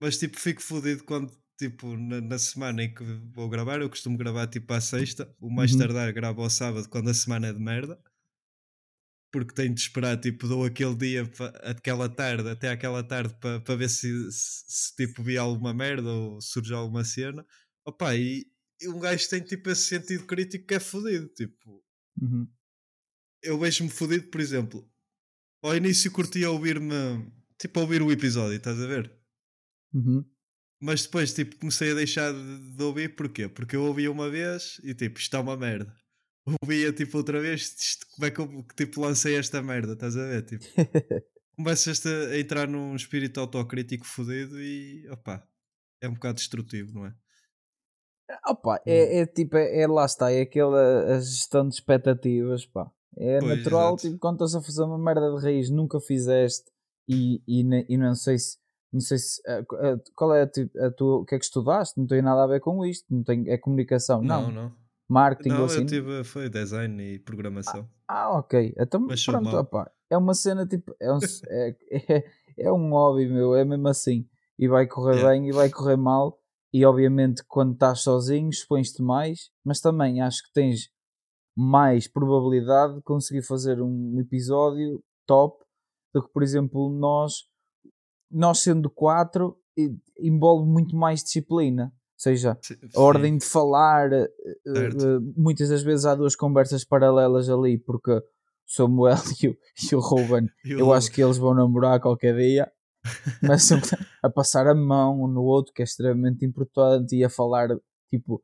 Mas 0.00 0.18
tipo, 0.18 0.38
fico 0.38 0.62
fodido 0.62 1.04
quando, 1.04 1.32
tipo, 1.58 1.96
na, 1.96 2.20
na 2.20 2.38
semana 2.38 2.82
em 2.84 2.94
que 2.94 3.02
vou 3.34 3.48
gravar, 3.48 3.80
eu 3.80 3.88
costumo 3.88 4.18
gravar 4.18 4.46
tipo 4.46 4.72
à 4.74 4.80
sexta, 4.80 5.34
o 5.40 5.50
mais 5.50 5.72
Uhum. 5.72 5.78
tardar 5.78 6.12
gravo 6.12 6.42
ao 6.42 6.50
sábado 6.50 6.88
quando 6.88 7.08
a 7.08 7.14
semana 7.14 7.48
é 7.48 7.52
de 7.52 7.58
merda. 7.58 7.98
Porque 9.32 9.54
tenho 9.54 9.74
de 9.74 9.80
esperar, 9.80 10.18
tipo, 10.20 10.46
dou 10.48 10.64
aquele 10.64 10.94
dia, 10.94 11.22
aquela 11.62 12.08
tarde, 12.08 12.48
até 12.48 12.70
aquela 12.70 13.02
tarde, 13.02 13.34
para 13.40 13.60
pa 13.60 13.74
ver 13.74 13.90
se, 13.90 14.30
se, 14.32 14.64
se, 14.66 14.96
tipo, 14.96 15.22
vi 15.22 15.36
alguma 15.36 15.74
merda 15.74 16.08
ou 16.08 16.40
surge 16.40 16.72
alguma 16.72 17.04
cena. 17.04 17.44
Opa, 17.84 18.14
e, 18.16 18.46
e 18.80 18.88
um 18.88 18.98
gajo 18.98 19.28
tem, 19.28 19.42
tipo, 19.42 19.68
esse 19.70 19.82
sentido 19.84 20.26
crítico 20.26 20.66
que 20.66 20.74
é 20.74 20.80
fodido. 20.80 21.28
Tipo, 21.28 21.84
Uhum. 22.20 22.48
eu 23.42 23.58
vejo-me 23.58 23.90
fodido, 23.90 24.28
por 24.30 24.40
exemplo, 24.40 24.90
ao 25.62 25.76
início 25.76 26.10
curtia 26.12 26.50
ouvir-me, 26.50 27.30
tipo, 27.60 27.80
ouvir 27.80 28.02
o 28.02 28.12
episódio, 28.12 28.56
estás 28.56 28.80
a 28.80 28.86
ver? 28.86 29.12
Uhum. 29.92 30.24
Mas 30.80 31.02
depois, 31.04 31.32
tipo, 31.34 31.56
comecei 31.58 31.92
a 31.92 31.94
deixar 31.94 32.32
de, 32.32 32.76
de 32.76 32.82
ouvir, 32.82 33.16
porquê? 33.16 33.48
Porque 33.48 33.76
eu 33.76 33.84
ouvia 33.84 34.10
uma 34.10 34.30
vez 34.30 34.78
e, 34.84 34.94
tipo, 34.94 35.18
isto 35.18 35.36
é 35.36 35.40
uma 35.40 35.56
merda. 35.56 35.94
Ouvia, 36.62 36.92
tipo, 36.92 37.16
outra 37.18 37.40
vez, 37.40 37.62
isto, 37.78 38.06
como 38.14 38.26
é 38.26 38.30
que 38.30 38.40
eu, 38.40 38.62
tipo, 38.76 39.00
lancei 39.00 39.36
esta 39.36 39.60
merda, 39.62 39.94
estás 39.94 40.16
a 40.16 40.24
ver? 40.26 40.42
Tipo, 40.44 40.64
começas 41.56 42.04
a, 42.06 42.28
a 42.28 42.38
entrar 42.38 42.68
num 42.68 42.94
espírito 42.94 43.40
autocrítico 43.40 44.06
fodido 44.06 44.60
e, 44.60 45.08
opá, 45.10 45.44
é 46.00 46.08
um 46.08 46.14
bocado 46.14 46.36
destrutivo, 46.36 46.94
não 46.94 47.06
é? 47.06 47.14
Opa, 48.48 48.76
Hum. 48.86 48.90
é, 48.90 49.20
é 49.20 49.26
tipo, 49.26 49.56
é, 49.56 49.80
é- 49.82 49.86
lá 49.86 50.04
está, 50.04 50.30
é 50.32 50.42
aquela 50.42 51.16
a 51.16 51.20
gestão 51.20 51.68
de 51.68 51.74
expectativas, 51.74 52.66
pá. 52.66 52.90
É 53.16 53.40
Pois, 53.40 53.56
natural, 53.58 53.92
exato. 53.94 54.08
tipo, 54.08 54.18
quando 54.18 54.34
estás 54.44 54.54
a 54.54 54.62
fazer 54.66 54.82
uma 54.82 54.98
merda 54.98 55.34
de 55.34 55.42
raiz, 55.42 55.70
nunca 55.70 55.98
fizeste 56.00 56.70
e, 57.08 57.40
e, 57.46 57.62
e 57.88 57.96
não 57.96 58.14
sei 58.14 58.38
se, 58.38 58.58
não 58.92 59.00
sei 59.00 59.18
se, 59.18 59.40
qu- 59.66 59.76
ah, 59.76 59.98
qual 60.14 60.34
é 60.34 60.42
a, 60.42 60.86
a 60.86 60.90
tua, 60.90 61.18
o 61.20 61.24
que 61.24 61.34
é 61.34 61.38
que 61.38 61.44
estudaste? 61.44 61.98
Não 61.98 62.06
tem 62.06 62.20
nada 62.20 62.44
a 62.44 62.46
ver 62.46 62.60
com 62.60 62.84
isto, 62.84 63.04
não 63.08 63.22
tem, 63.24 63.48
é 63.48 63.56
comunicação, 63.56 64.22
não, 64.22 64.50
Não, 64.50 64.52
não. 64.52 64.85
Marketing 65.08 65.50
ou 65.50 65.56
Não, 65.56 65.64
assim. 65.64 65.80
eu 65.80 65.86
tive, 65.86 66.24
foi 66.24 66.48
design 66.48 67.02
e 67.02 67.18
programação. 67.18 67.88
Ah, 68.08 68.38
ok, 68.38 68.74
então 68.78 69.00
Mas 69.00 69.24
pronto, 69.24 69.56
opá, 69.56 69.90
é 70.10 70.16
uma 70.16 70.34
cena 70.34 70.66
tipo, 70.66 70.94
é 71.00 71.12
um, 71.12 71.18
é, 71.48 71.76
é, 71.90 72.24
é 72.66 72.72
um 72.72 72.90
hobby, 72.90 73.26
meu, 73.28 73.54
é 73.54 73.64
mesmo 73.64 73.88
assim, 73.88 74.28
e 74.58 74.68
vai 74.68 74.86
correr 74.86 75.16
Yeah. 75.16 75.32
bem 75.32 75.48
e 75.48 75.52
vai 75.52 75.68
correr 75.70 75.96
mal, 75.96 76.38
e 76.72 76.84
obviamente 76.84 77.42
quando 77.48 77.74
estás 77.74 78.02
sozinho 78.02 78.48
expões-te 78.48 79.02
mais, 79.02 79.50
mas 79.64 79.80
também 79.80 80.20
acho 80.20 80.42
que 80.44 80.52
tens 80.52 80.88
mais 81.56 82.06
probabilidade 82.06 82.96
de 82.96 83.02
conseguir 83.02 83.42
fazer 83.42 83.80
um 83.80 84.20
episódio 84.20 85.02
top 85.26 85.64
do 86.14 86.22
que, 86.22 86.32
por 86.32 86.42
exemplo, 86.42 86.90
nós, 86.90 87.32
nós 88.30 88.58
sendo 88.60 88.90
quatro, 88.90 89.58
envolve 90.18 90.68
muito 90.70 90.94
mais 90.94 91.22
disciplina. 91.22 91.92
Ou 92.16 92.20
seja, 92.20 92.58
Sim, 92.62 92.76
a 92.94 93.00
ordem 93.00 93.36
de 93.36 93.44
falar, 93.44 94.10
eh, 94.12 94.28
muitas 95.36 95.68
das 95.68 95.82
vezes 95.82 96.06
há 96.06 96.14
duas 96.14 96.34
conversas 96.34 96.82
paralelas 96.82 97.48
ali, 97.50 97.76
porque 97.78 98.10
o 98.10 98.22
Samuel 98.66 99.16
e 99.42 99.48
o, 99.48 99.56
e 99.92 99.94
o 99.94 100.00
Ruben, 100.00 100.48
E 100.64 100.74
o 100.74 100.78
eu 100.78 100.84
Ruben? 100.86 100.96
acho 100.96 101.12
que 101.12 101.22
eles 101.22 101.36
vão 101.36 101.52
namorar 101.54 102.00
qualquer 102.00 102.34
dia, 102.36 102.72
mas 103.42 103.68
a 104.22 104.30
passar 104.30 104.66
a 104.66 104.74
mão 104.74 105.22
um 105.24 105.28
no 105.28 105.42
outro, 105.42 105.74
que 105.74 105.82
é 105.82 105.84
extremamente 105.84 106.44
importante, 106.44 107.14
e 107.14 107.22
a 107.22 107.28
falar 107.28 107.68
tipo 108.10 108.42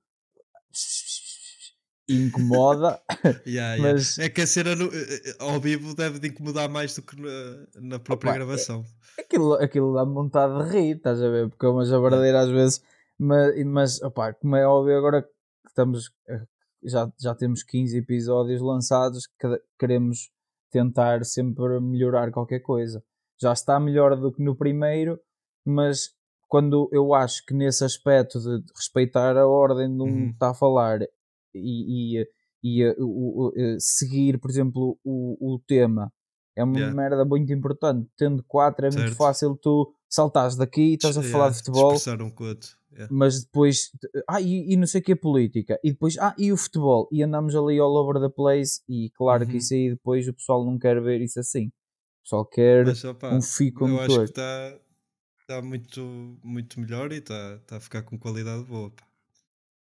incomoda, 2.08 3.00
Yeah, 3.46 3.74
yeah. 3.76 3.92
mas 3.94 4.18
É 4.18 4.28
que 4.28 4.42
a 4.42 4.46
cena 4.46 4.74
no- 4.74 4.90
eh, 4.92 5.36
ao 5.38 5.58
vivo 5.60 5.94
deve 5.94 6.18
de 6.18 6.28
incomodar 6.28 6.68
mais 6.68 6.94
do 6.94 7.02
que 7.02 7.16
na, 7.20 7.66
na 7.80 7.98
própria 7.98 8.30
Opa, 8.30 8.36
é- 8.36 8.38
gravação. 8.38 8.84
aquilo, 9.18 9.54
aquilo 9.54 9.94
dá-me 9.94 10.12
vontade 10.12 10.52
de 10.64 10.70
rir, 10.70 10.96
estás 10.96 11.22
a 11.22 11.28
ver? 11.28 11.48
Porque 11.48 11.64
é 11.64 11.68
uma 11.68 11.84
jabardeira 11.84 12.40
às 12.40 12.50
vezes, 12.50 12.82
mas, 13.22 13.64
mas 13.66 14.02
opá, 14.02 14.32
como 14.34 14.56
é 14.56 14.66
óbvio, 14.66 14.96
agora 14.96 15.22
que 15.22 15.28
estamos, 15.68 16.10
eh, 16.28 16.44
já, 16.84 17.10
já 17.20 17.34
temos 17.34 17.62
15 17.62 17.96
episódios 17.98 18.60
lançados, 18.60 19.26
que 19.38 19.48
queremos 19.78 20.30
tentar 20.70 21.24
sempre 21.24 21.78
melhorar 21.80 22.30
qualquer 22.32 22.60
coisa. 22.60 23.02
Já 23.40 23.52
está 23.52 23.78
melhor 23.78 24.16
do 24.16 24.32
que 24.32 24.42
no 24.42 24.56
primeiro, 24.56 25.18
mas 25.64 26.10
quando 26.48 26.88
eu 26.92 27.14
acho 27.14 27.44
que 27.46 27.54
nesse 27.54 27.84
aspecto 27.84 28.38
de 28.40 28.62
respeitar 28.76 29.36
a 29.36 29.46
ordem 29.46 29.88
de 29.88 30.02
um 30.02 30.06
Uhum. 30.06 30.26
que 30.28 30.32
está 30.34 30.50
a 30.50 30.54
falar 30.54 31.00
e, 31.54 32.18
e, 32.20 32.26
e, 32.62 32.82
eh, 32.82 32.94
o- 32.98 33.46
o- 33.48 33.52
eh, 33.56 33.76
seguir, 33.78 34.38
por 34.38 34.50
exemplo, 34.50 34.98
o, 35.04 35.54
o 35.54 35.58
tema 35.66 36.12
é 36.56 36.62
uma 36.64 36.78
Yeah. 36.78 36.94
merda 36.96 37.24
muito 37.24 37.52
importante. 37.52 38.08
Tendo 38.16 38.42
quatro 38.46 38.84
é 38.86 38.90
muito 38.90 39.08
Certo. 39.08 39.16
fácil 39.16 39.56
tu 39.56 39.94
saltares 40.08 40.56
daqui 40.56 40.82
e 40.92 40.94
estás 40.94 41.16
a 41.16 41.20
Yeah, 41.20 41.32
falar 41.32 41.50
de 41.50 41.56
futebol, 41.58 41.96
um 42.22 42.30
com 42.30 42.44
o 42.44 42.46
outro. 42.48 42.70
Yeah. 42.92 43.08
mas 43.10 43.42
depois, 43.44 43.90
ah, 44.28 44.40
e, 44.40 44.72
e 44.72 44.76
não 44.76 44.86
sei 44.86 45.00
o 45.00 45.04
que 45.04 45.12
é 45.12 45.16
política, 45.16 45.78
e 45.82 45.92
depois, 45.92 46.18
ah, 46.18 46.34
e 46.38 46.52
o 46.52 46.56
futebol, 46.56 47.08
e 47.10 47.22
andamos 47.22 47.54
ali 47.56 47.78
all 47.78 47.94
over 47.96 48.20
the 48.20 48.28
place, 48.28 48.82
e 48.88 49.10
claro 49.14 49.44
que 49.46 49.52
Uhum. 49.52 49.58
isso 49.58 49.74
aí 49.74 49.90
depois 49.90 50.28
o 50.28 50.34
pessoal 50.34 50.64
não 50.64 50.78
quer 50.78 51.00
ver 51.02 51.20
isso 51.22 51.40
assim. 51.40 51.66
O 51.68 52.22
pessoal 52.24 52.46
quer 52.46 52.84
Mas, 52.86 53.04
opá, 53.04 53.34
um 53.34 53.42
fio 53.42 53.72
eu 53.80 54.00
acho 54.00 54.18
que 54.18 54.24
está 54.26 54.78
tá 55.46 55.62
muito, 55.62 56.00
muito 56.44 56.78
melhor 56.80 57.12
e 57.12 57.16
está 57.16 57.58
tá 57.66 57.76
a 57.76 57.80
ficar 57.80 58.02
com 58.02 58.18
qualidade 58.18 58.64
boa. 58.64 58.90
pá. 58.90 59.06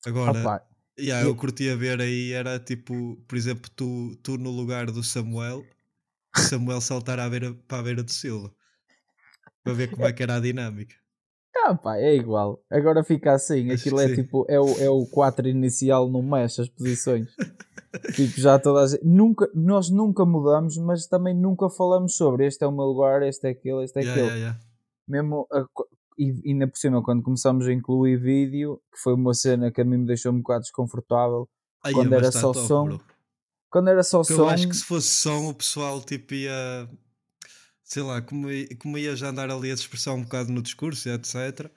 Agora, 0.05 0.39
Opa, 0.39 0.67
yeah, 0.99 1.25
e- 1.25 1.29
eu 1.29 1.35
curtia 1.35 1.75
ver 1.75 1.99
aí, 2.01 2.31
era 2.31 2.59
tipo, 2.59 3.15
por 3.27 3.35
exemplo, 3.37 3.69
tu, 3.75 4.15
tu 4.23 4.37
no 4.37 4.51
lugar 4.51 4.91
do 4.91 5.03
Samuel, 5.03 5.65
Samuel 6.35 6.81
saltar 6.81 7.19
à 7.19 7.29
beira, 7.29 7.53
para 7.67 7.79
a 7.79 7.83
beira 7.83 8.03
do 8.03 8.11
Silva. 8.11 8.53
Para 9.63 9.73
ver 9.73 9.87
como 9.91 10.05
é 10.07 10.13
que 10.13 10.23
era 10.23 10.35
a 10.35 10.39
dinâmica. 10.39 10.95
Ah, 11.69 11.75
pá, 11.75 11.97
é 11.97 12.15
igual. 12.15 12.61
Agora 12.69 13.03
fica 13.03 13.33
assim, 13.33 13.71
Acho 13.71 13.81
aquilo 13.87 13.99
é 13.99 14.07
sim. 14.09 14.15
tipo, 14.15 14.45
é 14.49 14.59
o, 14.59 14.67
é 14.79 14.89
o 14.89 15.05
4 15.07 15.47
inicial, 15.47 16.09
não 16.09 16.21
mexe 16.21 16.61
as 16.61 16.69
posições. 16.69 17.27
tipo, 18.15 18.39
já 18.39 18.59
toda 18.59 18.81
a 18.83 18.87
gente, 18.87 19.05
nunca, 19.05 19.49
nós 19.53 19.89
nunca 19.89 20.25
mudamos, 20.25 20.77
mas 20.77 21.07
também 21.07 21.33
nunca 21.35 21.69
falamos 21.69 22.15
sobre 22.15 22.45
este 22.45 22.63
é 22.63 22.67
o 22.67 22.71
meu 22.71 22.85
lugar, 22.85 23.21
este 23.23 23.47
é 23.47 23.51
aquele, 23.51 23.83
este 23.83 23.99
é 23.99 24.01
Yeah, 24.03 24.21
aquele. 24.21 24.39
yeah, 24.39 24.55
yeah. 24.55 24.59
mesmo 25.07 25.47
a 25.51 25.65
e 26.19 26.33
ainda 26.49 26.67
por 26.67 26.77
cima 26.77 27.03
quando 27.03 27.21
começamos 27.21 27.67
a 27.67 27.71
incluir 27.71 28.17
vídeo 28.17 28.81
que 28.91 28.99
foi 28.99 29.13
uma 29.13 29.35
cena 29.35 29.71
que 29.71 29.79
a 29.81 29.85
mim 29.85 29.97
me 29.97 30.07
deixou 30.07 30.31
um 30.33 30.39
bocado 30.39 30.61
desconfortável 30.63 31.47
Quando 31.93 32.09
mas 32.09 32.19
era 32.23 32.31
só 32.31 32.51
top, 32.53 32.67
som, 32.67 32.85
bro. 32.85 33.01
quando 33.69 33.87
era 33.89 34.01
só 34.01 34.23
som 34.23 34.33
eu 34.33 34.49
acho 34.49 34.67
que 34.67 34.75
se 34.75 34.83
fosse 34.83 35.09
som, 35.09 35.47
o 35.49 35.53
pessoal 35.53 36.01
tipo 36.01 36.33
ia. 36.33 36.89
Sei 37.87 38.03
lá, 38.03 38.21
como, 38.21 38.49
como 38.81 38.97
ia 38.97 39.15
já 39.15 39.29
andar 39.29 39.49
ali 39.49 39.71
a 39.71 39.73
expressar 39.73 40.11
um 40.13 40.21
bocado 40.21 40.51
no 40.51 40.61
discurso, 40.61 41.07
etc. 41.07 41.71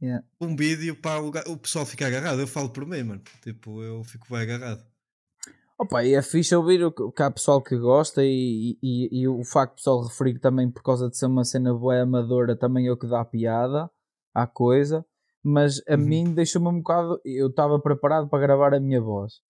yeah. 0.00 0.24
Um 0.40 0.56
vídeo 0.56 0.96
para 0.96 1.20
o, 1.20 1.58
pessoal 1.58 1.84
fica 1.84 2.06
agarrado. 2.06 2.40
Eu 2.40 2.46
falo 2.46 2.70
por 2.70 2.86
mim, 2.86 3.02
mano. 3.02 3.22
Tipo, 3.42 3.82
eu 3.82 4.02
fico 4.02 4.26
bem 4.30 4.40
agarrado. 4.40 4.82
Opa, 5.78 6.02
e 6.02 6.14
é 6.14 6.22
fixe 6.22 6.56
ouvir 6.56 6.82
o 6.82 7.12
que 7.12 7.22
há 7.22 7.30
pessoal 7.30 7.62
que 7.62 7.76
gosta 7.76 8.22
e, 8.24 8.78
e, 8.82 9.20
e 9.20 9.28
o 9.28 9.44
facto 9.44 9.74
pessoal 9.76 10.02
referir 10.02 10.38
também 10.38 10.70
por 10.70 10.82
causa 10.82 11.10
de 11.10 11.18
ser 11.18 11.26
uma 11.26 11.44
cena 11.44 11.74
boa 11.74 12.00
amadora 12.00 12.56
também 12.56 12.86
é 12.86 12.92
o 12.92 12.96
que 12.96 13.06
dá 13.06 13.22
piada 13.22 13.90
à 14.34 14.46
coisa, 14.46 15.04
mas 15.42 15.82
a 15.86 15.94
Uhum. 15.94 15.98
mim 15.98 16.34
deixou-me 16.34 16.68
um 16.68 16.78
bocado, 16.78 17.20
eu 17.22 17.48
estava 17.48 17.78
preparado 17.78 18.28
para 18.30 18.40
gravar 18.40 18.74
a 18.74 18.80
minha 18.80 19.00
voz 19.00 19.42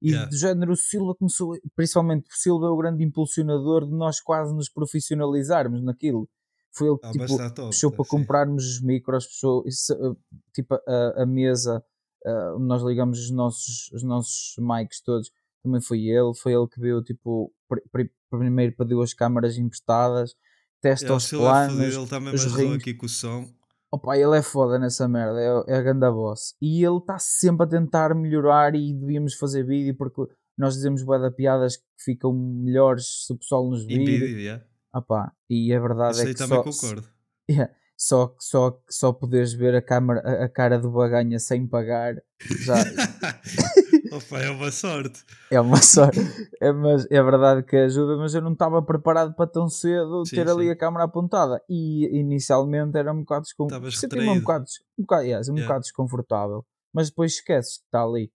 e 0.00 0.10
Yeah. 0.10 0.28
do 0.30 0.36
género 0.36 0.72
o 0.72 0.76
Silva 0.76 1.14
começou, 1.14 1.56
principalmente 1.74 2.26
o 2.30 2.36
Silva 2.36 2.66
é 2.66 2.70
o 2.70 2.76
grande 2.76 3.02
impulsionador 3.04 3.84
de 3.86 3.92
nós 3.92 4.20
quase 4.20 4.54
nos 4.54 4.68
profissionalizarmos 4.68 5.82
naquilo, 5.82 6.28
foi 6.72 6.88
ele 6.88 6.98
que 6.98 7.06
Ah, 7.06 7.12
tipo, 7.12 7.26
top. 7.26 7.54
puxou 7.66 7.90
tá, 7.90 7.96
para 7.96 8.04
sim. 8.04 8.10
comprarmos 8.10 8.64
os 8.64 8.80
micros, 8.82 9.26
puxou, 9.26 9.64
isso, 9.66 9.92
uh, 9.94 10.16
tipo 10.54 10.74
a, 10.74 11.22
a 11.22 11.26
mesa, 11.26 11.82
uh, 12.24 12.56
onde 12.56 12.64
nós 12.66 12.82
ligamos 12.82 13.18
os 13.18 13.30
nossos, 13.30 13.90
os 13.92 14.02
nossos 14.02 14.54
mics 14.58 15.00
todos, 15.02 15.30
também 15.62 15.80
foi 15.80 16.02
ele, 16.06 16.32
foi 16.34 16.52
ele 16.52 16.68
que 16.68 16.80
viu, 16.80 17.02
tipo, 17.02 17.52
pri- 17.68 17.82
pri- 17.90 18.12
primeiro 18.30 18.76
pediu 18.76 19.02
as 19.02 19.12
câmaras 19.12 19.56
emprestadas, 19.58 20.34
testa 20.80 21.12
o 21.12 21.16
os 21.16 21.32
é 21.32 21.36
planos, 21.36 21.94
ele 21.96 22.06
também 22.06 22.34
os 22.34 22.44
rings. 22.44 22.76
aqui 22.76 22.94
com 22.94 23.06
o 23.06 23.08
som. 23.08 23.48
Opa, 23.90 24.16
ele 24.18 24.36
é 24.36 24.42
foda 24.42 24.78
nessa 24.78 25.08
merda, 25.08 25.40
é, 25.40 25.74
é 25.74 25.76
a 25.78 25.82
ganda 25.82 26.10
boss. 26.12 26.54
E 26.60 26.84
ele 26.84 26.98
está 26.98 27.18
sempre 27.18 27.64
a 27.64 27.68
tentar 27.68 28.14
melhorar 28.14 28.74
e 28.74 28.92
devíamos 28.92 29.34
fazer 29.34 29.64
vídeo 29.64 29.96
porque 29.96 30.22
nós 30.58 30.74
dizemos 30.74 31.02
bué 31.02 31.18
da 31.18 31.30
piadas 31.30 31.76
que 31.76 31.84
ficam 32.04 32.32
melhores 32.32 33.24
se 33.26 33.32
o 33.32 33.38
pessoal 33.38 33.68
nos 33.68 33.86
vir. 33.86 34.04
vídeo, 34.04 34.38
yeah. 34.38 34.64
Opa, 34.92 35.32
e 35.48 35.72
a 35.72 35.80
verdade 35.80 36.16
Isso 36.16 36.22
é 36.22 36.26
que 36.26 36.34
também 36.34 36.58
só, 36.58 36.62
concordo. 36.64 37.08
Yeah. 37.50 37.72
só, 37.96 38.36
só, 38.38 38.78
só 38.90 39.10
poderes 39.10 39.54
ver 39.54 39.74
a, 39.74 39.80
câmara, 39.80 40.20
a, 40.20 40.44
a 40.44 40.48
cara 40.50 40.78
do 40.78 40.90
Baganha 40.90 41.38
sem 41.38 41.66
pagar 41.66 42.14
já 42.62 42.74
Opa, 44.12 44.38
é 44.38 44.50
uma 44.50 44.70
sorte. 44.70 45.24
é 45.50 45.60
uma 45.60 45.80
sorte. 45.82 46.18
É, 46.60 46.72
mas 46.72 47.06
é 47.10 47.22
verdade 47.22 47.62
que 47.62 47.76
ajuda, 47.76 48.16
mas 48.16 48.34
eu 48.34 48.42
não 48.42 48.52
estava 48.52 48.82
preparado 48.82 49.34
para 49.34 49.46
tão 49.46 49.68
cedo 49.68 50.24
Sim, 50.24 50.36
ter 50.36 50.48
ali 50.48 50.66
sim. 50.66 50.70
a 50.70 50.76
câmara 50.76 51.04
apontada. 51.04 51.62
E 51.68 52.06
inicialmente 52.18 52.96
era 52.96 53.12
um 53.12 53.20
bocado, 53.20 53.42
descon... 53.42 53.66
Estavas 53.66 53.98
Senti-me 53.98 54.28
um 54.28 54.40
bocado, 54.40 54.64
um 54.98 55.02
bocado, 55.02 55.22
yes, 55.24 55.48
um 55.48 55.54
Yeah. 55.54 55.66
bocado 55.66 55.82
desconfortável. 55.82 56.64
Mas 56.92 57.10
depois 57.10 57.32
esqueces 57.32 57.78
que 57.78 57.84
está 57.84 58.02
ali. 58.02 58.32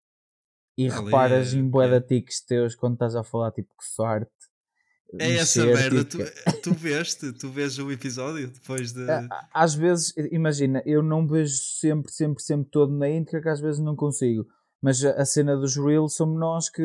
E 0.77 0.89
Ali 0.89 1.05
reparas 1.05 1.53
é 1.53 1.57
em 1.57 1.69
que 1.71 1.77
é. 1.79 2.01
tiques 2.01 2.41
teus 2.41 2.75
quando 2.75 2.93
estás 2.93 3.15
a 3.15 3.23
falar, 3.23 3.51
tipo, 3.51 3.69
que 3.77 3.85
sorte. 3.85 4.31
É 5.19 5.35
essa 5.35 5.63
merda. 5.65 6.03
Tu, 6.03 6.17
tu 6.63 6.73
veste, 6.73 7.31
tu 7.33 7.49
vês 7.49 7.77
o 7.77 7.91
episódio 7.91 8.47
depois 8.47 8.91
de. 8.91 9.05
às 9.53 9.75
vezes, 9.75 10.13
imagina, 10.31 10.81
eu 10.85 11.03
não 11.03 11.27
vejo 11.27 11.55
sempre, 11.55 12.11
sempre, 12.11 12.41
sempre 12.41 12.69
todo 12.71 12.91
na 12.91 13.07
íntegra, 13.09 13.41
que 13.41 13.49
às 13.49 13.61
vezes 13.61 13.79
não 13.79 13.95
consigo. 13.95 14.47
Mas 14.83 15.01
a, 15.05 15.23
cena 15.23 15.55
dos 15.55 15.77
Reels 15.77 16.13
somos 16.13 16.37
nós 16.37 16.69
que 16.69 16.83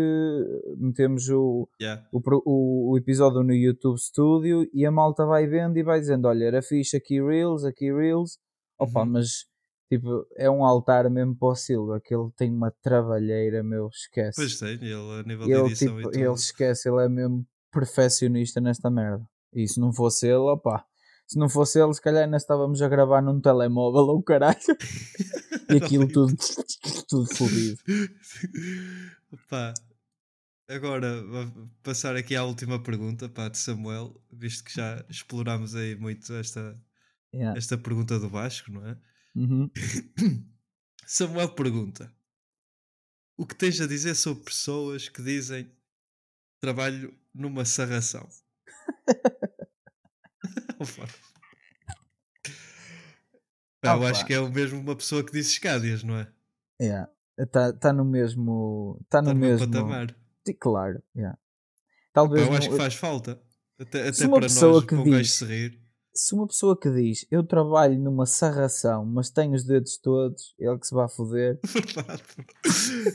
metemos 0.76 1.28
o, 1.30 1.68
Yeah. 1.80 2.07
o, 2.12 2.20
o, 2.46 2.92
o 2.92 2.96
episódio 2.96 3.42
no 3.42 3.53
YouTube 3.53 3.99
Studio 3.99 4.68
e 4.72 4.86
a 4.86 4.90
malta 4.92 5.26
vai 5.26 5.49
vendo 5.49 5.76
e 5.76 5.82
vai 5.82 5.99
dizendo: 5.99 6.28
Olha, 6.28 6.44
era 6.44 6.62
fixe 6.62 6.96
aqui 6.96 7.20
Reels, 7.20 7.64
aqui 7.64 7.92
Reels. 7.92 8.38
Opa, 8.78 9.01
Uhum. 9.01 9.07
mas 9.07 9.46
tipo, 9.92 10.24
é 10.36 10.49
um 10.49 10.64
altar 10.64 11.11
mesmo 11.11 11.34
para 11.36 11.49
o 11.49 11.55
Silva, 11.57 12.01
que 12.01 12.14
ele 12.14 12.30
tem 12.36 12.55
uma 12.55 12.70
trabalheira, 12.82 13.64
meu, 13.64 13.88
esquece. 13.88 14.36
Pois 14.36 14.59
tem, 14.61 14.74
ele 14.74 14.92
a 14.94 15.22
nível 15.24 15.46
de 15.46 15.53
ele, 15.53 15.62
edição 15.66 15.88
tipo, 15.88 16.01
e 16.01 16.03
tudo. 16.05 16.16
ele 16.16 16.32
esquece, 16.34 16.88
ele 16.88 17.05
é 17.05 17.09
mesmo 17.09 17.44
perfeccionista 17.72 18.61
nesta 18.61 18.88
merda. 18.88 19.24
E 19.53 19.66
se 19.66 19.80
não 19.80 19.92
fosse 19.92 20.26
ele, 20.28 20.36
opá, 20.36 20.84
se 21.26 21.36
não 21.36 21.49
fosse 21.49 21.80
ele, 21.82 21.92
se 21.92 22.01
calhar 22.01 22.22
ainda 22.24 22.36
estávamos 22.36 22.80
a 22.80 22.88
gravar 22.88 23.20
num 23.20 23.40
telemóvel 23.40 24.03
ou 24.03 24.22
caralho. 24.22 24.57
e 25.70 25.76
aquilo 25.76 26.08
tudo, 26.08 26.36
tudo 27.08 27.34
fodido. 27.34 27.78
Pá, 29.48 29.74
agora 30.68 31.22
vou 31.22 31.70
passar 31.82 32.16
aqui 32.16 32.34
à 32.36 32.44
última 32.44 32.82
pergunta 32.82 33.28
pá, 33.28 33.48
de 33.48 33.58
Samuel, 33.58 34.20
visto 34.32 34.64
que 34.64 34.74
já 34.74 35.04
explorámos 35.08 35.74
aí 35.74 35.94
muito 35.96 36.32
esta, 36.34 36.78
Yeah. 37.32 37.58
esta 37.58 37.76
pergunta 37.76 38.18
do 38.18 38.28
Vasco, 38.28 38.70
não 38.72 38.86
é? 38.86 38.96
Uhum. 39.34 39.70
Samuel 41.06 41.50
pergunta: 41.50 42.10
O 43.36 43.46
que 43.46 43.54
tens 43.54 43.80
a 43.80 43.86
dizer 43.86 44.14
sobre 44.14 44.44
pessoas 44.44 45.08
que 45.08 45.22
dizem 45.22 45.70
trabalho 46.60 47.14
numa 47.34 47.64
sarração? 47.66 48.26
Pá, 53.80 53.94
eu 53.96 54.06
acho 54.06 54.26
que 54.26 54.34
é 54.34 54.40
o 54.40 54.50
mesmo 54.50 54.80
uma 54.80 54.96
pessoa 54.96 55.22
que 55.24 55.32
diz 55.32 55.46
escádias, 55.48 56.02
não 56.02 56.16
é? 56.16 56.28
Yeah. 56.80 57.08
Tá, 57.52 57.72
tá 57.72 57.92
no 57.92 58.04
mesmo. 58.04 59.00
Tá 59.08 59.22
no 59.22 59.28
Está 59.30 59.34
no 59.34 59.40
mesmo 59.40 59.66
patamar. 59.70 60.16
Claro, 60.60 61.02
yeah. 61.16 61.36
Pá, 61.36 61.42
Talvez 62.12 62.46
eu 62.46 62.52
acho 62.54 62.66
não- 62.66 62.76
que 62.76 62.82
faz 62.82 62.94
falta. 62.94 63.40
Até, 63.78 64.08
até 64.08 64.24
uma 64.26 64.38
para 64.38 64.46
pessoa 64.46 64.72
nós, 64.72 64.80
que 64.84 64.88
para 64.88 64.98
um 65.00 65.04
gajo 65.04 65.22
diz- 65.22 65.32
se 65.34 65.44
rir. 65.44 65.80
se 66.12 66.34
uma 66.34 66.46
pessoa 66.48 66.76
que 66.76 66.90
diz 66.90 67.24
eu 67.30 67.44
trabalho 67.44 67.96
numa 67.96 68.26
sarração, 68.26 69.04
mas 69.06 69.30
tenho 69.30 69.54
os 69.54 69.62
dedos 69.64 69.96
todos, 69.98 70.52
ele 70.58 70.76
que 70.78 70.86
se 70.88 70.94
vai 70.94 71.08
foder. 71.08 71.60
Verdade. 71.62 72.22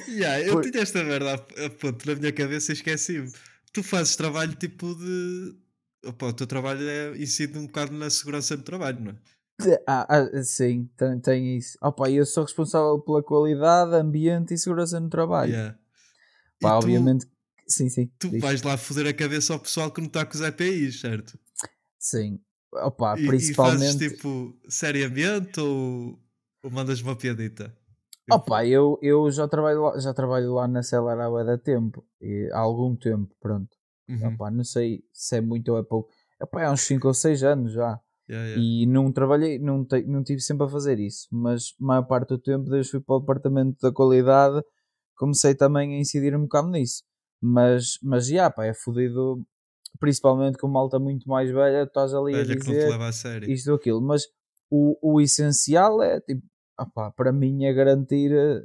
yeah, 0.08 0.40
eu 0.42 0.54
Por- 0.54 0.64
tinha 0.64 0.82
esta 0.84 1.04
merda 1.04 1.34
a, 1.34 1.66
a 1.66 1.70
ponto 1.70 2.08
na 2.08 2.16
minha 2.16 2.32
cabeça 2.32 2.72
e 2.72 2.76
esqueci-me. 2.76 3.30
Tu 3.74 3.84
fazes 3.84 4.16
trabalho 4.16 4.54
tipo 4.56 4.96
de. 4.96 5.56
Opa, 6.06 6.28
o 6.28 6.34
teu 6.34 6.48
trabalho 6.48 6.88
é, 6.88 7.18
incide 7.18 7.58
um 7.58 7.66
bocado 7.66 7.92
na 7.94 8.10
segurança 8.10 8.56
do 8.56 8.64
trabalho, 8.64 9.02
não 9.02 9.12
é? 9.12 9.16
Ah, 9.88 10.08
ah, 10.10 10.44
sim, 10.44 10.90
tem, 10.98 11.20
tem 11.20 11.58
isso. 11.58 11.78
Opa, 11.82 12.10
eu 12.10 12.26
sou 12.26 12.44
responsável 12.44 13.00
pela 13.00 13.24
qualidade, 13.24 13.96
ambiente 13.96 14.54
e 14.54 14.58
segurança 14.58 15.00
no 15.00 15.10
trabalho. 15.10 15.52
Yeah. 15.52 15.78
Pá, 16.62 16.72
tu, 16.72 16.76
obviamente, 16.78 17.26
sim, 17.68 17.90
sim. 17.90 18.12
tu 18.20 18.30
diz. 18.30 18.42
vais 18.42 18.62
lá 18.64 18.78
foder 18.78 19.08
a 19.08 19.14
cabeça 19.14 19.54
ao 19.54 19.60
pessoal 19.60 19.92
que 19.92 20.02
não 20.02 20.08
está 20.08 20.26
com 20.26 20.34
os 20.34 20.42
EPIs, 20.42 21.02
certo? 21.02 21.38
Sim. 22.00 22.40
Opa, 22.72 23.16
E, 23.18 23.22
e 23.22 23.26
fazes 23.26 23.28
principalmente. 23.28 24.10
tipo 24.10 24.58
seriamente 24.68 25.60
ou, 25.60 26.20
ou 26.64 26.72
mandas 26.72 27.02
uma 27.02 27.16
piadita? 27.16 27.76
Opa, 28.32 28.66
eu, 28.66 28.98
eu 29.02 29.30
já, 29.30 29.48
trabalho 29.48 29.84
lá, 29.84 30.00
já 30.00 30.14
trabalho 30.14 30.54
lá 30.54 30.68
na 30.68 30.82
Celar 30.82 31.20
há 31.20 31.58
tempo. 31.58 32.06
E, 32.22 32.50
há 32.54 32.60
algum 32.60 32.96
tempo, 32.96 33.36
pronto. 33.40 33.76
Uhum. 34.08 34.34
Opa, 34.34 34.50
não 34.50 34.64
sei 34.64 35.04
se 35.14 35.38
é 35.38 35.42
muito 35.42 35.72
ou 35.72 35.80
é 35.80 35.84
pouco. 35.84 36.10
Opa, 36.42 36.64
há 36.64 36.72
uns 36.72 36.82
5 36.82 37.08
ou 37.08 37.14
6 37.14 37.44
anos 37.44 37.74
já. 37.74 38.00
Yeah, 38.34 38.48
yeah. 38.50 38.62
E 38.62 38.86
não 38.88 39.12
trabalhei, 39.12 39.60
não, 39.60 39.86
te, 39.86 40.04
não 40.04 40.24
tive 40.24 40.42
sempre 40.42 40.66
a 40.66 40.70
fazer 40.70 41.00
isso, 41.00 41.28
mas 41.32 41.74
a 41.82 41.86
maior 41.86 42.04
parte 42.04 42.30
do 42.30 42.38
tempo, 42.40 42.70
desde 42.70 42.92
fui 42.92 43.00
para 43.02 43.16
o 43.16 43.20
departamento 43.20 43.78
da 43.82 43.92
qualidade, 43.92 44.62
comecei 45.16 45.54
também 45.56 45.96
a 45.96 46.00
incidir 46.00 46.36
um 46.36 46.42
bocado 46.44 46.70
nisso. 46.70 47.04
Mas, 47.42 47.98
mas 48.02 48.28
já, 48.28 48.50
pá, 48.50 48.66
é 48.66 48.74
fodido, 48.74 49.46
principalmente 50.00 50.58
com 50.58 50.68
malta 50.68 50.98
muito 51.00 51.28
mais 51.30 51.52
velha, 51.52 51.86
tu 51.86 51.90
estás 51.90 52.14
ali 52.14 52.34
a 52.34 52.38
Olha 52.40 52.46
que 52.48 52.66
não 52.66 52.74
te 52.74 52.78
dizer 52.78 52.90
leva 52.90 53.08
a 53.08 53.12
sério. 53.12 53.50
isto 53.52 53.70
ou 53.70 53.76
aquilo. 53.76 54.02
Mas 54.02 54.24
o, 54.70 54.98
o 55.02 55.22
essencial 55.22 56.02
é, 56.02 56.20
tipo, 56.22 56.42
opá, 56.80 57.12
para 57.12 57.32
mim 57.32 57.66
é 57.66 57.74
garantir. 57.74 58.32
eh, 58.32 58.62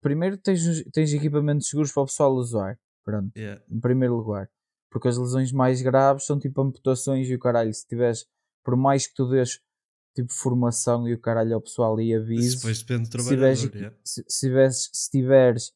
Primeiro, 0.00 0.36
tens, 0.36 0.60
tens 0.92 1.12
equipamentos 1.14 1.68
seguros 1.68 1.92
para 1.92 2.02
o 2.02 2.06
pessoal 2.06 2.32
usar, 2.34 2.76
pronto 3.04 3.30
Yeah. 3.36 3.62
em 3.70 3.78
primeiro 3.80 4.16
lugar. 4.16 4.48
Porque 4.90 5.08
as 5.08 5.16
lesões 5.16 5.52
mais 5.52 5.80
graves 5.80 6.26
são 6.26 6.38
tipo 6.38 6.60
amputações 6.60 7.28
e 7.28 7.34
o 7.34 7.38
caralho. 7.38 7.72
Se 7.72 7.86
tiveres, 7.86 8.26
por 8.64 8.76
mais 8.76 9.06
que 9.06 9.14
tu 9.14 9.28
dês 9.28 9.60
tipo 10.14 10.32
formação 10.32 11.08
e 11.08 11.14
o 11.14 11.18
caralho 11.20 11.54
ao 11.54 11.60
pessoal 11.60 11.98
e 12.00 12.14
avises, 12.14 12.56
depois 12.56 12.82
depende 12.82 13.08
do 13.08 13.22
se 13.22 13.28
tiveres, 13.30 13.62
yeah. 13.62 13.96
se, 14.04 14.24
se 14.28 14.46
tiveres, 14.46 14.90
se 14.92 15.10
tiveres 15.10 15.72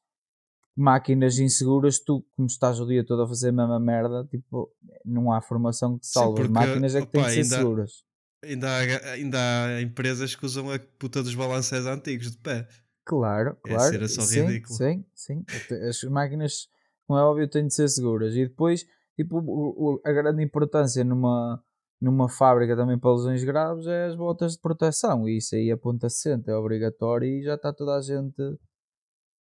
máquinas 0.76 1.38
inseguras, 1.38 1.98
tu, 1.98 2.22
como 2.36 2.46
estás 2.46 2.78
o 2.80 2.86
dia 2.86 3.04
todo 3.04 3.22
a 3.22 3.28
fazer 3.28 3.48
a 3.48 3.52
mesma 3.52 3.80
merda, 3.80 4.26
tipo, 4.30 4.70
não 5.04 5.32
há 5.32 5.40
formação 5.40 5.94
que 5.94 6.00
te 6.02 6.08
salve. 6.08 6.42
As 6.42 6.48
máquinas 6.48 6.94
é 6.94 7.00
que 7.00 7.06
têm 7.06 7.20
opa, 7.22 7.28
que 7.30 7.34
ser 7.34 7.40
ainda- 7.42 7.56
seguras. 7.56 8.04
Ainda 8.44 8.68
há, 8.68 9.12
ainda 9.12 9.38
há 9.64 9.82
empresas 9.82 10.34
que 10.36 10.44
usam 10.44 10.70
a 10.70 10.78
puta 10.98 11.22
dos 11.22 11.34
balancés 11.34 11.86
antigos 11.86 12.30
de 12.32 12.38
pé. 12.38 12.68
Claro, 13.04 13.56
É, 13.64 13.68
claro. 13.70 13.90
ser 13.90 14.08
só 14.08 14.20
sim, 14.22 14.42
ridículo. 14.44 14.76
sim, 14.76 15.04
sim. 15.14 15.44
As 15.88 16.02
máquinas, 16.04 16.68
como 17.06 17.18
é 17.18 17.22
óbvio, 17.22 17.48
têm 17.48 17.66
de 17.66 17.74
ser 17.74 17.88
seguras. 17.88 18.34
E 18.34 18.46
depois, 18.46 18.86
tipo, 19.16 20.00
a 20.04 20.12
grande 20.12 20.44
importância 20.44 21.02
numa, 21.02 21.64
numa 22.00 22.28
fábrica 22.28 22.76
também 22.76 22.98
para 22.98 23.12
lesões 23.12 23.42
graves 23.44 23.86
é 23.86 24.06
as 24.06 24.16
botas 24.16 24.52
de 24.52 24.60
proteção. 24.60 25.28
E 25.28 25.38
isso 25.38 25.54
aí 25.54 25.70
aponta 25.70 26.08
sempre, 26.08 26.52
é 26.52 26.56
obrigatório 26.56 27.28
e 27.28 27.42
já 27.42 27.54
está 27.54 27.72
toda 27.72 27.96
a 27.96 28.00
gente. 28.02 28.36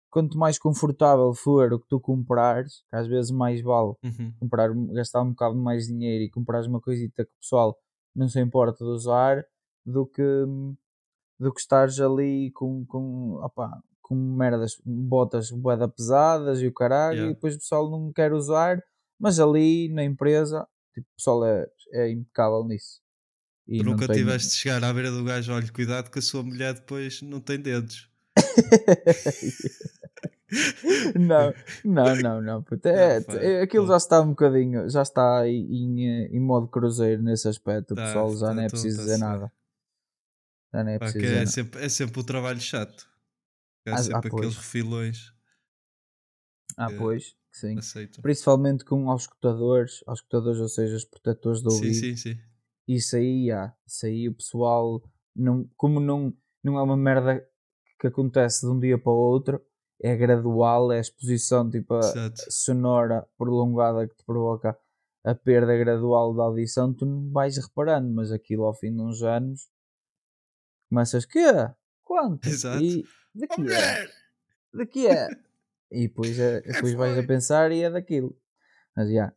Quanto 0.09 0.37
mais 0.37 0.57
confortável 0.57 1.33
for 1.33 1.73
o 1.73 1.79
que 1.79 1.87
tu 1.89 1.99
comprares, 1.99 2.83
que 2.89 2.95
às 2.95 3.07
vezes 3.07 3.31
mais 3.31 3.61
vale 3.61 3.93
Uhum. 4.03 4.33
comprar, 4.39 4.69
gastar 4.93 5.21
um 5.21 5.31
bocado 5.31 5.55
mais 5.57 5.87
dinheiro 5.87 6.23
e 6.23 6.29
comprares 6.29 6.67
uma 6.67 6.79
coisita 6.79 7.25
que 7.25 7.31
o 7.31 7.39
pessoal 7.41 7.77
não 8.15 8.29
se 8.29 8.39
importa 8.39 8.83
de 8.85 8.89
usar 8.91 9.43
do 9.85 10.05
que 10.07 10.23
do 11.39 11.53
que 11.53 11.59
estares 11.59 11.99
ali 11.99 12.51
com, 12.53 12.85
com, 12.85 13.33
opá, 13.43 13.69
com 14.01 14.15
merdas, 14.15 14.77
botas 14.85 15.51
boeda 15.51 15.87
pesadas 15.87 16.61
e 16.61 16.67
o 16.67 16.73
caralho 16.73 17.15
Yeah. 17.17 17.31
e 17.31 17.33
depois 17.35 17.55
o 17.55 17.59
pessoal 17.59 17.89
não 17.89 18.11
quer 18.13 18.31
usar, 18.33 18.81
mas 19.19 19.39
ali 19.39 19.89
na 19.89 20.03
empresa 20.03 20.65
tipo, 20.95 21.07
o 21.11 21.15
pessoal 21.15 21.45
é, 21.45 21.67
é 21.93 22.09
impecável 22.09 22.63
nisso. 22.65 23.01
E 23.67 23.83
nunca 23.83 24.07
tem- 24.07 24.17
tiveste 24.17 24.49
de 24.49 24.55
chegar 24.55 24.83
à 24.83 24.93
beira 24.93 25.11
do 25.11 25.23
gajo, 25.23 25.53
olha, 25.53 25.71
cuidado 25.71 26.09
que 26.09 26.19
a 26.19 26.21
sua 26.21 26.43
mulher 26.43 26.73
depois 26.73 27.21
não 27.21 27.39
tem 27.39 27.59
dedos. 27.59 28.09
não, 31.15 31.53
não, 31.83 32.15
não, 32.15 32.41
não. 32.41 32.63
puto, 32.63 32.87
É, 32.87 33.17
é- 33.41 33.61
aquilo 33.61 33.87
já 33.87 33.97
está 33.97 34.21
um 34.21 34.29
bocadinho, 34.29 34.89
já 34.89 35.01
está 35.01 35.47
em, 35.47 36.27
em 36.31 36.39
modo 36.39 36.67
cruzeiro 36.67 37.21
nesse 37.23 37.47
aspecto. 37.47 37.93
O 37.93 37.97
Tá, 37.97 38.03
pessoal 38.03 38.37
já 38.37 38.47
tá, 38.47 38.53
não 38.53 38.63
é 38.63 38.69
preciso 38.69 38.97
tá-se 38.97 39.09
dizer 39.09 39.17
nada. 39.17 39.51
Já 40.73 40.83
não 40.83 40.91
é 40.91 40.99
preciso 40.99 41.25
dizer 41.25 41.41
é, 41.41 41.45
sempre, 41.45 41.85
é 41.85 41.89
sempre 41.89 42.19
o 42.19 42.23
trabalho 42.23 42.61
chato. 42.61 43.07
É 43.85 43.91
Ah, 43.91 43.95
ah, 43.95 44.03
sempre 44.03 44.17
aqueles 44.17 44.31
pois. 44.31 44.55
refilões 44.55 45.33
Ah, 46.77 46.91
que 47.55 47.59
sim. 47.59 47.77
aceitam. 47.77 48.21
Principalmente 48.21 48.83
com 48.83 49.09
aos 49.09 49.23
escutadores, 49.23 50.03
aos 50.05 50.19
escutadores, 50.19 50.59
ou 50.59 50.67
seja, 50.67 50.95
os 50.95 51.05
protetores 51.05 51.61
do 51.61 51.71
Sim, 51.71 51.77
ouvido. 51.77 51.95
sim, 51.95 52.15
sim. 52.15 52.37
Isso 52.87 53.15
aí, 53.15 53.51
há. 53.51 53.73
Isso 53.85 54.05
aí 54.05 54.29
o 54.29 54.35
pessoal, 54.35 55.01
não, 55.35 55.69
como 55.75 55.99
não, 55.99 56.33
não 56.63 56.77
é 56.77 56.81
uma 56.81 56.97
merda 56.97 57.45
que 57.99 58.07
acontece 58.07 58.65
de 58.65 58.71
um 58.71 58.79
dia 58.79 58.97
para 58.97 59.11
o 59.11 59.15
outro, 59.15 59.61
é 60.01 60.15
gradual, 60.15 60.91
é 60.91 60.97
a 60.97 61.01
exposição 61.01 61.69
tipo 61.69 61.97
Exato. 61.97 62.41
sonora 62.49 63.25
prolongada 63.37 64.07
que 64.07 64.15
te 64.15 64.25
provoca 64.25 64.77
a 65.23 65.33
perda 65.33 65.75
gradual 65.75 66.35
da 66.35 66.43
audição, 66.43 66.93
tu 66.93 67.05
não 67.05 67.31
vais 67.31 67.57
reparando, 67.57 68.13
mas 68.13 68.31
aquilo 68.31 68.65
ao 68.65 68.73
fim 68.75 68.93
de 68.93 69.01
uns 69.01 69.23
anos 69.23 69.67
começas, 70.89 71.25
quê? 71.25 71.39
Quanto? 72.03 72.47
Exato. 72.47 72.83
E 72.83 73.03
de 73.33 73.47
que 73.47 73.61
é? 73.73 74.09
De 74.73 74.85
que 74.85 75.07
é? 75.07 75.29
E 75.91 76.07
depois, 76.07 76.37
é, 76.39 76.61
depois 76.61 76.93
vais 76.93 77.17
a 77.17 77.23
pensar 77.23 77.71
e 77.71 77.81
é 77.83 77.89
daquilo. 77.89 78.35
Mas 78.95 79.11
já. 79.11 79.31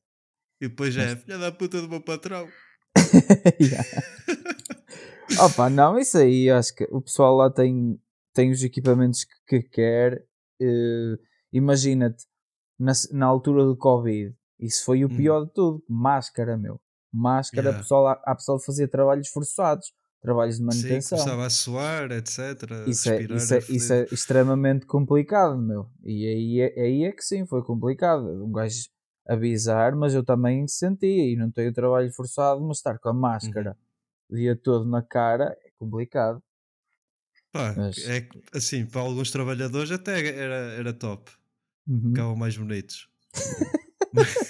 E 0.60 0.68
depois 0.68 0.96
é, 0.96 1.14
filha 1.16 1.38
da 1.38 1.52
puta 1.52 1.80
do 1.80 1.88
meu 1.88 2.02
patrão. 2.02 2.48
Já. 3.60 3.84
Opa, 5.44 5.68
não, 5.70 5.98
isso 5.98 6.18
aí 6.18 6.50
acho 6.50 6.74
que 6.74 6.84
o 6.90 7.00
pessoal 7.00 7.36
lá 7.36 7.50
tem, 7.50 8.00
tem 8.34 8.50
os 8.50 8.62
equipamentos 8.62 9.24
que, 9.24 9.62
que 9.62 9.68
quer. 9.68 10.24
Uh, 10.60 11.16
Imagina-te, 11.52 12.24
na, 12.78 12.92
na 13.12 13.26
altura 13.26 13.64
do 13.64 13.76
Covid, 13.76 14.34
isso 14.58 14.84
foi 14.84 15.04
o 15.04 15.08
Hum. 15.08 15.16
pior 15.16 15.44
de 15.44 15.52
tudo. 15.52 15.84
Máscara, 15.88 16.56
meu. 16.56 16.80
Máscara, 17.12 17.68
Yeah. 17.68 17.82
pessoal, 17.82 18.06
há, 18.08 18.12
há 18.24 18.34
pessoal 18.34 18.58
que 18.58 18.66
fazia 18.66 18.88
trabalhos 18.88 19.28
forçados, 19.28 19.92
trabalhos 20.20 20.56
de 20.56 20.62
Sim, 20.62 20.66
manutenção. 20.66 21.18
começava 21.18 21.46
a 21.46 21.50
suar, 21.50 22.10
etc. 22.12 22.86
Isso 22.86 23.08
é, 23.10 23.22
isso, 23.22 23.54
é, 23.54 23.58
isso 23.68 23.92
é 23.92 24.04
extremamente 24.12 24.86
complicado, 24.86 25.56
meu. 25.60 25.88
E 26.04 26.26
aí 26.26 26.60
é, 26.60 26.80
aí 26.80 27.04
é 27.04 27.12
que 27.12 27.22
sim, 27.22 27.46
foi 27.46 27.62
complicado. 27.62 28.44
Um 28.44 28.52
gajo 28.52 28.88
avisar, 29.26 29.94
mas 29.94 30.14
eu 30.14 30.24
também 30.24 30.66
senti, 30.66 31.06
e 31.32 31.36
não 31.36 31.50
tenho 31.50 31.72
trabalho 31.72 32.10
forçado, 32.12 32.60
mas 32.62 32.78
estar 32.78 32.98
com 32.98 33.10
a 33.10 33.14
máscara 33.14 33.76
Uhum. 34.30 34.36
o 34.36 34.36
dia 34.36 34.56
todo 34.56 34.88
na 34.88 35.02
cara 35.02 35.56
é 35.64 35.70
complicado. 35.78 36.42
Pá, 37.52 37.74
Mas- 37.76 37.98
é 38.06 38.22
que, 38.22 38.42
assim, 38.54 38.84
para 38.86 39.00
alguns 39.00 39.30
trabalhadores 39.30 39.90
até 39.90 40.18
era, 40.36 40.54
era 40.72 40.92
top. 40.92 41.30
Uhum. 41.86 42.08
Ficavam 42.10 42.36
mais 42.36 42.56
bonitos. 42.56 43.08
Mas, 44.12 44.26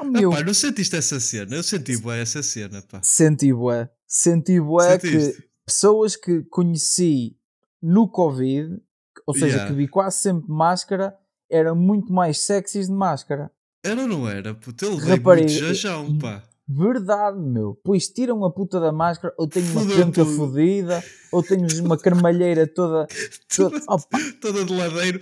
Oh, 0.00 0.04
meu. 0.04 0.32
Ah, 0.32 0.36
pá, 0.36 0.44
não 0.44 0.54
sentiste 0.54 0.96
essa 0.96 1.18
cena? 1.20 1.56
Eu 1.56 1.62
senti 1.62 1.96
bué 1.96 2.20
essa 2.20 2.42
cena, 2.42 2.82
pá. 2.82 3.00
Senti 3.02 3.52
bué. 3.52 3.88
Senti 4.06 4.60
bué 4.60 4.98
que 4.98 5.36
pessoas 5.66 6.16
que 6.16 6.42
conheci 6.44 7.36
no 7.82 8.08
Covid, 8.08 8.78
ou 9.26 9.34
seja, 9.34 9.46
Yeah. 9.56 9.66
que 9.70 9.76
vi 9.76 9.88
quase 9.88 10.18
sempre 10.18 10.50
máscara, 10.50 11.14
eram 11.50 11.74
muito 11.76 12.12
mais 12.12 12.40
sexys 12.40 12.86
de 12.88 12.92
máscara. 12.92 13.50
Era 13.84 14.02
ou 14.02 14.08
não 14.08 14.28
era? 14.28 14.54
Puto, 14.54 14.84
eu 14.84 14.94
levei 14.94 15.16
Rapariga, 15.16 15.46
muito 15.48 15.64
jajão, 15.66 16.18
pá. 16.18 16.42
Verdade, 16.70 17.38
meu. 17.38 17.80
Pois 17.82 18.08
tiram 18.08 18.44
a 18.44 18.50
puta 18.52 18.78
da 18.78 18.92
máscara, 18.92 19.32
ou 19.38 19.46
tenho 19.48 19.70
uma 19.72 19.80
Fudeu 19.80 19.96
penca 20.04 20.24
tudo. 20.24 20.36
fodida, 20.36 21.02
ou 21.32 21.42
tenho 21.42 21.66
uma 21.84 21.96
carmalheira 21.98 22.66
toda. 22.66 23.06
toda 23.54 23.80
Toda, 23.80 23.84
opa, 23.94 24.18
toda 24.40 24.64
de 24.64 24.74
ladeiro. 24.76 25.20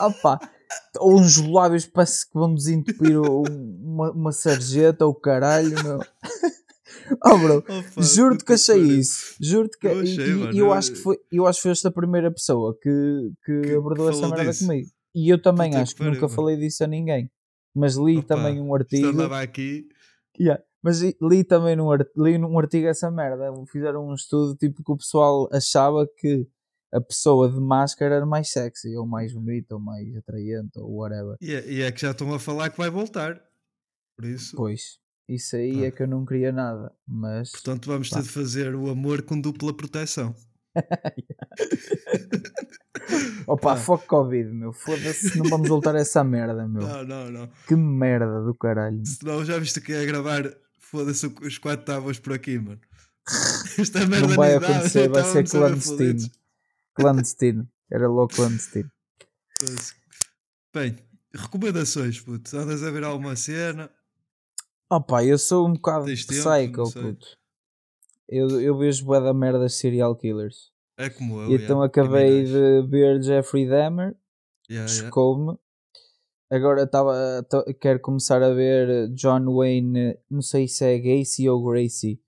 opa. 0.00 0.40
Ou 0.98 1.18
uns 1.18 1.36
lábios 1.38 1.86
parece 1.86 2.26
que 2.26 2.34
vão 2.34 2.54
desentupir 2.54 3.18
uma, 3.20 4.10
uma 4.12 4.32
sarjeta 4.32 5.04
ou 5.06 5.14
caralho, 5.14 5.74
meu. 5.84 6.00
Oh, 7.24 7.38
bro, 7.38 7.56
Opa, 7.58 8.02
Juro-te 8.02 8.44
que 8.44 8.52
achei 8.52 8.80
isso. 8.80 9.34
Juro-te 9.40 9.76
que. 9.78 9.86
Eu 9.86 9.98
e- 9.98 10.02
achei, 10.02 10.26
e, 10.32 10.54
e 10.54 10.58
eu 10.58 10.72
acho 10.72 10.92
que 10.92 10.98
foi, 10.98 11.18
eu 11.32 11.44
acho 11.46 11.58
que 11.58 11.62
foi 11.64 11.70
esta 11.72 11.90
primeira 11.90 12.30
pessoa 12.30 12.76
que, 12.80 13.32
que, 13.44 13.60
Que- 13.62 13.74
abordou 13.74 14.08
que 14.10 14.16
essa 14.16 14.28
merda 14.28 14.56
comigo. 14.56 14.88
E 15.14 15.28
eu 15.28 15.40
também 15.42 15.70
Puta 15.70 15.82
acho 15.82 15.96
que 15.96 16.04
nunca 16.04 16.20
mano. 16.22 16.28
falei 16.28 16.56
disso 16.56 16.84
a 16.84 16.86
ninguém. 16.86 17.28
Mas 17.74 17.96
li 17.96 18.18
Opa, 18.18 18.28
também 18.28 18.60
um 18.60 18.72
artigo. 18.74 19.22
aqui. 19.34 19.86
Yeah, 20.38 20.62
Mas 20.82 21.00
li- 21.00 21.44
também 21.44 21.74
num, 21.74 21.88
li 22.16 22.38
num 22.38 22.56
artigo 22.58 22.86
essa 22.86 23.10
merda. 23.10 23.50
Fizeram 23.72 24.06
um 24.08 24.14
estudo 24.14 24.54
tipo 24.56 24.82
que 24.84 24.92
o 24.92 24.96
pessoal 24.96 25.48
achava 25.52 26.08
que 26.16 26.46
a 26.92 27.00
pessoa 27.00 27.50
de 27.50 27.60
máscara 27.60 28.16
era 28.16 28.26
mais 28.26 28.50
sexy, 28.50 28.96
ou 28.96 29.06
mais 29.06 29.32
bonita, 29.32 29.74
ou 29.74 29.80
mais 29.80 30.14
atraente, 30.16 30.78
ou 30.78 30.96
whatever. 30.96 31.36
E 31.40 31.54
é, 31.54 31.70
e 31.70 31.82
é 31.82 31.92
que 31.92 32.00
já 32.00 32.10
estão 32.10 32.32
a 32.34 32.38
falar 32.38 32.70
que 32.70 32.78
vai 32.78 32.90
voltar. 32.90 33.40
Por 34.16 34.24
isso, 34.24 34.54
Pois, 34.56 34.98
isso 35.28 35.56
aí 35.56 35.78
Pá. 35.78 35.84
é 35.86 35.90
que 35.90 36.02
eu 36.02 36.08
não 36.08 36.26
queria 36.26 36.52
nada. 36.52 36.92
Mas 37.06 37.52
portanto, 37.52 37.86
vamos 37.86 38.10
Pá. 38.10 38.16
ter 38.16 38.22
de 38.24 38.28
fazer 38.28 38.74
o 38.74 38.90
amor 38.90 39.22
com 39.22 39.40
dupla 39.40 39.72
proteção. 39.72 40.34
opa, 43.46 43.76
fuck 43.76 44.06
Covid, 44.06 44.50
meu. 44.52 44.72
Foda-se, 44.72 45.38
não 45.38 45.48
vamos 45.48 45.68
voltar 45.68 45.94
a 45.96 46.00
essa 46.00 46.22
merda, 46.22 46.66
meu. 46.66 46.82
Não, 46.82 47.04
não, 47.04 47.30
não. 47.30 47.50
Que 47.66 47.74
merda 47.74 48.42
do 48.42 48.54
caralho. 48.54 49.04
Senão 49.04 49.44
já 49.44 49.58
viste 49.58 49.80
que 49.80 49.92
ia 49.92 50.04
gravar. 50.04 50.44
Foda-se 50.78 51.26
os 51.26 51.58
quatro 51.58 51.86
tábuas 51.86 52.18
por 52.18 52.32
aqui, 52.32 52.58
mano. 52.58 52.80
Esta 53.78 54.06
merda 54.06 54.28
Não 54.28 54.36
vai 54.36 54.54
acontecer, 54.54 55.08
vai 55.08 55.24
ser 55.24 55.48
clandestino. 55.48 56.30
Clandestino. 56.94 57.68
Era 57.90 58.08
logo 58.08 58.28
clandestino. 58.28 58.90
Bem, 60.74 60.96
recomendações, 61.34 62.20
puto. 62.20 62.56
Andas 62.56 62.82
a 62.82 62.90
ver 62.90 63.04
alguma 63.04 63.36
cena? 63.36 63.90
Opa, 64.88 65.24
eu 65.24 65.38
sou 65.38 65.68
um 65.68 65.72
bocado 65.74 66.06
Tens 66.06 66.24
psycho, 66.24 66.92
puto. 66.92 67.26
Eu, 68.28 68.60
eu 68.60 68.78
vejo 68.78 69.04
bué 69.04 69.20
da 69.20 69.34
merda 69.34 69.68
serial 69.68 70.16
killers. 70.16 70.70
É 70.96 71.10
como 71.10 71.40
eu. 71.40 71.52
Então 71.52 71.78
yeah. 71.82 71.86
acabei 71.86 72.44
de 72.44 72.86
ver 72.88 73.22
Jeffrey 73.22 73.68
Dahmer, 73.68 74.16
Yeah, 74.68 74.88
yeah. 74.88 75.06
chocou-me. 75.06 75.58
Agora 76.48 76.82
estava, 76.82 77.44
to- 77.48 77.64
quero 77.80 78.00
começar 78.00 78.42
a 78.42 78.52
ver 78.52 79.08
John 79.14 79.52
Wayne, 79.56 80.16
não 80.30 80.42
sei 80.42 80.68
se 80.68 80.84
é 80.84 80.98
Gacy 80.98 81.48
ou 81.48 81.64
Gracie. 81.64 82.20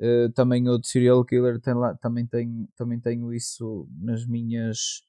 Eh, 0.00 0.28
também 0.34 0.66
outro 0.68 0.88
serial 0.88 1.22
killer, 1.24 1.60
tem 1.60 1.74
lá, 1.74 1.94
também, 1.96 2.26
tenho, 2.26 2.66
também 2.76 2.98
tenho 2.98 3.32
isso 3.34 3.86
nas 4.00 4.24
minhas, 4.26 5.02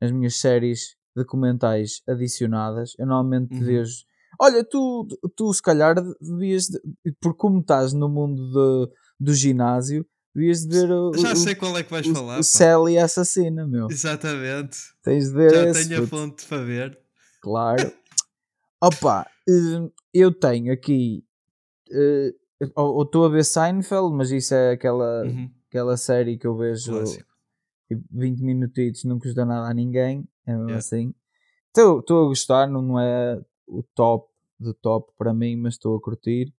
nas 0.00 0.12
minhas 0.12 0.36
séries 0.36 0.96
documentais 1.16 2.02
adicionadas. 2.06 2.92
Eu 2.98 3.06
normalmente 3.06 3.54
Uhum. 3.54 3.64
vejo. 3.64 4.04
Olha, 4.38 4.62
tu, 4.64 5.06
tu 5.36 5.52
se 5.52 5.62
calhar 5.62 5.94
devias, 6.20 6.66
de- 6.66 6.80
por 7.20 7.34
como 7.36 7.60
estás 7.60 7.92
no 7.94 8.08
mundo 8.08 8.50
de- 8.50 8.92
do 9.18 9.32
ginásio, 9.32 10.04
devias 10.34 10.60
de 10.66 10.68
ver 10.68 10.90
o, 10.92 11.12
Já 11.16 11.32
o, 11.32 11.36
sei 11.36 11.54
qual 11.54 11.78
é 11.78 11.82
que 11.82 11.90
vais 11.90 12.06
o, 12.06 12.12
falar. 12.12 12.34
o 12.34 12.38
pá. 12.38 12.42
Sally 12.42 12.98
assassina, 12.98 13.66
meu. 13.66 13.86
Exatamente. 13.90 14.76
Tens 15.02 15.28
de 15.28 15.34
ver 15.34 15.52
Já 15.54 15.64
esse, 15.70 15.88
tenho 15.88 15.98
a 15.98 16.02
puto. 16.02 16.10
fonte 16.16 16.44
para 16.46 16.62
ver. 16.64 16.98
Claro. 17.40 17.92
Opa, 18.82 19.26
hum, 19.48 19.90
eu 20.12 20.32
tenho 20.32 20.72
aqui. 20.72 21.24
eh, 21.90 22.34
Ou 22.74 22.94
ou 22.96 23.02
estou 23.02 23.24
a 23.24 23.28
ver 23.28 23.44
Seinfeld, 23.44 24.12
mas 24.14 24.30
isso 24.30 24.54
é 24.54 24.72
aquela, 24.72 25.24
Uhum. 25.24 25.50
aquela 25.68 25.96
série 25.96 26.36
que 26.38 26.46
eu 26.46 26.56
vejo 26.56 26.92
Clássico. 26.92 27.28
tipo, 27.88 28.02
20 28.10 28.40
minutitos, 28.40 29.04
não 29.04 29.18
custa 29.18 29.44
nada 29.44 29.68
a 29.68 29.74
ninguém. 29.74 30.26
É 30.46 30.52
mesmo 30.52 30.64
Yeah. 30.70 30.78
assim. 30.78 31.14
Estou 31.76 32.24
a 32.24 32.28
gostar, 32.28 32.68
não 32.68 32.80
não 32.82 33.00
é 33.00 33.40
o 33.66 33.82
top 33.94 34.28
do 34.60 34.72
top 34.74 35.12
para 35.18 35.32
mim, 35.34 35.56
mas 35.56 35.74
estou 35.74 35.96
a 35.96 36.00
curtir. 36.00 36.52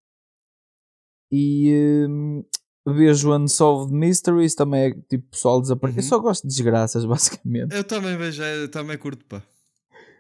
E 1.32 2.06
hum, 2.10 2.44
vejo 2.88 3.34
Unsolved 3.34 3.94
Mysteries, 3.94 4.56
também 4.56 4.82
é 4.86 4.92
tipo 5.10 5.30
pessoal 5.32 5.62
desaparecido. 5.62 6.02
Eu 6.02 6.04
Uhum. 6.04 6.10
só 6.10 6.20
gosto 6.20 6.42
de 6.44 6.50
desgraças, 6.50 7.06
basicamente. 7.44 7.74
Eu 7.76 7.84
também 7.84 8.18
vejo, 8.18 8.44
eu 8.44 8.70
também 8.70 8.98
curto, 8.98 9.26
pá. 9.26 9.42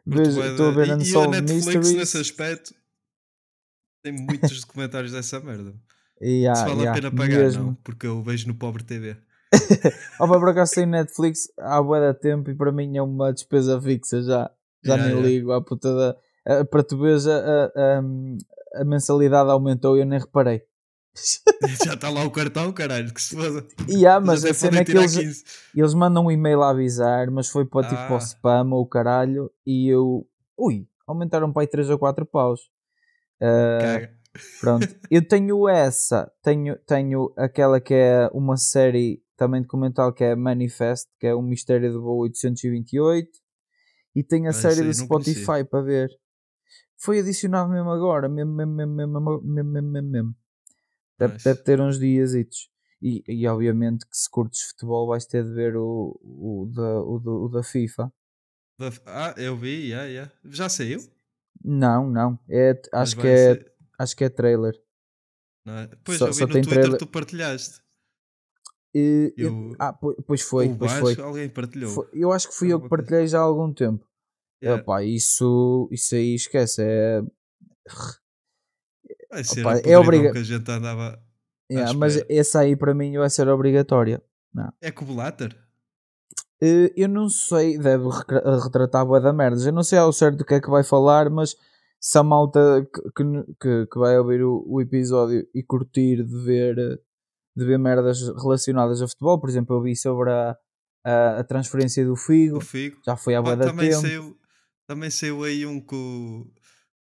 Vejo- 0.06 0.42
Estou 0.44 0.68
a 0.68 0.72
ver 0.72 0.86
e, 0.86 0.90
e 0.90 0.92
a 0.92 0.96
Unsolved 0.98 1.42
Netflix 1.42 1.66
Mysteries. 1.66 1.94
nesse 1.98 2.18
aspecto 2.18 2.74
tem 4.06 4.14
muitos 4.14 4.62
documentários 4.62 5.12
dessa 5.12 5.40
merda. 5.40 5.74
E, 6.22 6.48
ah, 6.48 6.54
Se 6.56 6.64
vale 6.64 6.82
yeah, 6.82 6.92
a 6.92 6.94
pena 6.94 7.12
pagar, 7.12 7.40
mesmo. 7.40 7.64
não, 7.64 7.74
porque 7.84 8.06
eu 8.06 8.22
vejo 8.22 8.48
no 8.48 8.54
Pobre 8.54 8.84
TV. 8.84 9.18
Opa, 10.20 10.40
por 10.40 10.50
acaso 10.50 10.74
tenho 10.76 10.88
Netflix 10.88 11.52
há 11.60 11.82
bué 11.82 12.00
da 12.00 12.14
tempo 12.14 12.50
e 12.52 12.56
para 12.56 12.72
mim 12.72 12.96
é 12.98 13.02
uma 13.02 13.34
despesa 13.34 13.82
fixa 13.82 14.22
já. 14.22 14.50
Já 14.84 14.94
Yeah, 14.96 15.04
nem 15.06 15.14
yeah. 15.16 15.28
ligo 15.30 15.52
à 15.52 15.62
puta 15.64 15.94
da. 15.96 16.16
a- 16.60 16.66
para 16.66 16.84
tu 16.84 17.00
veres 17.00 17.26
a, 17.26 17.66
a, 17.66 18.02
a, 18.82 18.86
mensalidade 18.86 19.50
aumentou 19.50 19.98
e 19.98 20.02
eu 20.02 20.06
nem 20.06 20.20
reparei. 20.20 20.62
Já 21.86 21.94
está 21.96 22.10
lá 22.10 22.24
o 22.24 22.30
cartão, 22.32 22.72
caralho, 22.74 23.12
que 23.14 23.22
se 23.22 23.36
foda. 23.36 23.66
E 23.88 24.06
Eles 24.06 24.24
mas 24.26 24.46
a 24.46 24.54
cena 24.54 24.80
é 24.82 24.86
que 24.86 24.92
eles, 24.92 25.18
15. 25.18 25.44
eles 25.76 25.94
mandam 25.96 26.26
um 26.26 26.32
e-mail 26.32 26.62
a 26.62 26.70
avisar, 26.70 27.32
mas 27.32 27.50
foi 27.50 27.66
para 27.66 27.88
tipo 27.88 27.96
para 28.02 28.14
o 28.14 28.18
Ah. 28.18 28.20
spam 28.20 28.70
ou 28.74 28.82
o 28.82 28.86
caralho 28.88 29.50
e 29.66 29.88
eu. 29.90 30.28
Ui, 30.58 30.86
aumentaram 31.08 31.52
para 31.52 31.64
aí 31.64 31.68
3 31.68 31.90
ou 31.90 31.98
4 31.98 32.26
paus. 32.26 32.70
Uh, 33.42 34.08
pronto, 34.60 34.88
eu 35.12 35.28
tenho 35.28 35.68
essa, 35.68 36.32
tenho, 36.42 36.78
tenho 36.86 37.34
aquela 37.38 37.80
que 37.80 37.94
é 37.94 38.30
uma 38.34 38.58
série 38.58 39.22
também 39.36 39.62
documental 39.62 40.14
que 40.14 40.24
é 40.24 40.36
Manifest, 40.36 41.10
que 41.20 41.28
é 41.28 41.34
o 41.34 41.40
um 41.40 41.42
mistério 41.42 41.92
do 41.92 42.02
voo 42.02 42.20
828, 42.20 43.30
e 44.16 44.24
tenho 44.24 44.50
a 44.50 44.54
série 44.54 44.84
do 44.84 44.94
Spotify 44.94 45.46
conheci. 45.46 45.66
para 45.66 45.82
ver. 45.82 46.10
Foi 46.98 47.20
adicionado 47.20 47.70
mesmo 47.70 47.90
agora, 47.90 48.30
mesmo, 48.30 48.54
mesmo, 48.54 48.74
mesmo, 48.74 49.42
mesmo, 49.44 49.82
mesmo, 49.82 50.10
mesmo. 50.10 50.36
Deve, 51.20 51.38
deve 51.38 51.64
ter 51.64 51.82
uns 51.82 52.00
dias 52.00 52.34
E, 53.02 53.24
e 53.28 53.48
obviamente 53.48 54.06
que 54.06 54.16
se 54.18 54.30
curtes 54.30 54.70
futebol 54.70 55.08
vais 55.08 55.26
ter 55.26 55.44
de 55.44 55.54
ver 55.54 55.76
o, 55.76 56.18
o, 56.24 56.72
da, 56.74 57.02
o, 57.02 57.46
o 57.46 57.50
da 57.50 57.62
FIFA. 57.62 58.12
Ah, 59.06 59.34
eu 59.38 59.56
vi, 59.56 59.90
yeah, 59.90 60.06
yeah. 60.06 60.32
já 60.44 60.68
saiu? 60.68 61.00
Não, 61.64 62.10
não, 62.10 62.40
é, 62.50 62.80
acho, 62.94 63.16
que 63.18 63.28
é, 63.28 63.54
ser- 63.56 63.72
acho 64.00 64.16
que 64.16 64.24
é 64.24 64.30
trailer. 64.30 64.74
não 65.66 65.78
é? 65.80 65.90
Pois 66.04 66.18
só- 66.20 66.28
eu 66.28 66.32
vi 66.34 66.38
só 66.40 66.46
no 66.46 66.52
Twitter 66.54 66.74
trailer. 66.74 66.98
tu 67.00 67.08
partilhaste. 67.08 67.82
E- 68.94 69.34
E 69.38 69.46
o- 69.46 69.76
ah, 69.80 69.92
po- 69.92 70.16
pois 70.24 70.42
foi, 70.42 70.68
o 70.70 70.78
pois 70.78 70.92
Vasco, 70.92 71.16
foi. 71.16 71.24
alguém 71.24 71.50
partilhou. 71.50 71.92
Foi- 71.92 72.08
Eu 72.14 72.32
acho 72.32 72.48
que 72.50 72.56
fui 72.56 72.72
eu 72.72 72.80
que 72.82 72.88
partilhei 72.88 73.28
já 73.28 73.40
há 73.40 73.42
algum 73.42 73.74
tempo. 73.74 74.08
Yeah. 74.64 74.82
Epá, 74.82 75.04
isso, 75.04 75.90
isso 75.92 76.16
aí 76.16 76.36
esquece. 76.36 76.82
É, 76.82 77.22
Vai 79.32 79.44
ser 79.44 79.62
Opa, 79.66 79.78
é 79.80 79.98
obriga- 79.98 80.32
que 80.32 80.38
a 80.38 80.44
gente 80.44 80.70
andava. 80.72 81.22
yeah, 81.70 81.94
mas 81.94 82.18
essa 82.30 82.62
aí 82.62 82.76
para 82.76 82.94
mim 82.94 83.18
vai 83.18 83.30
ser 83.30 83.48
obrigatória. 83.50 84.24
É 84.82 84.92
com 84.92 85.04
o 85.04 85.08
Blatter? 85.14 85.58
Eh, 86.62 86.94
Eu 86.96 87.10
não 87.10 87.28
sei, 87.30 87.78
deve 87.78 88.08
recra- 88.10 88.60
retratar 88.64 89.06
boa 89.06 89.20
da 89.20 89.34
merda. 89.34 89.62
Eu 89.64 89.74
não 89.74 89.84
sei 89.84 90.00
ao 90.00 90.14
certo 90.14 90.38
do 90.38 90.46
que 90.46 90.54
é 90.56 90.62
que 90.62 90.70
vai 90.70 90.84
falar, 90.84 91.30
mas 91.30 91.56
se 92.00 92.18
a 92.18 92.24
malta 92.24 92.88
que, 93.16 93.24
que, 93.60 93.86
que- 93.88 94.00
vai 94.00 94.18
ouvir 94.18 94.44
o, 94.44 94.64
o 94.68 94.82
episódio 94.82 95.46
e 95.54 95.64
curtir 95.64 96.24
de 96.24 96.44
ver, 96.44 96.78
eh, 96.78 96.98
de 97.56 97.66
ver 97.66 97.78
merdas 97.80 98.22
relacionadas 98.42 99.02
a 99.02 99.08
futebol. 99.08 99.40
Por 99.40 99.50
exemplo, 99.50 99.76
eu 99.76 99.82
vi 99.82 99.96
sobre 99.96 100.30
a, 100.32 100.58
a, 101.04 101.40
a 101.40 101.44
transferência 101.44 102.06
do 102.06 102.16
Figo, 102.16 102.60
Figo. 102.62 102.98
já 103.06 103.16
foi 103.18 103.36
há 103.36 103.42
Pá, 103.44 103.50
bué 103.50 103.56
da 103.58 103.66
também, 103.72 103.90
tempo. 103.90 104.02
saiu, 104.02 104.38
também 104.88 105.10
saiu 105.10 105.44
aí 105.44 105.66
um 105.66 105.80
com, 105.82 106.50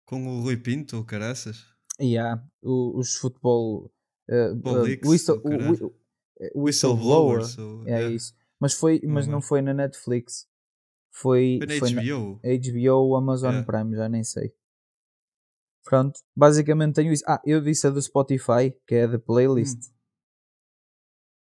com 0.06 0.26
o 0.38 0.40
Rui 0.42 0.56
Pinto, 0.56 0.98
o 0.98 1.04
caraças. 1.04 1.64
E 2.00 2.18
há 2.18 2.42
o- 2.62 2.98
os 2.98 3.14
futebol. 3.16 3.90
Uh, 4.28 4.54
uh, 4.68 5.08
whistle, 5.10 5.40
o 5.44 5.84
o-. 5.86 6.64
Whistleblowers. 6.64 7.58
ou- 7.58 7.82
É 7.86 7.90
yeah. 7.98 8.10
isso. 8.14 8.32
Mas 8.64 8.72
foi, 8.72 8.98
mas 9.04 9.26
não 9.26 9.34
Uhum. 9.34 9.42
foi 9.42 9.60
na 9.60 9.74
Netflix. 9.74 10.48
Foi, 11.10 11.58
Foi 11.58 11.66
na 11.66 11.78
foi 11.78 11.90
na 11.90 12.00
HBO. 12.00 12.40
HBO, 12.42 13.14
Amazon. 13.16 13.62
Prime, 13.62 13.94
já 13.94 14.08
nem 14.08 14.24
sei. 14.24 14.54
Pronto, 15.84 16.18
basicamente 16.34 16.94
tenho 16.94 17.12
isso. 17.12 17.22
Ah, 17.28 17.42
eu 17.44 17.60
disse 17.60 17.86
a 17.86 17.90
do 17.90 18.00
Spotify, 18.00 18.74
que 18.86 18.94
é 18.94 19.04
a 19.04 19.10
The 19.10 19.18
Playlist. 19.18 19.76
Hum. 19.90 19.92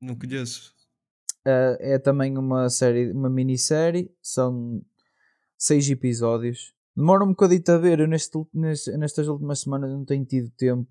Não 0.01 0.17
conheço. 0.17 0.73
Uh, 1.45 1.75
é 1.81 1.99
também 1.99 2.39
uma 2.39 2.71
série, 2.71 3.11
uma 3.11 3.29
minissérie, 3.29 4.15
são 4.23 4.81
seis 5.59 5.91
episódios. 5.91 6.73
Demora 6.97 7.25
um 7.25 7.31
bocadito 7.31 7.73
a 7.73 7.79
ver, 7.79 7.99
eu 7.99 8.07
neste, 8.07 8.39
neste- 8.55 8.97
nestas 8.97 9.27
últimas 9.27 9.59
semanas 9.61 9.91
não 9.91 10.05
tenho 10.05 10.25
tido 10.25 10.51
tempo 10.51 10.89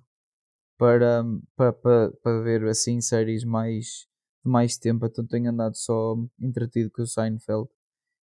para, 0.77 1.23
para, 1.55 1.71
para, 1.71 2.11
para 2.21 2.41
ver 2.41 2.65
assim 2.67 2.99
séries 2.99 3.45
mais 3.45 4.09
mais 4.47 4.77
tempo, 4.77 5.05
então 5.05 5.25
tenho 5.25 5.49
andado 5.49 5.75
só 5.75 6.15
entretido 6.39 6.89
com 6.91 7.01
o 7.01 7.07
Seinfeld 7.07 7.67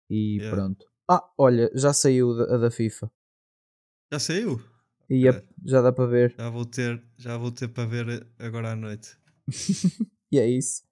e 0.08 0.36
Yeah. 0.38 0.56
pronto. 0.56 0.86
Ah, 1.08 1.28
olha, 1.38 1.70
já 1.74 1.92
saiu 1.92 2.30
a 2.42 2.56
da 2.56 2.70
FIFA 2.70 3.10
Já 4.12 4.18
saiu? 4.18 4.60
e 5.08 5.26
é- 5.26 5.30
É. 5.30 5.44
já 5.64 5.80
dá 5.82 5.92
para 5.92 6.06
ver. 6.06 6.34
Já 6.38 6.48
vou 6.50 6.64
ter, 6.64 7.02
já 7.16 7.36
vou 7.36 7.50
ter 7.50 7.68
para 7.68 7.86
ver 7.86 8.26
agora 8.38 8.72
à 8.72 8.76
noite. 8.76 9.16
E 10.32 10.38
é 10.38 10.48
isso. 10.48 10.82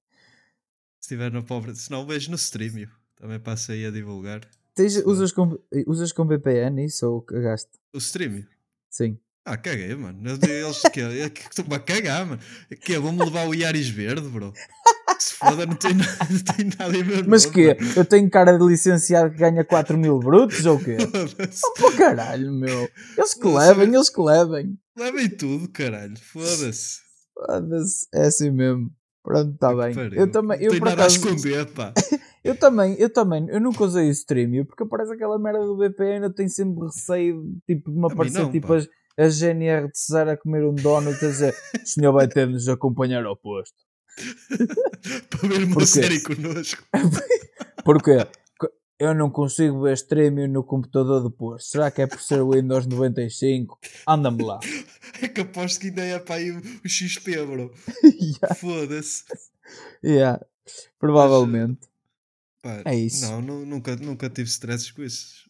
Se 1.00 1.14
estiver 1.14 1.30
no 1.30 1.44
pobre. 1.44 1.72
Se 1.76 1.88
não, 1.92 2.04
vejo 2.04 2.28
no 2.30 2.34
streamio. 2.36 2.90
Também 3.14 3.38
passo 3.38 3.70
aí 3.70 3.86
a 3.86 3.90
divulgar. 3.92 4.40
Tens, 4.74 4.96
usas, 5.06 5.30
com, 5.30 5.56
usas 5.86 6.10
com 6.12 6.26
VPN 6.26 6.84
isso 6.84 7.06
ou 7.08 7.22
cagaste? 7.22 7.70
O 7.94 7.98
streamio. 7.98 8.48
Sim. 8.90 9.16
Ah, 9.44 9.56
caguei, 9.56 9.94
mano. 9.94 10.28
Eles 10.28 10.82
que 10.92 11.00
é 11.00 11.30
que 11.30 11.40
estou-me 11.42 11.74
a 11.74 11.78
cagar, 11.78 12.26
mano. 12.26 12.42
Que 12.80 12.98
Vão-me 12.98 13.24
levar 13.24 13.46
o 13.48 13.54
Iaris 13.54 13.88
verde, 13.88 14.28
bro. 14.28 14.52
Se 15.18 15.34
foda, 15.34 15.66
não 15.66 15.74
tem, 15.74 15.94
nada- 15.94 16.18
não 16.30 16.38
tem 16.54 16.70
nada 16.78 16.96
em 16.96 17.04
meu 17.04 17.24
Mas 17.26 17.44
nome, 17.44 17.66
mano. 17.74 17.92
Eu 17.96 18.04
tenho 18.04 18.30
cara 18.30 18.56
de 18.58 18.64
licenciado 18.64 19.30
que 19.30 19.36
ganha 19.38 19.64
4 19.64 19.98
mil 19.98 20.18
brutos 20.18 20.64
ou 20.66 20.78
quê? 20.78 20.96
Foda-se. 21.00 21.60
Pô 21.76 21.92
caralho, 21.92 22.52
meu. 22.52 22.88
Eles 23.16 23.34
que 23.34 23.46
levem, 23.48 23.94
eles 23.94 24.08
que 24.08 24.20
levem. 24.20 24.78
Levem 24.96 25.28
tudo, 25.28 25.68
caralho. 25.70 26.16
Foda-se. 26.18 26.98
Foda-se, 27.34 28.06
É 28.14 28.26
assim 28.26 28.50
mesmo. 28.50 28.90
Pronto, 29.22 29.52
está 29.54 29.74
bem. 29.74 29.94
pariu. 29.94 30.18
Eu 30.20 30.30
também, 30.30 30.62
eu 30.62 30.70
por 30.78 30.80
nada 30.88 31.02
a 31.02 31.06
acaso, 31.06 31.16
esconder, 31.16 31.66
pá. 31.72 31.92
eu 32.42 32.56
também, 32.56 32.94
eu 32.98 33.10
também, 33.12 33.46
eu 33.50 33.60
nunca 33.60 33.84
usei 33.84 34.08
o 34.08 34.12
Streamio 34.12 34.64
porque 34.64 34.84
aparece 34.84 35.12
aquela 35.12 35.38
merda 35.38 35.60
do 35.66 35.76
VPN, 35.76 36.24
eu 36.26 36.32
tenho 36.32 36.48
sempre 36.48 36.84
receio 36.86 37.44
tipo, 37.66 37.90
de 37.90 37.98
me 37.98 38.04
A 38.08 38.12
aparecer 38.12 38.38
não, 38.42 38.50
tipo 38.50 38.68
pá. 38.68 38.76
as, 38.76 38.88
as 39.18 39.34
GNR 39.36 39.88
de 39.90 39.98
Cesar 39.98 40.28
a 40.28 40.36
comer 40.36 40.64
um 40.64 40.72
donut 40.74 41.16
a 41.22 41.28
dizer 41.28 41.54
o 41.74 41.86
senhor 41.86 42.12
vai 42.12 42.26
ter 42.26 42.46
de 42.46 42.54
nos 42.54 42.68
acompanhar 42.68 43.26
ao 43.26 43.36
posto. 43.36 43.76
para 45.30 45.48
ver 45.48 45.64
uma 45.64 45.74
Porquê? 45.74 45.86
série 45.86 46.20
connosco. 46.20 46.82
Porque 47.84 48.26
eu 48.98 49.14
não 49.14 49.30
consigo 49.30 49.82
ver 49.82 49.94
Streamio 49.94 50.48
no 50.48 50.62
computador 50.64 51.22
do 51.22 51.30
posto. 51.30 51.70
Será 51.70 51.90
que 51.90 52.02
é 52.02 52.06
por 52.06 52.20
ser 52.20 52.40
o 52.40 52.50
Windows 52.52 52.86
95? 52.86 53.78
Anda-me 54.06 54.42
lá. 54.44 54.58
É 55.20 55.26
que 55.26 55.40
aposto 55.40 55.80
que 55.80 55.88
ainda 55.88 56.02
é 56.04 56.18
para 56.20 56.36
aí 56.36 56.52
o, 56.52 56.62
XP, 56.88 57.44
bro. 57.44 57.74
yeah, 58.04 58.54
Foda-se. 58.54 59.24
yeah, 60.04 60.40
provavelmente. 60.96 61.88
Pá, 62.62 62.82
É 62.84 62.94
isso. 62.94 63.22
Não, 63.26 63.40
nu- 63.42 63.66
nunca, 63.66 63.96
nunca 63.96 64.30
tive 64.30 64.48
stresses 64.48 64.92
com 64.92 65.02
isso. 65.02 65.48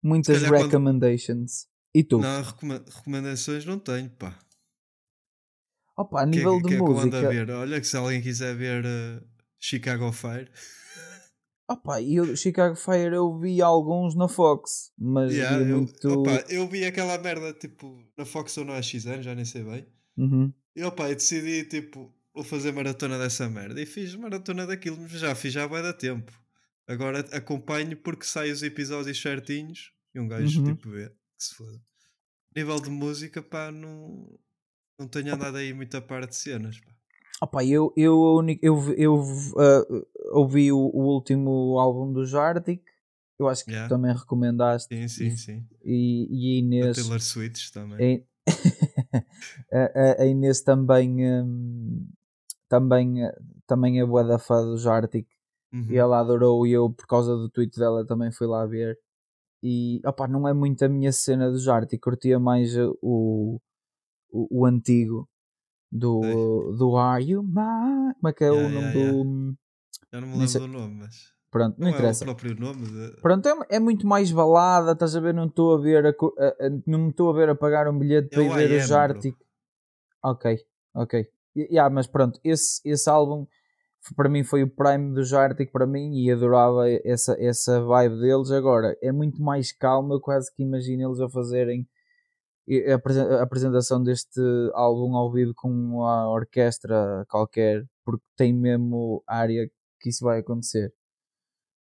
Muitas 0.00 0.36
calhar 0.36 0.50
quando- 0.52 0.64
recommendations. 0.66 1.66
E 1.92 2.04
tu? 2.04 2.18
Não, 2.20 2.42
recomendações 2.42 3.64
não 3.64 3.78
tenho, 3.80 4.10
pá. 4.10 4.38
Opa, 5.96 6.20
a 6.20 6.24
O 6.24 6.26
é 6.26 6.30
nível 6.30 6.56
que- 6.56 6.62
de 6.62 6.68
que 6.68 6.74
é 6.74 6.76
que 6.78 6.82
música. 6.82 7.28
ver? 7.28 7.50
Olha 7.50 7.80
que 7.80 7.86
se 7.86 7.96
alguém 7.96 8.20
quiser 8.20 8.54
ver 8.56 8.84
eh, 8.84 9.20
Chicago 9.58 10.10
Fire, 10.12 10.50
Opa, 11.66 11.98
e 12.00 12.16
eu, 12.16 12.36
Chicago 12.36 12.76
Fire 12.76 13.14
eu 13.14 13.38
vi 13.38 13.62
alguns 13.62 14.14
na 14.14 14.28
Fox, 14.28 14.92
mas 14.98 15.32
yeah, 15.32 15.58
eu, 15.66 15.78
muito. 15.78 16.08
opa, 16.20 16.44
eu 16.50 16.68
vi 16.68 16.84
aquela 16.84 17.16
merda 17.16 17.54
tipo 17.54 18.04
na 18.18 18.26
Fox 18.26 18.56
ou 18.58 18.66
na 18.66 18.82
XN, 18.82 19.22
já 19.22 19.34
nem 19.34 19.46
sei 19.46 19.64
bem. 19.64 19.86
Uhum. 20.16 20.52
E 20.76 20.82
opa, 20.84 21.08
eu 21.08 21.14
decidi 21.14 21.64
tipo, 21.64 22.12
vou 22.34 22.44
fazer 22.44 22.70
maratona 22.72 23.18
dessa 23.18 23.48
merda. 23.48 23.80
E 23.80 23.86
fiz 23.86 24.14
maratona 24.14 24.66
daquilo, 24.66 24.98
mas 25.00 25.12
já 25.12 25.34
fiz 25.34 25.54
já 25.54 25.66
vai 25.66 25.82
dar 25.82 25.94
tempo. 25.94 26.30
Agora 26.86 27.20
acompanho 27.32 27.96
porque 27.96 28.26
saem 28.26 28.52
os 28.52 28.62
episódios 28.62 29.18
certinhos 29.20 29.90
e 30.14 30.20
um 30.20 30.28
gajo 30.28 30.58
Uhum. 30.60 30.66
tipo 30.66 30.90
vê 30.90 31.08
que 31.08 31.14
se 31.44 31.54
foda. 31.54 31.80
Nível 32.54 32.78
de 32.78 32.90
música, 32.90 33.42
pá, 33.42 33.72
não, 33.72 34.28
não 34.98 35.08
tenho 35.08 35.34
andado 35.34 35.56
aí 35.56 35.72
muito 35.72 35.96
a 35.96 36.00
par 36.00 36.26
de 36.26 36.36
cenas, 36.36 36.78
pá. 36.80 36.92
Opa, 37.42 37.64
eu, 37.64 37.92
eu, 37.96 38.40
a 38.40 38.44
eu, 38.62 38.94
eu 38.94 39.22
ah, 39.58 39.84
ouvi 40.32 40.72
o, 40.72 40.78
o 40.78 41.02
último 41.14 41.78
álbum 41.78 42.12
do 42.12 42.24
Jardic, 42.24 42.82
eu 43.38 43.48
acho 43.48 43.64
que 43.64 43.72
Yeah. 43.72 43.88
tu 43.88 43.96
também 43.96 44.14
recomendaste. 44.14 44.94
Sim, 44.94 45.08
sim, 45.08 45.36
sim. 45.36 45.66
E, 45.84 46.28
e 46.30 46.52
a 46.52 46.54
A 46.54 46.58
Inês. 46.58 46.96
Taylor 46.96 47.20
Swift 47.20 47.72
também. 47.72 48.24
a, 49.72 49.78
a- 49.78 50.22
a 50.22 50.26
Inês 50.26 50.60
também. 50.62 51.42
hum, 51.42 52.06
também, 52.68 53.16
também 53.66 54.00
é 54.00 54.06
boa 54.06 54.24
da 54.24 54.38
fã 54.38 54.64
do 54.64 54.76
Jardic 54.78 55.28
Uhum. 55.72 55.86
e 55.90 55.96
ela 55.96 56.20
adorou 56.20 56.66
e 56.66 56.72
eu 56.72 56.88
por 56.90 57.06
causa 57.06 57.36
do 57.36 57.48
tweet 57.50 57.76
dela 57.78 58.06
também 58.06 58.30
fui 58.32 58.46
lá 58.46 58.64
ver 58.64 58.98
e 59.62 60.00
opá, 60.04 60.26
não 60.28 60.46
é 60.48 60.52
muito 60.54 60.84
a 60.84 60.88
minha 60.88 61.12
cena 61.12 61.50
do 61.50 61.58
Jardic, 61.58 61.98
curtia 62.00 62.38
mais 62.38 62.76
uh, 62.76 62.96
o, 63.02 63.60
o, 64.34 64.62
o 64.62 64.66
antigo 64.66 65.28
do, 65.90 66.74
do 66.76 66.96
Are 66.96 67.22
You 67.24 67.42
Mine? 67.42 68.14
Como 68.16 68.28
é 68.28 68.32
que 68.32 68.44
é 68.44 68.50
o 68.52 68.56
Yeah, 68.56 68.74
nome 68.74 68.98
yeah, 68.98 69.12
do. 69.12 69.54
Já 70.12 70.20
não 70.20 70.28
me 70.28 70.38
lembro 70.38 70.60
do 70.60 70.68
nome, 70.68 70.94
mas. 70.96 71.34
Pronto, 71.50 71.76
não, 71.78 71.84
Não, 71.84 71.88
é 71.88 71.90
o 71.92 71.94
interessa. 71.94 72.24
próprio 72.24 72.54
nome 72.58 72.84
de... 72.84 73.20
Pronto, 73.22 73.46
é, 73.48 73.76
é 73.76 73.78
muito 73.78 74.06
mais 74.08 74.32
balada, 74.32 74.90
estás 74.90 75.14
a 75.14 75.20
ver? 75.20 75.32
Não 75.32 75.46
estou 75.46 75.76
a 75.76 75.78
ver 75.80 76.04
a, 76.04 76.08
a- 76.10 76.66
a- 76.66 76.70
não 76.84 76.98
me 76.98 77.10
estou 77.10 77.30
a 77.30 77.32
ver 77.32 77.48
a 77.48 77.54
pagar 77.54 77.86
um 77.88 77.96
bilhete 77.96 78.28
É 78.30 78.34
para 78.34 78.42
o 78.42 78.46
ir 78.60 78.68
ver 78.68 78.72
o 78.72 78.82
Am, 78.82 78.86
Jartic. 78.88 79.36
Ok, 80.22 80.58
ok. 80.94 81.28
Yeah, 81.56 81.88
mas 81.94 82.08
pronto, 82.08 82.40
esse, 82.42 82.80
esse 82.84 83.08
álbum 83.08 83.46
para 84.16 84.28
mim 84.28 84.42
foi 84.42 84.64
o 84.64 84.68
prime 84.68 85.14
do 85.14 85.22
Jartic 85.22 85.70
para 85.70 85.86
mim 85.86 86.12
e 86.18 86.30
adorava 86.30 86.90
essa, 87.04 87.36
essa 87.38 87.80
vibe 87.80 88.18
deles. 88.20 88.50
Agora 88.50 88.98
é 89.00 89.12
muito 89.12 89.40
mais 89.40 89.70
calmo, 89.70 90.12
eu 90.14 90.20
quase 90.20 90.52
que 90.52 90.62
imagino 90.64 91.08
eles 91.08 91.20
a 91.20 91.28
fazerem 91.28 91.88
a 92.90 92.94
apresen- 92.94 93.28
a 93.28 93.42
apresentação 93.42 94.02
deste 94.02 94.40
álbum 94.74 95.14
ao 95.16 95.30
vivo 95.32 95.52
com 95.54 95.70
uma 95.70 96.28
orquestra 96.30 97.24
qualquer, 97.28 97.84
porque 98.04 98.24
tem 98.36 98.52
mesmo 98.52 99.22
área 99.26 99.70
que 100.00 100.08
isso 100.08 100.24
vai 100.24 100.40
acontecer. 100.40 100.92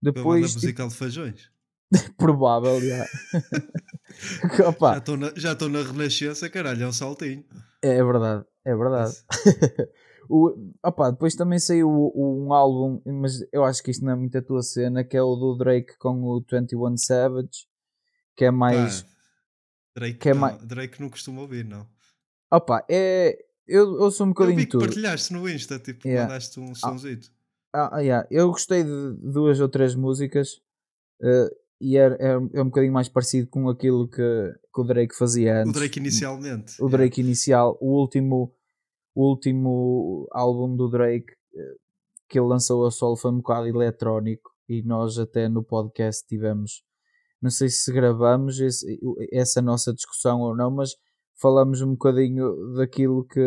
Depois, 0.01 0.47
tipo, 0.47 0.61
musical 0.61 0.87
de 0.89 0.95
Feijões. 0.95 1.51
provável, 2.17 2.79
já. 2.81 3.05
Opa, 4.67 5.01
Já 5.35 5.53
estou 5.53 5.69
na, 5.69 5.83
na 5.83 5.89
Renascença, 5.89 6.49
caralho, 6.49 6.83
é 6.83 6.87
um 6.87 6.91
saltinho. 6.91 7.43
é 7.81 8.03
verdade, 8.03 8.45
é 8.65 8.75
verdade. 8.75 9.13
o, 10.29 10.53
opa, 10.83 11.11
depois 11.11 11.35
também 11.35 11.59
saiu 11.59 11.89
um 12.15 12.53
álbum, 12.53 13.01
mas 13.05 13.45
eu 13.51 13.63
acho 13.63 13.81
que 13.83 13.91
isto 13.91 14.03
não 14.03 14.11
é 14.11 14.15
muito 14.15 14.37
a 14.37 14.41
tua 14.41 14.61
cena, 14.61 15.03
que 15.03 15.15
é 15.17 15.21
o 15.21 15.35
do 15.35 15.55
Drake 15.55 15.97
com 15.97 16.23
o 16.23 16.41
21 16.41 16.97
Savage, 16.97 17.67
que 18.35 18.45
é 18.45 18.51
mais. 18.51 19.03
Pá, 19.03 19.12
Drake, 19.95 20.17
que 20.17 20.29
é 20.29 20.33
não, 20.33 20.41
mais- 20.41 20.61
Drake 20.63 21.01
não 21.01 21.09
costumo 21.09 21.41
ouvir, 21.41 21.65
não. 21.65 21.87
Opa, 22.51 22.85
é. 22.89 23.37
Eu, 23.67 23.97
eu 24.01 24.11
sou 24.11 24.25
um 24.25 24.29
Eu 24.29 24.33
bocadinho 24.33 24.57
vi 24.57 24.65
que 24.65 24.71
tudo. 24.71 24.81
partilhaste 24.85 25.31
no 25.33 25.47
Insta, 25.49 25.79
tipo, 25.79 26.05
Yeah. 26.07 26.27
mandaste 26.29 26.59
um 26.59 26.75
sonzito. 26.75 27.31
Ah, 27.73 27.97
ah, 27.97 27.99
yeah. 28.01 28.27
Eu 28.29 28.49
gostei 28.51 28.83
de 28.83 29.13
duas 29.21 29.59
ou 29.59 29.69
três 29.69 29.95
músicas 29.95 30.59
eh, 31.21 31.49
e 31.79 31.97
é, 31.97 32.07
é, 32.19 32.27
é 32.33 32.37
um 32.61 32.65
bocadinho 32.65 32.91
mais 32.93 33.07
parecido 33.07 33.47
com 33.47 33.69
aquilo 33.69 34.07
que, 34.07 34.17
que 34.73 34.81
o 34.81 34.83
Drake 34.83 35.15
fazia 35.15 35.53
O 35.53 35.57
antes. 35.61 35.73
Drake 35.73 35.99
inicialmente. 35.99 36.73
o 36.83 36.89
Drake 36.89 37.21
inicial, 37.21 37.77
o 37.81 37.99
último, 37.99 38.53
o 39.15 39.29
último 39.29 40.27
álbum 40.33 40.75
do 40.75 40.89
Drake 40.89 41.31
eh, 41.55 41.75
que 42.29 42.37
ele 42.37 42.47
lançou 42.47 42.85
a 42.85 42.91
solo 42.91 43.15
foi 43.15 43.31
um 43.31 43.37
bocado 43.37 43.67
eletrónico 43.67 44.51
e 44.67 44.83
nós 44.83 45.17
até 45.17 45.47
no 45.47 45.63
podcast 45.63 46.25
tivemos, 46.27 46.83
não 47.43 47.51
sei 47.51 47.69
se 47.69 47.91
gravamos 47.93 48.59
esse- 48.59 48.99
essa 49.31 49.61
nossa 49.61 49.93
discussão 49.93 50.39
ou 50.41 50.55
não, 50.55 50.71
mas 50.71 50.91
falamos 51.39 51.81
um 51.81 51.91
bocadinho 51.91 52.73
daquilo 52.75 53.23
que 53.25 53.39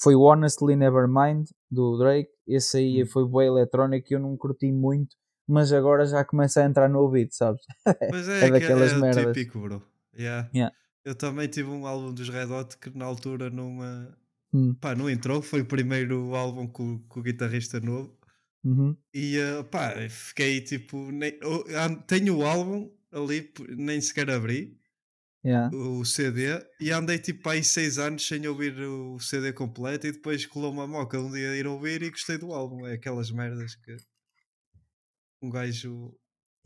foi 0.00 0.14
o 0.14 0.22
Honestly 0.22 0.76
Nevermind 0.76 1.48
do 1.70 1.98
Drake, 1.98 2.30
esse 2.46 2.78
aí 2.78 3.02
Hum. 3.02 3.06
foi 3.06 3.28
bem 3.28 3.48
eletrónico 3.48 4.06
e 4.10 4.14
eu 4.14 4.20
não 4.20 4.36
curti 4.36 4.70
muito, 4.72 5.16
mas 5.46 5.72
agora 5.72 6.06
já 6.06 6.24
começa 6.24 6.62
a 6.62 6.66
entrar 6.66 6.88
no 6.88 7.00
ouvido, 7.00 7.30
sabes? 7.34 7.60
Mas 8.10 8.28
é 8.28 8.40
é, 8.40 8.46
que 8.46 8.50
daquelas 8.52 8.92
é 8.92 8.98
merdas. 9.00 9.36
típico, 9.36 9.58
bro. 9.60 9.82
Yeah. 10.16 10.48
Yeah. 10.54 10.74
Eu 11.04 11.14
também 11.14 11.48
tive 11.48 11.68
um 11.70 11.86
álbum 11.86 12.12
dos 12.12 12.28
Red 12.28 12.46
Hot 12.52 12.76
que 12.78 12.96
na 12.96 13.04
altura 13.04 13.50
não, 13.50 13.82
eh, 13.84 14.08
Hum, 14.52 14.74
pá, 14.80 14.94
não 14.94 15.10
entrou, 15.10 15.42
foi 15.42 15.60
o 15.60 15.66
primeiro 15.66 16.34
álbum 16.34 16.66
com, 16.66 16.98
com 17.08 17.20
o 17.20 17.22
guitarrista 17.22 17.78
novo. 17.80 18.16
Uhum. 18.64 18.96
E 19.14 19.38
uh, 19.38 19.64
pá, 19.64 19.94
fiquei 20.08 20.60
tipo. 20.60 21.10
Nem, 21.12 21.32
tenho 22.06 22.38
o 22.38 22.44
álbum 22.46 22.90
ali, 23.12 23.50
nem 23.76 24.00
sequer 24.00 24.30
abri 24.30 24.76
Yeah. 25.44 25.74
o 25.74 26.04
CD 26.04 26.60
e 26.80 26.90
andei 26.90 27.16
tipo 27.16 27.48
aí 27.48 27.62
seis 27.62 27.96
anos 27.96 28.26
sem 28.26 28.44
ouvir 28.48 28.76
o 28.80 29.20
CD 29.20 29.52
completo 29.52 30.06
e 30.08 30.12
depois 30.12 30.44
colou 30.44 30.70
uma 30.72 30.84
moca 30.86 31.18
um 31.18 31.30
dia 31.30 31.54
ir 31.56 31.64
ouvir 31.66 32.02
e 32.02 32.10
gostei 32.10 32.36
do 32.36 32.52
álbum. 32.52 32.84
É 32.84 32.94
aquelas 32.94 33.30
merdas 33.30 33.76
que 33.76 33.96
um 35.40 35.48
gajo. 35.48 36.12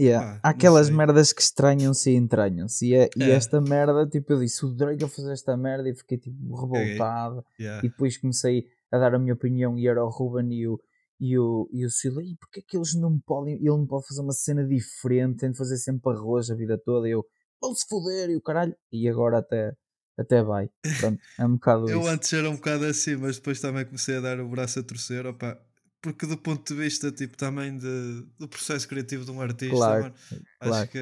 Yeah. 0.01 0.41
Não 0.43 0.51
aquelas 0.51 0.87
sei. 0.87 0.97
merdas 0.97 1.33
que 1.35 1.43
estranham-se 1.43 2.11
e 2.11 2.17
entranham-se. 2.17 2.87
E, 2.89 2.95
é- 2.95 3.11
e 3.17 3.23
É. 3.25 3.31
esta 3.33 3.61
merda, 3.61 4.07
tipo, 4.09 4.33
eu 4.33 4.41
disse, 4.41 4.65
o 4.65 4.71
Drake 4.75 5.05
a 5.05 5.09
fazer 5.09 5.33
esta 5.33 5.55
merda 5.57 5.89
e 5.89 5.95
fiquei 5.95 6.17
tipo 6.19 6.55
revoltado. 6.57 7.45
Yeah. 7.61 7.87
E 7.87 7.91
depois 7.91 8.17
comecei 8.17 8.67
a 8.91 8.99
dar 8.99 9.15
a 9.15 9.19
minha 9.19 9.35
opinião 9.35 9.79
e 9.79 9.87
era 9.87 10.03
o 10.03 10.09
Ruben 10.09 10.51
e 10.53 10.67
o, 10.67 10.81
e 11.21 11.39
o, 11.39 11.69
e 11.73 11.85
o 11.85 11.91
Sila, 11.91 12.23
e 12.23 12.37
porque 12.37 12.61
é 12.61 12.63
que 12.67 12.77
eles 12.77 12.95
não 12.95 13.19
podem, 13.21 13.55
ele 13.57 13.69
não 13.69 13.87
pode 13.87 14.07
fazer 14.07 14.21
uma 14.21 14.33
cena 14.33 14.67
diferente, 14.67 15.39
tem 15.41 15.51
de 15.53 15.59
fazer 15.59 15.77
sempre 15.79 16.13
arroz 16.13 16.51
a 16.51 16.55
vida 16.55 16.79
toda, 16.85 17.09
e 17.09 17.13
eu, 17.13 17.25
vão-se 17.61 17.87
foder, 17.89 18.31
e 18.31 18.37
o 18.37 18.43
caralho, 18.43 18.75
e 18.91 19.09
agora 19.09 19.39
até, 19.39 19.73
até 20.19 20.43
vai, 20.43 20.69
pronto, 20.99 21.21
é 21.39 21.47
um 21.47 21.55
bocado 21.55 21.89
Eu 21.89 22.01
isso. 22.01 22.09
antes 22.09 22.33
era 22.33 22.51
um 22.51 22.57
bocado 22.57 22.85
assim, 22.87 23.17
mas 23.17 23.37
depois 23.37 23.61
também 23.61 23.85
comecei 23.85 24.17
a 24.17 24.21
dar 24.21 24.41
o 24.41 24.49
braço 24.49 24.79
a 24.81 24.83
torcer, 24.83 25.27
opá, 25.27 25.59
porque 26.01 26.27
do 26.27 26.37
ponto 26.37 26.75
de 26.75 26.81
vista 26.81 27.13
tipo, 27.13 27.37
também 27.37 27.79
de, 27.79 28.23
do 28.39 28.49
processo 28.49 28.89
criativo 28.89 29.25
de 29.25 29.31
um 29.31 29.41
artista, 29.41 29.71
Claro, 29.71 30.03
mano, 30.03 30.15
claro. 30.59 30.83
acho 30.85 30.91
que 30.93 30.99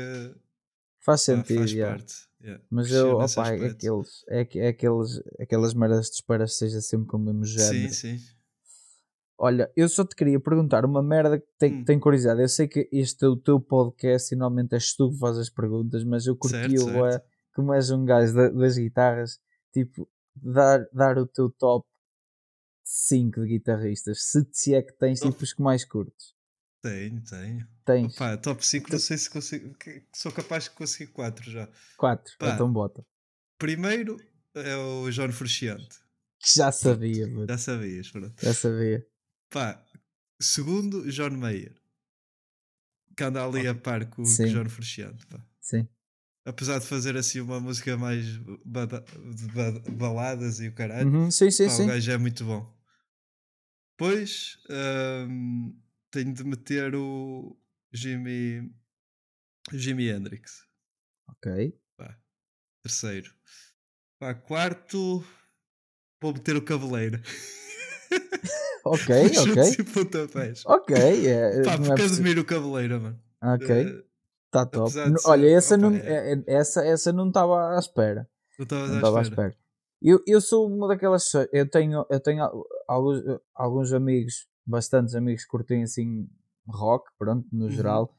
Faz 1.03 1.23
pá, 1.23 1.25
sentido, 1.25 1.59
faz 1.61 1.73
yeah. 1.73 1.97
parte. 1.99 2.15
yeah, 2.43 2.65
mas 2.71 2.87
cresceu 2.89 3.09
eu, 3.09 3.17
opa, 3.19 3.49
é 3.53 3.67
aqueles, 3.69 4.25
é, 4.29 4.45
que- 4.45 4.59
é 4.59 4.69
aqueles, 4.69 5.23
aquelas 5.41 5.73
merdas 5.75 6.07
de 6.11 6.17
espera 6.17 6.45
que 6.45 6.51
seja 6.51 6.81
sempre 6.83 7.17
o 7.17 7.19
mesmo 7.19 7.45
género. 7.45 7.93
Sim, 7.95 8.19
sim. 8.19 8.25
Olha, 9.43 9.73
eu 9.75 9.89
só 9.89 10.05
te 10.05 10.15
queria 10.15 10.39
perguntar 10.39 10.85
uma 10.85 11.03
merda 11.03 11.41
que 11.41 11.47
tem, 11.59 11.77
Hum. 11.77 11.85
tem 11.85 11.99
curiosidade. 11.99 12.43
Eu 12.43 12.49
sei 12.49 12.69
que 12.69 12.87
este 12.93 13.25
é 13.25 13.29
o 13.29 13.37
teu 13.37 13.59
podcast 13.59 14.35
e 14.35 14.37
normalmente 14.37 14.75
és 14.75 14.95
tu 14.95 15.11
que 15.11 15.19
fazes 15.19 15.41
as 15.43 15.49
perguntas, 15.51 16.05
mas 16.05 16.27
eu 16.27 16.37
curti 16.37 16.57
Certo, 16.57 16.75
o 16.75 17.11
certo. 17.11 17.25
como 17.55 17.73
és 17.73 17.91
um 17.91 18.05
gajo 18.05 18.35
da- 18.35 18.51
das 18.51 18.77
guitarras, 18.77 19.41
tipo, 19.73 20.07
dar, 20.37 20.87
dar 20.93 21.17
o 21.17 21.27
teu 21.27 21.49
top 21.51 21.87
5 22.85 23.41
de 23.43 23.49
guitarristas. 23.49 24.23
Se, 24.25 24.47
se 24.53 24.75
é 24.75 24.83
que 24.83 24.93
tens, 24.93 25.21
tipo, 25.21 25.43
os 25.43 25.53
que 25.55 25.63
mais 25.63 25.85
curtes. 25.87 26.35
Tenho, 26.83 27.23
tenho. 27.23 27.67
Tens 27.85 28.15
Opa, 28.17 28.37
top 28.37 28.67
5 28.67 28.91
não 28.93 28.99
sei 28.99 29.17
se 29.19 29.29
consigo. 29.31 29.75
Sou 30.15 30.33
capaz 30.33 30.65
de 30.65 30.71
conseguir 30.71 31.13
4 31.13 31.51
já. 31.51 31.69
4, 31.97 32.35
pá. 32.39 32.55
então 32.55 32.71
bota. 32.73 33.05
Primeiro 33.59 34.17
é 34.55 34.77
o 34.77 35.11
João 35.11 35.31
Frusciante. 35.33 35.99
Que 36.43 36.57
já 36.57 36.73
sabia, 36.73 37.27
Já 37.47 37.59
sabias, 37.59 38.11
pronto. 38.11 38.35
já 38.43 38.55
sabia. 38.55 39.07
Pá, 39.51 39.85
segundo, 40.41 41.11
John 41.11 41.31
Mayer. 41.31 41.75
Que 43.17 43.25
anda 43.25 43.45
ali 43.45 43.67
a 43.67 43.75
par 43.75 44.07
com, 44.07 44.23
com 44.23 44.23
o. 44.23 44.47
João 44.49 44.69
Frusciante. 44.69 45.27
Pá. 45.27 45.45
Sim. 45.61 45.89
Apesar 46.45 46.79
de 46.79 46.87
fazer 46.87 47.17
assim 47.17 47.41
uma 47.41 47.61
música 47.61 47.97
mais 47.97 48.25
bada- 48.65 49.05
de 49.35 49.47
ba- 49.49 49.81
baladas 49.93 50.59
e 50.61 50.69
o 50.69 50.75
caralho, 50.75 51.09
Uhum, 51.11 51.31
sim, 51.31 51.51
sim, 51.51 51.67
pá, 51.67 51.73
o 51.73 51.77
sim. 51.77 51.87
gajo 51.87 52.11
é 52.13 52.17
muito 52.19 52.45
bom. 52.45 52.81
Depois 53.99 54.59
hum, 55.29 55.79
tenho 56.11 56.33
de 56.33 56.43
meter 56.45 56.95
o 56.95 57.61
Jimmy, 57.93 58.75
Jimi 59.73 60.09
Hendrix. 60.09 60.67
Ok. 61.29 61.79
Pá, 61.99 62.19
terceiro. 62.83 63.35
Pá, 64.19 64.35
quarto, 64.35 65.23
vou 66.23 66.33
meter 66.33 66.57
o 66.57 66.65
Cavaleiro. 66.65 67.21
Ok, 68.93 69.15
ok. 69.51 69.63
e 69.79 69.85
pontapés. 69.85 70.63
Ok, 70.67 70.97
é, 70.97 71.63
Pá, 71.65 71.79
não 71.79 71.87
é 71.93 71.95
o 72.41 72.45
Cavaleiro, 72.45 73.01
mano. 73.01 73.19
Ok, 73.43 73.69
Eh, 73.71 74.05
está 74.47 74.67
top. 74.67 74.95
N- 74.97 75.19
ser- 75.19 75.29
Olha, 75.29 75.49
essa 75.49 75.75
opa, 75.77 75.83
não 75.91 75.97
é. 75.97 76.33
é- 76.33 76.45
essa, 76.47 76.85
essa 76.85 77.13
não 77.13 77.29
estava 77.29 77.77
à 77.77 77.79
espera. 77.79 78.29
não 78.59 78.95
à 78.95 78.97
estava 78.97 79.19
à 79.19 79.23
espera. 79.23 79.57
Eu, 80.03 80.23
eu 80.27 80.41
sou 80.41 80.67
uma 80.69 80.89
daquelas. 80.89 81.25
pessoas- 81.25 81.49
Eu 81.53 81.69
tenho, 81.71 82.05
eu 82.11 82.21
tenho 82.21 82.43
al- 82.43 82.65
alguns, 82.89 83.23
alguns 83.55 83.93
amigos, 83.93 84.47
bastantes 84.67 85.15
amigos 85.15 85.45
que 85.45 85.51
curtem 85.51 85.83
assim 85.83 86.29
rock, 86.69 87.11
pronto, 87.19 87.47
no 87.53 87.65
Uhum. 87.67 87.71
geral, 87.71 88.15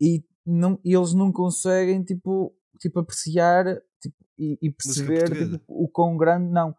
e 0.00 0.24
não, 0.44 0.78
eles 0.84 1.14
não 1.14 1.32
conseguem 1.32 2.02
tipo, 2.02 2.54
tipo 2.78 2.98
apreciar 3.00 3.64
tipo, 4.02 4.16
e, 4.38 4.58
e 4.60 4.70
perceber 4.70 5.28
tipo, 5.52 5.64
o 5.68 5.88
quão 5.88 6.16
grande, 6.16 6.50
não, 6.52 6.74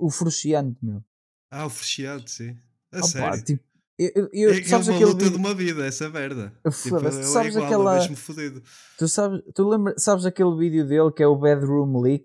o 0.00 0.10
frustrante, 0.10 0.76
meu. 0.82 1.02
Ah, 1.50 1.66
o 1.66 1.70
Fresciado, 1.70 2.28
sim. 2.28 2.56
A 2.94 2.98
Opa, 2.98 3.06
sério. 3.08 3.44
tipo, 3.44 3.64
eu, 3.98 4.28
eu- 4.32 4.50
é, 4.50 4.54
que 4.54 4.60
é 4.60 4.68
sabes 4.68 4.88
uma 4.88 4.94
aquele 4.96 5.10
luta 5.10 5.24
vídeo- 5.24 5.38
de 5.38 5.44
uma 5.46 5.54
vida, 5.54 5.86
essa 5.86 6.08
merda. 6.08 6.52
Tipo, 6.82 6.98
tu 7.00 7.06
é 7.06 7.22
sabes 7.22 7.54
igual, 7.54 7.66
aquela- 7.66 7.96
é 7.96 8.00
mesmo 8.00 8.16
fodido. 8.16 8.62
Tu 8.98 9.08
sabes, 9.08 9.40
tu 9.54 9.68
lembra, 9.68 9.94
sabes 9.98 10.24
aquele 10.26 10.56
vídeo 10.56 10.86
dele 10.86 11.10
que 11.12 11.22
é 11.22 11.26
o 11.26 11.36
Bedroom 11.36 12.00
Leak? 12.00 12.24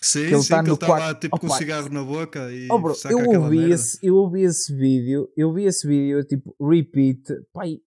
Sim, 0.00 0.20
ele 0.20 0.44
tá 0.44 0.58
que 0.62 0.62
no 0.62 0.68
ele 0.68 0.74
está 0.74 0.86
quarto- 0.86 1.02
lá 1.02 1.14
tipo, 1.14 1.40
com 1.40 1.46
um 1.46 1.50
cigarro 1.50 1.88
na 1.88 2.04
boca 2.04 2.52
e 2.52 2.68
Oh, 2.70 2.78
bro, 2.78 2.94
saca 2.94 3.12
eu 3.14 3.18
ouvi, 3.42 3.70
esse, 3.72 3.98
eu 4.06 4.14
ouvi 4.14 4.42
esse 4.42 4.72
vídeo, 4.72 5.28
eu 5.36 5.52
vi 5.52 5.64
esse 5.64 5.86
vídeo, 5.88 6.22
tipo, 6.24 6.54
repeat, 6.60 7.20
pai, 7.52 7.80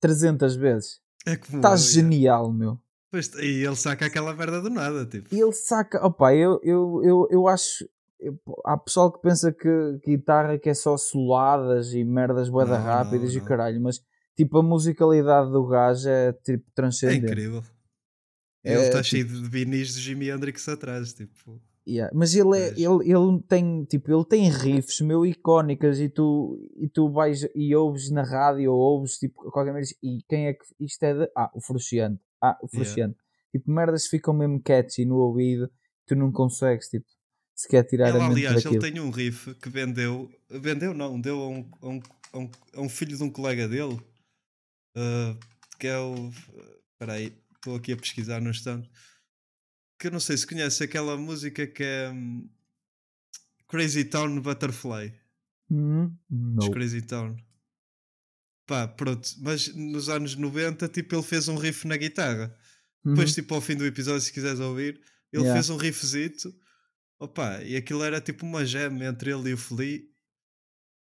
300 0.00 0.54
vezes. 0.56 1.00
É 1.26 1.34
como 1.36 1.58
Está 1.58 1.74
genial, 1.76 2.52
meu. 2.52 2.78
Pois, 3.10 3.28
e 3.36 3.64
ele 3.64 3.76
saca 3.76 4.04
aquela 4.06 4.34
merda 4.34 4.60
do 4.60 4.68
nada, 4.68 5.06
tipo. 5.06 5.34
E 5.34 5.40
ele 5.40 5.52
saca, 5.52 6.04
opa, 6.04 6.34
eu, 6.34 6.60
eu, 6.62 7.00
eu, 7.02 7.28
eu 7.30 7.48
acho, 7.48 7.88
eu- 8.20 8.38
há 8.64 8.76
pessoal 8.76 9.12
que 9.12 9.20
pensa 9.20 9.52
que 9.52 9.98
guitarra 10.04 10.58
que 10.58 10.68
é 10.68 10.74
só 10.74 10.96
soladas 10.96 11.92
e 11.94 12.04
merdas 12.04 12.48
boeda 12.48 12.76
rápidas 12.78 13.30
não, 13.32 13.36
e 13.36 13.40
não. 13.40 13.44
caralho, 13.46 13.80
mas 13.80 14.00
tipo, 14.36 14.58
a 14.58 14.62
musicalidade 14.62 15.50
do 15.50 15.66
gajo 15.66 16.08
é 16.08 16.32
tipo 16.32 16.64
É 16.68 16.72
transcendente. 16.74 17.24
incrível. 17.26 17.62
É, 18.64 18.72
ele 18.72 18.82
está 18.82 19.02
tipo- 19.02 19.04
cheio 19.04 19.24
de 19.26 19.48
vinis 19.48 19.94
de 19.94 20.00
Jimi 20.00 20.28
Hendrix 20.28 20.68
atrás, 20.68 21.12
tipo. 21.12 21.60
Yeah, 21.88 22.12
Mas 22.12 22.34
ele, 22.34 22.58
é, 22.58 22.70
ele, 22.70 23.08
ele 23.08 23.40
tem 23.48 23.84
tipo 23.84 24.10
ele 24.12 24.24
tem 24.24 24.50
riffs 24.50 25.00
meu 25.00 25.24
icónicas 25.24 26.00
e 26.00 26.08
tu, 26.08 26.58
e 26.76 26.88
tu 26.88 27.08
vais 27.08 27.46
e 27.54 27.76
ouves 27.76 28.10
na 28.10 28.24
rádio 28.24 28.72
ou 28.72 28.78
ouves 28.80 29.18
tipo 29.18 29.48
qualquer 29.52 29.72
merda 29.72 29.88
e 30.02 30.18
quem 30.28 30.48
é 30.48 30.54
que 30.54 30.64
isto 30.80 31.00
é 31.04 31.14
de 31.14 31.30
ah 31.36 31.48
o 31.54 31.60
Fruciante 31.60 32.20
ah 32.42 32.58
o 32.60 32.66
Yeah. 32.66 32.84
Fruciante 32.90 33.16
tipo 33.52 33.70
merdas 33.70 34.08
ficam 34.08 34.34
mesmo 34.34 34.60
catchy 34.60 35.04
no 35.04 35.14
ouvido 35.18 35.70
tu 36.08 36.16
não 36.16 36.32
consegues 36.32 36.88
tipo 36.88 37.06
sequer 37.56 37.84
tirar 37.84 38.10
Ele, 38.10 38.18
a 38.18 38.28
mente 38.28 38.32
aliás, 38.46 38.54
ele 38.56 38.64
daquilo 38.78 38.80
tem 38.92 39.00
um 39.00 39.10
riff 39.10 39.54
que 39.56 39.68
vendeu. 39.68 40.30
Vendeu, 40.48 40.94
não, 40.94 41.20
deu 41.20 41.40
a 41.40 41.48
um, 41.48 41.70
a 41.82 41.88
um, 41.88 42.02
a 42.32 42.38
um, 42.38 42.50
a 42.74 42.80
um 42.82 42.88
filho 42.88 43.16
de 43.16 43.22
um 43.22 43.30
colega 43.30 43.66
dele. 43.66 43.98
ah, 44.94 45.36
que 45.78 45.86
é 45.86 45.98
o. 45.98 46.30
Espera 46.92 47.14
aí, 47.14 47.36
estou 47.56 47.74
aqui 47.76 47.92
a 47.92 47.96
pesquisar 47.96 48.40
no 48.40 48.50
instante. 48.50 48.88
Que 49.98 50.06
eu 50.08 50.10
não 50.10 50.20
sei 50.20 50.36
se 50.36 50.46
conhece 50.46 50.84
aquela 50.84 51.16
música 51.16 51.66
que 51.66 51.82
é. 51.82 52.10
hum, 52.10 52.48
Crazy 53.68 54.04
Town 54.04 54.40
Butterfly. 54.40 55.12
Hum. 55.70 56.14
Crazy 56.72 57.02
Town. 57.02 57.36
Pá, 58.66 58.86
pronto. 58.88 59.28
Mas 59.40 59.74
nos 59.74 60.08
anos 60.08 60.34
90, 60.36 60.88
tipo, 60.88 61.14
ele 61.14 61.22
fez 61.22 61.48
um 61.48 61.56
riff 61.56 61.86
na 61.86 61.96
guitarra. 61.96 62.54
Depois, 63.04 63.30
Uhum. 63.30 63.34
tipo, 63.34 63.54
ao 63.54 63.60
fim 63.60 63.76
do 63.76 63.86
episódio, 63.86 64.20
se 64.20 64.32
quiseres 64.32 64.58
ouvir, 64.60 65.00
ele 65.32 65.42
Yeah. 65.44 65.52
fez 65.54 65.70
um 65.70 65.76
riffzito. 65.76 66.52
Opa, 67.18 67.62
e 67.62 67.76
aquilo 67.76 68.04
era 68.04 68.20
tipo 68.20 68.44
uma 68.44 68.64
gem 68.64 69.02
entre 69.04 69.30
ele 69.32 69.50
e 69.50 69.54
o 69.54 69.58
Flea. 69.58 70.02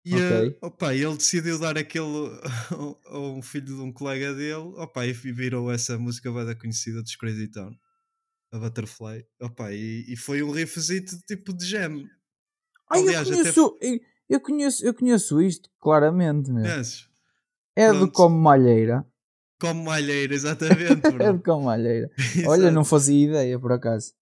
E 0.04 0.14
Ok. 0.14 0.20
eh, 0.20 0.58
opa, 0.62 0.94
ele 0.94 1.16
decidiu 1.16 1.58
dar 1.58 1.76
aquele 1.76 2.06
a 3.06 3.18
um 3.18 3.42
filho 3.42 3.66
de 3.66 3.72
um 3.74 3.92
colega 3.92 4.32
dele. 4.34 4.72
Opa, 4.76 5.04
e 5.04 5.12
virou 5.12 5.70
essa 5.70 5.98
música 5.98 6.30
bada 6.30 6.54
conhecida 6.54 7.02
dos 7.02 7.16
Crazy 7.16 7.48
Town. 7.48 7.74
A 8.52 8.58
Butterfly. 8.58 9.26
Opa, 9.40 9.72
e, 9.72 10.04
e 10.08 10.16
foi 10.16 10.42
um 10.42 10.52
riffzito 10.52 11.18
tipo 11.26 11.52
de 11.52 11.66
gem. 11.66 12.08
Ai, 12.90 13.00
Aliás, 13.00 13.28
eu 13.28 13.34
até 13.34 13.52
conheço, 13.52 13.78
eu, 13.80 14.00
eu 14.28 14.40
conheço 14.40 14.86
eu 14.86 14.94
conheço 14.94 15.40
isto 15.40 15.70
claramente 15.80 16.50
meu. 16.52 16.62
conheces? 16.62 17.08
é 17.76 17.92
pronto. 17.92 18.12
como 18.12 18.36
malheira 18.38 19.06
Como 19.58 19.84
malheira, 19.84 20.34
exatamente. 20.34 21.08
é 21.20 21.32
do 21.32 21.42
como 21.42 21.64
malheira 21.66 22.10
olha 22.46 22.70
não 22.70 22.84
fazia 22.84 23.26
ideia 23.28 23.58
por 23.58 23.72
acaso 23.72 24.14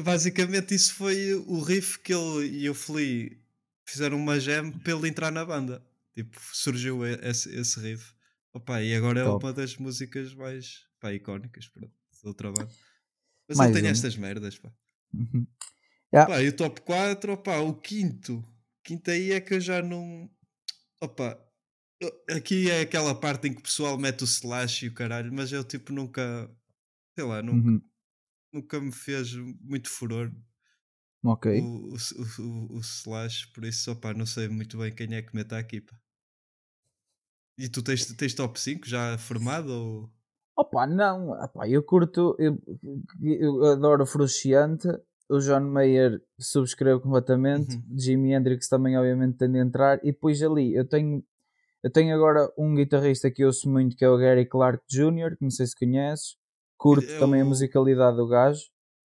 Basicamente, 0.00 0.74
isso 0.74 0.94
foi 0.94 1.34
o 1.34 1.60
riff 1.60 1.98
que 1.98 2.14
ele 2.14 2.46
e 2.62 2.70
o 2.70 2.74
Flea 2.74 3.36
fizeram 3.86 4.16
uma 4.16 4.40
jam 4.40 4.70
para 4.70 4.92
ele 4.94 5.08
entrar 5.08 5.30
na 5.30 5.44
banda. 5.44 5.84
Tipo, 6.14 6.38
surgiu 6.52 7.04
esse, 7.06 7.54
esse 7.54 7.78
riff. 7.80 8.12
Opa, 8.54 8.82
e 8.82 8.94
agora 8.94 9.20
é 9.20 9.24
Top. 9.24 9.44
uma 9.44 9.52
das 9.52 9.76
músicas 9.76 10.34
mais 10.34 10.86
pá, 11.00 11.12
icónicas 11.12 11.68
pronto, 11.68 11.92
do 12.22 12.34
trabalho. 12.34 12.68
Mas 13.48 13.58
Mais 13.58 13.70
ele 13.70 13.80
tem 13.80 13.88
uma. 13.88 13.92
estas 13.92 14.16
merdas. 14.16 14.58
Pá. 14.58 14.72
Uhum. 15.14 15.46
Yeah. 16.14 16.42
E 16.42 16.48
o 16.48 16.52
top 16.56 16.80
4, 16.82 17.32
opa, 17.32 17.58
o 17.58 17.74
quinto. 17.74 18.42
Quinto 18.84 19.10
aí 19.10 19.32
é 19.32 19.40
que 19.40 19.54
eu 19.54 19.60
já 19.60 19.80
não. 19.82 20.30
Opa, 21.00 21.38
aqui 22.30 22.70
é 22.70 22.80
aquela 22.82 23.14
parte 23.14 23.48
em 23.48 23.54
que 23.54 23.60
o 23.60 23.62
pessoal 23.62 23.96
mete 23.98 24.22
o 24.22 24.24
slash 24.24 24.84
e 24.84 24.88
o 24.88 24.94
caralho, 24.94 25.32
mas 25.32 25.52
eu 25.52 25.64
tipo 25.64 25.92
nunca. 25.92 26.50
Sei 27.14 27.24
lá, 27.24 27.42
nunca, 27.42 27.68
Uhum. 27.68 27.82
Nunca 28.52 28.80
me 28.80 28.92
fez 28.92 29.34
muito 29.34 29.88
furor. 29.88 30.30
Ok. 31.24 31.60
o, 31.60 31.94
o, 31.94 32.42
o, 32.42 32.76
o 32.76 32.80
Slash, 32.80 33.46
por 33.52 33.64
isso, 33.64 33.90
opá, 33.92 34.12
não 34.12 34.26
sei 34.26 34.48
muito 34.48 34.76
bem 34.76 34.92
quem 34.92 35.14
é 35.14 35.22
que 35.22 35.34
mete 35.34 35.54
a 35.54 35.60
equipa. 35.60 35.96
E 37.56 37.68
tu 37.68 37.82
tens, 37.82 38.04
tens 38.16 38.34
top 38.34 38.58
5 38.58 38.88
já 38.88 39.16
formado? 39.18 39.70
Ou... 39.70 40.10
Opa, 40.56 40.86
não, 40.86 41.30
opa, 41.30 41.68
eu 41.68 41.82
curto, 41.82 42.36
eu, 42.38 42.58
eu 43.22 43.64
adoro 43.66 44.04
Frusciante, 44.04 44.88
o 45.28 45.38
John 45.38 45.60
Mayer 45.60 46.20
subscrevo 46.38 47.00
completamente, 47.00 47.76
Uhum. 47.76 47.98
Jimi 47.98 48.32
Hendrix 48.32 48.68
também 48.68 48.96
obviamente 48.98 49.38
tem 49.38 49.50
de 49.50 49.58
entrar, 49.58 49.98
e 50.02 50.12
depois 50.12 50.42
ali 50.42 50.74
eu 50.74 50.86
tenho, 50.86 51.24
eu 51.82 51.90
tenho 51.90 52.14
agora 52.14 52.52
um 52.58 52.74
guitarrista 52.74 53.30
que 53.30 53.42
eu 53.42 53.46
ouço 53.46 53.70
muito 53.70 53.96
que 53.96 54.04
é 54.04 54.08
o 54.08 54.18
Gary 54.18 54.46
Clark 54.46 54.82
Jr., 54.88 55.36
que 55.36 55.42
não 55.42 55.50
sei 55.50 55.66
se 55.66 55.76
conheces, 55.76 56.36
curto 56.82 57.10
É 57.10 57.18
também 57.18 57.40
a 57.40 57.44
o- 57.44 57.48
musicalidade 57.48 58.16
do 58.16 58.26
gajo, 58.26 58.62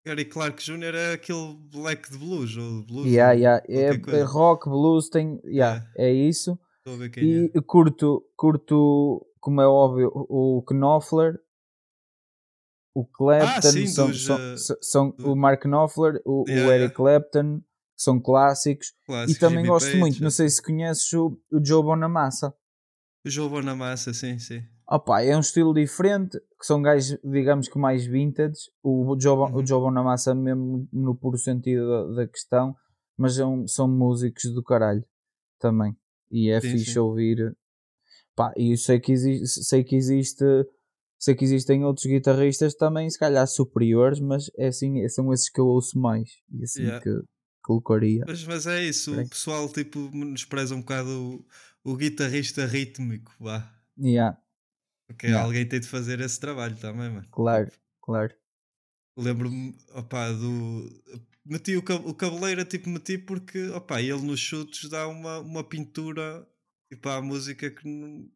Gary 0.05 0.25
Clark 0.25 0.63
Jr. 0.63 0.93
é 0.95 1.13
aquele 1.13 1.55
black 1.71 2.11
de 2.11 2.17
blues, 2.17 2.55
ou 2.55 2.83
blues, 2.85 3.11
yeah, 3.11 3.33
yeah, 3.33 3.63
é, 3.67 3.89
é 4.19 4.21
rock, 4.23 4.69
blues, 4.69 5.09
tem, 5.09 5.41
yeah, 5.45 5.83
é 5.97 6.11
isso, 6.13 6.59
a 6.87 6.91
ver 6.91 7.09
quem 7.09 7.23
e 7.23 7.51
é. 7.55 7.61
curto, 7.61 8.23
curto, 8.37 9.25
como 9.39 9.61
é 9.61 9.67
óbvio, 9.67 10.11
o 10.13 10.63
Knopfler, 10.67 11.39
o 12.93 13.05
Clapton, 13.05 13.57
Ah, 13.57 13.61
sim, 13.71 13.87
são, 13.87 14.07
dos, 14.07 14.23
são, 14.25 14.37
eh, 14.39 14.57
são- 14.57 14.77
são 14.81 15.09
do- 15.11 15.31
o 15.31 15.35
Mark 15.35 15.63
Knopfler, 15.65 16.21
o, 16.23 16.45
Yeah, 16.47 16.67
o 16.67 16.71
Eric. 16.71 16.95
Clapton, 16.95 17.61
são 17.97 18.19
clássicos. 18.21 18.93
Clássicos, 19.05 19.35
e 19.35 19.39
também 19.39 19.57
Jimmy 19.57 19.69
gosto 19.69 19.87
Page, 19.87 19.99
muito, 19.99 20.23
não 20.23 20.29
sei 20.29 20.47
se 20.49 20.61
conheces 20.61 21.11
o, 21.13 21.37
o 21.51 21.65
Joe 21.65 21.83
Bonamassa. 21.83 22.53
O 23.25 23.29
Joe 23.29 23.49
Bonamassa, 23.49 24.13
sim, 24.13 24.37
sim. 24.39 24.63
Opa, 24.87 25.21
é 25.21 25.35
um 25.35 25.39
estilo 25.39 25.73
diferente, 25.73 26.39
que 26.59 26.65
são 26.65 26.81
gajos, 26.81 27.17
digamos 27.23 27.67
que 27.67 27.77
mais 27.79 28.05
vintage. 28.05 28.69
O 28.83 29.17
Joe, 29.19 29.35
Bon- 29.35 29.51
o 29.51 29.59
Uhum. 29.59 29.65
Joe 29.65 29.79
Bonamassa, 29.81 30.35
mesmo 30.35 30.87
no 30.93 31.15
puro 31.15 31.37
sentido 31.37 31.87
da, 32.15 32.21
da 32.23 32.27
questão, 32.27 32.75
mas 33.17 33.39
é 33.39 33.45
um- 33.45 33.67
são 33.67 33.87
músicos 33.87 34.53
do 34.53 34.61
caralho 34.63 35.03
também. 35.59 35.95
E 36.29 36.49
é 36.49 36.61
Sim, 36.61 36.71
fixe 36.71 36.93
sim. 36.93 36.99
ouvir. 36.99 37.55
Pá, 38.35 38.53
e 38.57 38.77
sei 38.77 38.99
que, 38.99 39.11
existe, 39.11 39.63
sei 39.63 39.83
que 39.83 39.95
existe. 39.95 40.43
Sei 41.17 41.33
que 41.33 41.45
existem 41.45 41.83
outros 41.85 42.05
guitarristas 42.05 42.75
também, 42.75 43.09
se 43.09 43.17
calhar 43.17 43.47
superiores, 43.47 44.19
mas 44.19 44.51
é 44.57 44.67
assim, 44.67 45.07
são 45.07 45.31
esses 45.33 45.49
que 45.49 45.59
eu 45.61 45.65
ouço 45.65 45.97
mais. 45.97 46.29
E 46.51 46.63
assim 46.63 46.81
Yeah. 46.83 47.01
que 47.01 47.09
colocaria. 47.63 48.23
Mas, 48.27 48.43
mas 48.43 48.67
é 48.67 48.83
isso, 48.83 49.17
o 49.19 49.29
pessoal 49.29 49.67
tipo 49.69 49.97
menospreza 50.13 50.75
um 50.75 50.81
bocado 50.81 51.09
o, 51.83 51.91
o 51.93 51.95
guitarrista 51.95 52.65
rítmico, 52.65 53.31
vá. 53.39 53.73
Yeah, 53.97 54.37
Porque 55.07 55.27
Yeah. 55.27 55.45
alguém 55.45 55.67
tem 55.67 55.79
de 55.79 55.87
fazer 55.87 56.19
esse 56.19 56.39
trabalho 56.39 56.75
também, 56.77 57.09
mano. 57.11 57.27
claro, 57.31 57.71
claro. 58.01 58.33
Lembro-me, 59.17 59.77
opá, 59.93 60.31
do. 60.31 60.89
Meti 61.45 61.75
o, 61.77 61.79
o 61.79 62.13
cabeleira, 62.13 62.65
tipo, 62.65 62.89
meti 62.89 63.17
porque, 63.17 63.69
opá, 63.69 64.01
ele 64.01 64.21
nos 64.21 64.39
chutes 64.39 64.89
dá 64.89 65.07
uma, 65.07 65.39
uma 65.39 65.63
pintura 65.63 66.45
tipo, 66.91 67.07
à 67.09 67.21
música 67.21 67.69
que 67.69 67.87
não. 67.87 68.29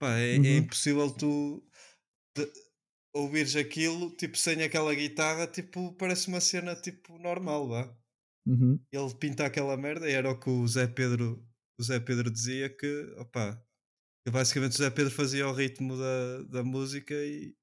Pá, 0.00 0.14
é, 0.18 0.36
é 0.36 0.38
Uhum. 0.38 0.56
impossível 0.58 1.10
tu 1.10 1.62
de- 2.36 2.50
ouvires 3.14 3.54
aquilo, 3.56 4.10
tipo, 4.16 4.36
sem 4.36 4.62
aquela 4.62 4.94
guitarra, 4.94 5.46
tipo, 5.46 5.92
parece 5.94 6.28
uma 6.28 6.40
cena, 6.40 6.74
tipo, 6.76 7.18
normal, 7.18 7.68
vá. 7.68 7.96
Uhum. 8.46 8.78
Ele 8.92 9.14
pinta 9.16 9.46
aquela 9.46 9.76
merda 9.76 10.08
e 10.08 10.12
era 10.12 10.30
o 10.30 10.38
que 10.38 10.48
o 10.50 10.66
Zé 10.66 10.86
Pedro, 10.86 11.46
o 11.78 11.82
Zé 11.82 11.98
Pedro 12.00 12.30
dizia 12.30 12.68
que, 12.68 13.14
opá, 13.18 13.60
que 14.24 14.30
basicamente 14.30 14.72
o 14.72 14.78
Zé 14.78 14.90
Pedro 14.90 15.12
fazia 15.12 15.46
o 15.46 15.52
ritmo 15.52 15.96
da, 15.96 16.42
da 16.48 16.64
música 16.64 17.14
e, 17.14 17.54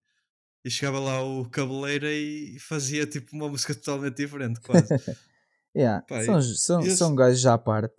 e 0.64 0.70
chegava 0.70 1.00
lá 1.00 1.24
o 1.24 1.50
cabeleira 1.50 2.12
e 2.12 2.60
fazia 2.60 3.06
tipo 3.08 3.36
uma 3.36 3.50
música 3.50 3.74
totalmente 3.76 4.18
diferente, 4.18 4.60
quase. 4.62 4.88
Yeah, 5.74 6.06
Pá, 6.06 6.22
são, 6.26 6.38
e- 6.40 6.58
são, 6.58 6.82
esse- 6.82 6.98
são 6.98 7.16
gajos 7.16 7.46
à 7.46 7.58
parte. 7.58 7.96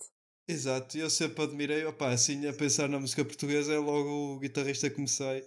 Exato, 0.46 0.94
e 0.98 1.00
eu 1.00 1.08
sempre 1.08 1.42
admirei, 1.42 1.86
opá, 1.86 2.10
assim 2.12 2.46
a 2.46 2.52
pensar 2.52 2.86
na 2.86 3.00
música 3.00 3.24
portuguesa 3.24 3.72
é 3.72 3.78
logo 3.78 4.34
o 4.34 4.38
guitarrista 4.38 4.90
que 4.90 4.96
comecei. 4.96 5.42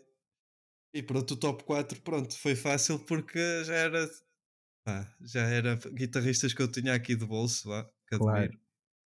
E 0.91 1.03
pronto, 1.03 1.36
o 1.36 1.38
top 1.38 1.63
4, 1.66 2.01
pronto, 2.01 2.36
foi 2.36 2.55
fácil 2.55 2.97
porque 2.97 3.38
já 3.66 3.76
era, 3.76 4.09
pá, 4.84 5.07
já 5.22 5.41
era 5.41 5.76
guitarristas 5.93 6.51
que 6.51 6.61
eu 6.63 6.72
tinha 6.72 6.95
aqui 6.95 7.16
de 7.16 7.26
bolso, 7.28 7.70
vá, 7.70 7.84
que 8.09 8.18
Claro. 8.18 8.38
admiro. 8.39 8.59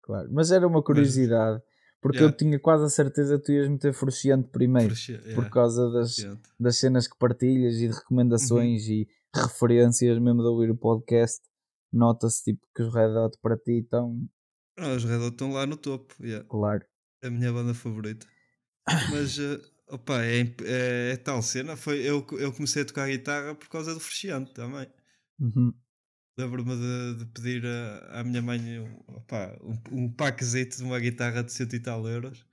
Claro. 0.03 0.29
Mas 0.31 0.51
era 0.51 0.67
uma 0.67 0.83
curiosidade, 0.83 1.59
porque 2.07 2.19
Yeah. 2.19 2.33
eu 2.33 2.37
tinha 2.37 2.59
quase 2.59 2.85
a 2.85 2.89
certeza 2.89 3.37
que 3.37 3.45
tu 3.45 3.51
ias 3.51 3.67
meter 3.69 3.93
Frusciante 3.93 4.49
primeiro, 4.49 4.89
Frusci- 4.95 5.17
por 5.17 5.27
yeah, 5.27 5.49
causa 5.49 5.89
das, 5.91 6.15
das 6.59 6.77
cenas 6.77 7.07
que 7.07 7.17
partilhas 7.17 7.75
e 7.75 7.87
de 7.87 7.93
recomendações 7.93 8.87
Uhum. 8.87 8.93
e 8.93 9.07
referências 9.35 10.19
mesmo 10.19 10.41
de 10.41 10.47
ouvir 10.47 10.71
o 10.71 10.75
podcast. 10.77 11.41
Nota-se 11.91 12.43
tipo 12.43 12.61
que 12.75 12.83
os 12.83 12.93
Red 12.93 13.09
Hot 13.17 13.37
para 13.41 13.57
ti 13.57 13.79
estão, 13.79 14.27
Ah, 14.77 14.93
os 14.93 15.03
Red 15.03 15.17
Hot 15.17 15.31
estão 15.31 15.51
lá 15.53 15.65
no 15.65 15.77
topo, 15.77 16.13
yeah. 16.21 16.45
claro. 16.49 16.83
É 17.23 17.27
a 17.27 17.31
minha 17.31 17.51
banda 17.51 17.73
favorita. 17.73 18.25
Mas, 19.11 19.37
eh, 19.39 19.59
opa, 19.89 20.23
é, 20.23 20.41
é, 20.63 21.11
é 21.13 21.17
tal 21.17 21.41
cena. 21.41 21.75
Foi, 21.75 21.99
eu, 21.99 22.25
eu 22.39 22.53
comecei 22.53 22.83
a 22.83 22.85
tocar 22.85 23.07
guitarra 23.07 23.55
por 23.55 23.67
causa 23.69 23.93
do 23.93 23.99
Frusciante 23.99 24.53
também. 24.53 24.87
Uhum. 25.39 25.73
Lembro-me 26.37 26.75
de, 26.75 27.15
de 27.19 27.25
pedir 27.33 27.65
a- 27.65 28.19
à 28.19 28.23
minha 28.23 28.41
mãe 28.41 28.79
um, 28.79 28.95
opa, 29.07 29.57
um, 29.61 30.03
um 30.03 30.13
paquezito 30.13 30.77
de 30.77 30.83
uma 30.83 30.99
guitarra 30.99 31.43
de 31.43 31.51
cento 31.51 31.75
e 31.75 31.79
tal 31.79 32.07
euros. 32.07 32.45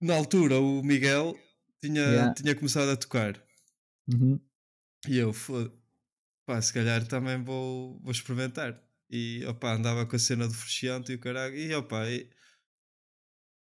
Na 0.00 0.14
altura, 0.14 0.58
o 0.60 0.82
Miguel 0.82 1.36
tinha, 1.82 2.02
Yeah. 2.02 2.34
tinha 2.34 2.54
começado 2.54 2.90
a 2.90 2.96
tocar. 2.96 3.42
Uhum. 4.08 4.38
E 5.08 5.18
eu, 5.18 5.32
pá, 6.46 6.60
se 6.60 6.72
calhar 6.72 7.06
também 7.06 7.42
vou, 7.42 8.00
vou 8.00 8.12
experimentar. 8.12 8.80
E, 9.10 9.44
opa, 9.46 9.74
andava 9.74 10.06
com 10.06 10.16
a 10.16 10.18
cena 10.18 10.46
do 10.48 10.54
Frusciante 10.54 11.12
e 11.12 11.14
o 11.16 11.20
caralho. 11.20 11.54
E, 11.56 11.74
opa, 11.74 12.08
e- 12.10 12.30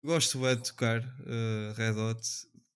gosto 0.04 0.46
é 0.48 0.56
de 0.56 0.64
tocar 0.64 1.02
eh, 1.26 1.74
Red 1.76 1.92
Hot. 2.00 2.22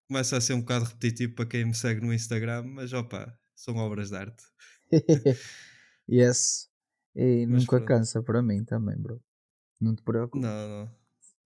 Começa 0.07 0.37
a 0.37 0.41
ser 0.41 0.53
um 0.53 0.61
bocado 0.61 0.85
repetitivo 0.85 1.35
para 1.35 1.45
quem 1.45 1.65
me 1.65 1.75
segue 1.75 2.01
no 2.01 2.13
Instagram, 2.13 2.63
mas, 2.63 2.93
opa, 2.93 3.37
são 3.55 3.75
obras 3.75 4.09
de 4.09 4.15
arte. 4.17 4.43
yes. 6.09 6.69
E 7.15 7.45
Mas 7.47 7.61
nunca 7.63 7.77
pronto. 7.77 7.87
cansa 7.87 8.21
para 8.21 8.41
mim 8.41 8.63
também, 8.63 8.97
bro. 8.97 9.21
Não 9.81 9.95
te 9.95 10.01
preocupes. 10.03 10.41
Não, 10.47 10.67
não. 10.69 10.91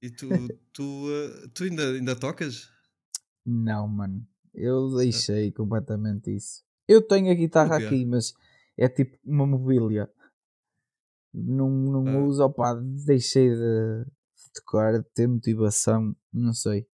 E 0.01 0.09
tu, 0.09 0.27
tu, 0.73 1.07
eh, 1.11 1.47
tu 1.53 1.63
ainda, 1.63 1.83
ainda 1.91 2.15
tocas? 2.15 2.69
Não, 3.45 3.87
mano. 3.87 4.25
Eu 4.53 4.95
deixei 4.97 5.51
completamente 5.51 6.35
isso. 6.35 6.63
Eu 6.87 7.01
tenho 7.01 7.31
a 7.31 7.35
guitarra 7.35 7.77
aqui, 7.77 8.05
mas 8.05 8.33
é 8.77 8.89
tipo 8.89 9.17
uma 9.23 9.45
mobília. 9.47 10.09
Não, 11.33 11.69
não 11.69 12.07
Ah. 12.07 12.25
uso, 12.25 12.43
opá, 12.43 12.73
deixei 13.05 13.49
de, 13.49 14.03
de 14.05 14.51
tocar, 14.53 14.99
de 15.01 15.09
ter 15.13 15.27
motivação, 15.27 16.13
não 16.33 16.53
sei. 16.53 16.85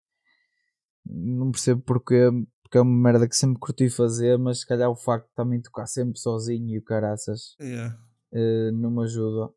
Não 1.04 1.52
percebo 1.52 1.82
porquê, 1.82 2.30
porque 2.68 2.78
é 2.78 2.82
uma 2.82 3.12
merda 3.12 3.28
que 3.30 3.36
sempre 3.36 3.60
curti 3.60 3.90
fazer, 3.90 4.38
mas 4.38 4.60
se 4.60 4.68
calhar 4.68 4.90
o 4.90 4.96
facto 4.96 5.28
de 5.30 5.34
também 5.36 5.62
tocar 5.62 5.88
sempre 5.88 6.20
sozinho 6.20 6.68
e 6.70 6.78
o 6.78 6.82
caraças 6.84 7.56
Yeah, 7.62 7.98
eh, 8.34 8.72
não 8.74 8.92
me 8.92 9.04
ajuda. 9.06 9.50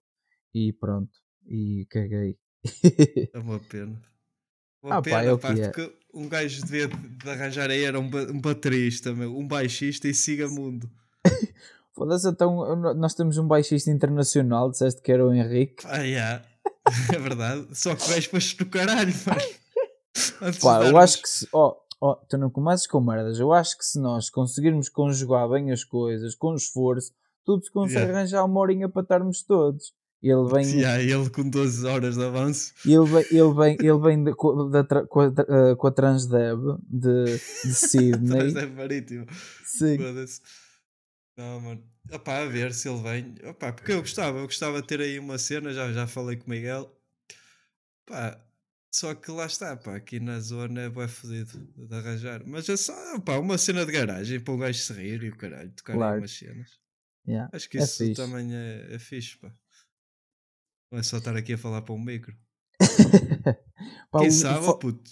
E 0.55 0.73
pronto, 0.73 1.11
e 1.47 1.87
caguei. 1.91 2.39
é 3.35 3.39
uma 3.39 3.59
pena. 3.59 4.01
Uma 4.83 4.97
Ah, 4.97 5.03
pá, 5.03 5.03
pena, 5.03 5.23
é 5.25 5.33
o 5.33 5.39
pá, 5.39 5.55
que 5.55 5.61
é. 5.61 5.69
porque 5.71 5.99
um 6.15 6.29
gajo 6.29 6.63
devia 6.65 6.87
de 6.89 7.31
arranjar 7.31 7.69
aí 7.71 7.83
era 7.85 7.99
um, 7.99 8.09
ba- 8.09 8.29
um 8.31 8.41
baterista, 8.41 9.13
meu, 9.13 9.37
um 9.37 9.47
baixista 9.47 10.07
e 10.09 10.15
siga 10.15 10.49
mundo. 10.49 10.89
Foda-se, 11.95 12.29
então 12.29 12.77
nós 12.95 13.15
temos 13.15 13.37
um 13.39 13.47
baixista 13.47 13.91
internacional, 13.91 14.71
disseste 14.71 15.03
que 15.03 15.11
era 15.13 15.27
o 15.27 15.35
Henrique. 15.35 15.85
Ah, 15.87 15.99
yeah. 16.03 16.45
é 17.15 17.19
verdade. 17.19 17.67
Só 17.77 17.95
que 17.97 18.09
vais 18.09 18.27
para 18.27 18.39
do 18.59 18.67
caralho, 18.71 19.13
de 20.53 20.61
Pá, 20.61 20.85
eu 20.87 20.97
acho 20.97 21.21
que 21.23 21.29
se. 21.29 21.49
Ó, 21.53 21.77
ó, 22.01 22.15
tu 22.15 22.39
não 22.39 22.51
comeces 22.51 22.87
com 22.87 23.01
merdas. 23.01 23.39
Eu 23.39 23.53
acho 23.53 23.77
que 23.77 23.85
se 23.85 23.99
nós 24.01 24.31
conseguirmos 24.31 24.89
conjugar 24.89 25.49
bem 25.49 25.71
as 25.71 25.85
coisas, 25.85 26.35
com 26.35 26.55
esforço, 26.55 27.13
tudo 27.45 27.65
se 27.65 27.71
consegue 27.71 27.99
Yeah. 28.01 28.19
arranjar 28.19 28.45
uma 28.45 28.61
horinha 28.61 28.89
para 28.89 29.03
estarmos 29.03 29.43
todos. 29.43 29.93
Ele 30.23 30.45
vem, 30.53 30.65
Yeah, 30.81 31.03
ele 31.03 31.31
com 31.31 31.49
12 31.49 31.87
horas 31.87 32.17
de 32.17 32.23
avanço. 32.25 32.73
ele 32.85 33.05
vem, 33.07 33.25
ele 33.31 33.55
vem, 33.55 33.77
ele 33.81 33.99
vem 33.99 34.25
de- 34.25 34.35
co- 34.35 34.65
da 34.69 34.85
tra- 34.85 35.07
com, 35.07 35.21
a, 35.21 35.27
eh, 35.27 35.75
com 35.77 35.87
a 35.87 35.91
Transdev 35.91 36.61
de, 36.87 37.25
de 37.65 37.75
Sydney. 37.75 38.67
Marítimo. 38.77 39.27
Sim. 39.65 39.97
Não, 41.37 41.61
mano. 41.61 41.83
Opá, 42.13 42.39
a 42.43 42.47
ver 42.47 42.75
se 42.75 42.89
ele 42.89 43.03
vem. 43.03 43.35
Opá, 43.49 43.73
porque 43.73 43.93
eu 43.93 44.01
gostava, 44.01 44.39
eu 44.39 44.45
gostava 44.45 44.83
de 44.83 44.89
ter 44.89 45.01
aí 45.01 45.19
uma 45.19 45.39
cena, 45.39 45.73
já, 45.73 45.91
já 45.93 46.07
falei 46.07 46.37
com 46.37 46.47
o 46.47 46.51
Miguel. 46.51 46.91
Pá, 48.07 48.39
só 48.93 49.15
que 49.15 49.31
lá 49.31 49.47
está, 49.47 49.77
pá, 49.77 49.97
aqui 49.97 50.19
na 50.21 50.41
zona 50.41 50.83
é 50.83 50.89
bem 50.91 51.07
fodido 51.09 51.59
de 51.77 51.95
arranjar. 51.95 52.43
Mas 52.47 52.69
é 52.69 52.77
só, 52.77 52.93
opá, 53.17 53.39
uma 53.39 53.57
cena 53.59 53.87
de 53.87 53.93
garagem 53.93 54.41
para 54.41 54.55
um 54.55 54.59
gajo 54.59 54.79
se 54.79 54.93
rir 54.93 55.23
e 55.23 55.29
o 55.31 55.37
caralho, 55.37 55.71
tocar 55.73 55.95
Claro. 55.95 56.19
umas 56.19 56.31
cenas. 56.33 56.79
Yeah. 57.29 57.51
Acho 57.55 57.69
que 57.69 57.79
É 57.79 57.83
isso 57.83 57.99
fixe. 57.99 58.15
também 58.15 58.53
é, 58.55 58.95
é 58.95 58.99
fixe, 58.99 59.37
pá. 59.39 59.53
Não 60.93 60.99
é 60.99 61.03
só 61.03 61.19
estar 61.19 61.37
aqui 61.37 61.53
a 61.53 61.59
falar 61.59 61.83
para 61.83 61.95
um 61.95 62.03
micro. 62.03 62.37
Pá, 64.11 64.19
Quem 64.21 64.29
o- 64.29 64.33
sabe, 64.33 64.65
fo- 64.65 64.79
puto. 64.79 65.11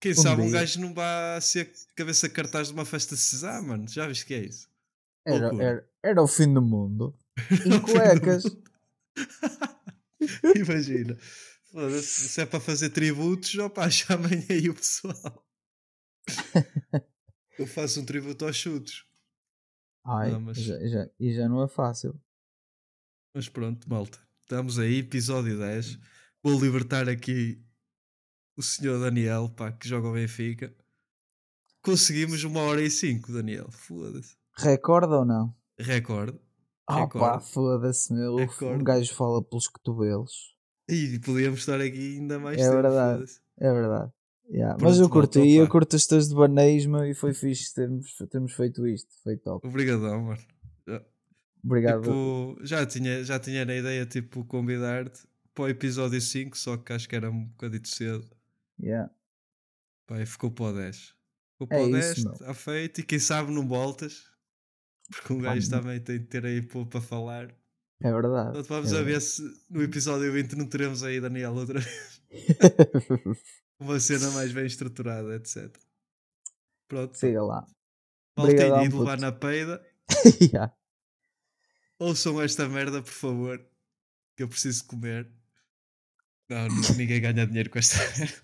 Quem 0.00 0.12
um 0.12 0.14
sabe 0.16 0.42
um 0.42 0.46
dia. 0.46 0.54
gajo 0.60 0.80
não 0.80 0.92
vai 0.94 1.40
ser 1.40 1.70
cabeça 1.94 2.28
cartaz 2.28 2.68
de 2.68 2.72
uma 2.74 2.84
festa 2.84 3.14
de 3.14 3.20
Cesar, 3.20 3.62
mano. 3.62 3.86
Já 3.88 4.06
viste 4.08 4.24
que 4.26 4.34
é 4.34 4.44
isso? 4.46 4.68
era, 5.26 5.46
era, 5.62 5.88
era 6.02 6.22
o 6.22 6.26
fim 6.26 6.52
do 6.52 6.60
mundo. 6.62 7.14
Em 7.66 7.80
cuecas. 7.80 8.44
mundo. 8.44 8.62
Imagina. 10.56 11.16
Foda-se, 11.72 12.28
se 12.28 12.40
é 12.40 12.46
para 12.46 12.60
fazer 12.60 12.90
tributos, 12.90 13.54
opá, 13.56 13.88
chamem 13.90 14.44
aí 14.50 14.68
o 14.68 14.74
pessoal. 14.74 15.46
Eu 17.58 17.66
faço 17.66 18.00
um 18.00 18.04
tributo 18.04 18.44
aos 18.44 18.56
chutos. 18.56 19.06
Ai, 20.04 20.30
Não, 20.32 20.40
mas- 20.40 20.56
já, 20.56 20.78
já- 20.88 21.10
e 21.18 21.32
já 21.34 21.48
não 21.48 21.62
é 21.62 21.68
fácil. 21.68 22.18
Mas 23.34 23.48
pronto, 23.48 23.88
malta. 23.88 24.18
Estamos 24.42 24.78
aí, 24.78 24.98
episódio 24.98 25.58
10. 25.58 25.98
Vou 26.42 26.58
libertar 26.58 27.08
aqui 27.08 27.62
o 28.56 28.62
senhor 28.62 28.98
Daniel, 28.98 29.48
pá, 29.50 29.70
que 29.70 29.86
joga 29.88 30.08
o 30.08 30.14
Benfica. 30.14 30.74
Conseguimos 31.82 32.42
uma 32.44 32.60
hora 32.62 32.82
e 32.82 32.90
cinco, 32.90 33.32
Daniel. 33.32 33.70
Foda-se. 33.70 34.36
Recorda 34.56 35.18
ou 35.18 35.24
não? 35.24 35.54
Recorde. 35.78 36.38
Ah 36.86 37.06
pá, 37.06 37.38
foda-se, 37.40 38.12
meu. 38.12 38.36
Recorde. 38.36 38.80
Um 38.80 38.84
gajo 38.84 39.14
fala 39.14 39.42
pelos 39.44 39.68
cotovelos. 39.68 40.56
E 40.90 41.18
podíamos 41.20 41.60
estar 41.60 41.80
aqui 41.80 42.16
ainda 42.18 42.38
mais 42.38 42.58
É 42.58 42.62
tempo. 42.64 42.74
verdade. 42.82 43.24
É 43.58 43.72
verdade. 43.72 44.12
Yeah, 44.52 44.74
Pronto, 44.76 44.90
Mas 44.90 44.98
eu 44.98 45.08
curti, 45.08 45.48
eu 45.52 45.68
curto 45.68 45.94
as 45.94 46.06
teus 46.06 46.28
devaneios, 46.28 46.84
meu, 46.86 47.04
e 47.06 47.14
foi 47.14 47.32
fixe 47.32 47.72
termos, 47.72 48.16
termos 48.30 48.52
feito 48.52 48.84
isto. 48.86 49.08
Foi 49.22 49.36
top. 49.36 49.64
Obrigadão, 49.66 50.22
mano. 50.24 50.40
Já- 50.88 51.04
Obrigado. 51.62 52.02
Tipo, 52.02 52.58
já 52.62 52.84
tinha, 52.84 53.22
já 53.22 53.38
tinha 53.38 53.64
na 53.64 53.76
ideia, 53.76 54.04
tipo, 54.06 54.44
convidar-te 54.44 55.20
para 55.54 55.64
o 55.64 55.68
episódio 55.68 56.20
5, 56.20 56.58
só 56.58 56.76
que 56.76 56.92
acho 56.92 57.08
que 57.08 57.14
era 57.14 57.30
um 57.30 57.44
bocadito 57.44 57.88
cedo. 57.88 58.28
Yeah. 58.82 59.08
E 60.10 60.26
ficou 60.26 60.50
para 60.50 60.64
o 60.64 60.72
10. 60.72 61.14
Ficou 61.52 61.66
É 61.66 61.66
para 61.66 61.78
o 61.82 61.88
isso, 61.98 62.14
10, 62.14 62.24
meu. 62.24 62.32
está 62.32 62.54
feito. 62.54 63.00
E 63.00 63.04
quem 63.04 63.18
sabe 63.20 63.52
não 63.52 63.68
voltas. 63.68 64.24
Porque 65.12 65.32
um 65.32 65.38
gajo 65.38 65.68
também 65.70 66.00
tem 66.00 66.18
de 66.18 66.24
ter 66.26 66.44
aí 66.44 66.60
para 66.62 67.00
falar. 67.00 67.54
É 68.02 68.10
verdade. 68.10 68.62
Vamos 68.62 68.92
é 68.92 68.98
a 68.98 69.02
ver 69.02 69.20
se 69.20 69.42
no 69.68 69.82
episódio 69.82 70.32
20 70.32 70.56
não 70.56 70.66
teremos 70.66 71.02
aí 71.02 71.20
Daniel 71.20 71.54
outra 71.54 71.80
vez. 71.80 72.22
Uma 73.78 74.00
cena 74.00 74.30
mais 74.30 74.52
bem 74.52 74.66
estruturada, 74.66 75.36
etc. 75.36 75.74
Pronto. 76.88 77.16
Siga 77.16 77.42
lá. 77.42 77.66
E 78.38 78.88
de 78.88 78.96
levar 78.96 79.18
na 79.18 79.32
peida. 79.32 79.84
Yeah. 80.40 80.74
Ouçam 81.98 82.42
esta 82.42 82.68
merda, 82.68 83.00
por 83.00 83.12
favor. 83.12 83.64
Que 84.36 84.42
eu 84.42 84.48
preciso 84.48 84.84
comer. 84.86 85.30
Não, 86.48 86.66
ninguém 86.96 87.20
ganha 87.20 87.46
dinheiro 87.46 87.70
com 87.70 87.78
esta 87.78 87.96
merda. 88.18 88.42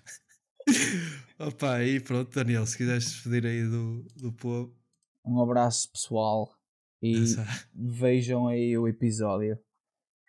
Opa, 1.39 1.83
e 1.83 1.99
pronto, 1.99 2.33
Daniel, 2.33 2.65
se 2.65 2.77
quiseres 2.77 3.05
despedir 3.05 3.45
aí 3.45 3.63
do, 3.63 4.07
do 4.15 4.31
povo. 4.31 4.73
Um 5.25 5.41
abraço 5.41 5.91
pessoal 5.91 6.56
e 7.01 7.15
vejam 7.73 8.47
aí 8.47 8.77
o 8.77 8.87
episódio. 8.87 9.57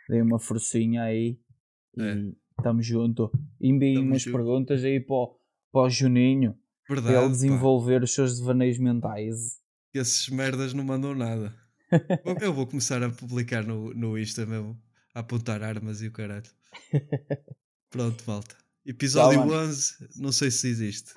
Deem 0.09 0.23
uma 0.23 0.39
forcinha 0.39 1.03
aí 1.03 1.39
e 1.97 2.03
É. 2.03 2.63
tamo 2.63 2.83
junto. 2.83 3.31
Enviem 3.61 3.99
umas 3.99 4.23
junto. 4.23 4.37
perguntas 4.37 4.85
aí 4.85 5.01
para 5.01 5.15
o, 5.15 5.39
para 5.73 5.83
o 5.83 5.91
Juninho 5.91 6.57
Verdade. 6.89 7.13
para 7.13 7.19
ele 7.21 7.27
pá, 7.29 7.33
desenvolver 7.33 8.03
os 8.03 8.13
seus 8.15 8.39
devaneios 8.39 8.79
mentais. 8.79 9.61
que 9.93 9.99
esses 9.99 10.29
merdas 10.29 10.73
não 10.75 10.85
mandam 10.85 11.15
nada. 11.15 11.55
Eu 12.41 12.53
vou 12.53 12.67
começar 12.67 13.03
a 13.03 13.09
publicar 13.11 13.65
no, 13.65 13.93
no 13.95 14.19
Insta 14.19 14.45
mesmo. 14.45 14.79
A 15.15 15.21
apontar 15.21 15.63
armas 15.63 16.03
e 16.03 16.07
o 16.09 16.13
caralho. 16.13 16.45
Pronto, 17.91 18.23
malta. 18.27 18.55
Episódio 18.85 19.41
mano. 19.41 19.53
11, 19.69 20.09
não 20.17 20.31
sei 20.33 20.51
se 20.51 20.69
existe. 20.69 21.13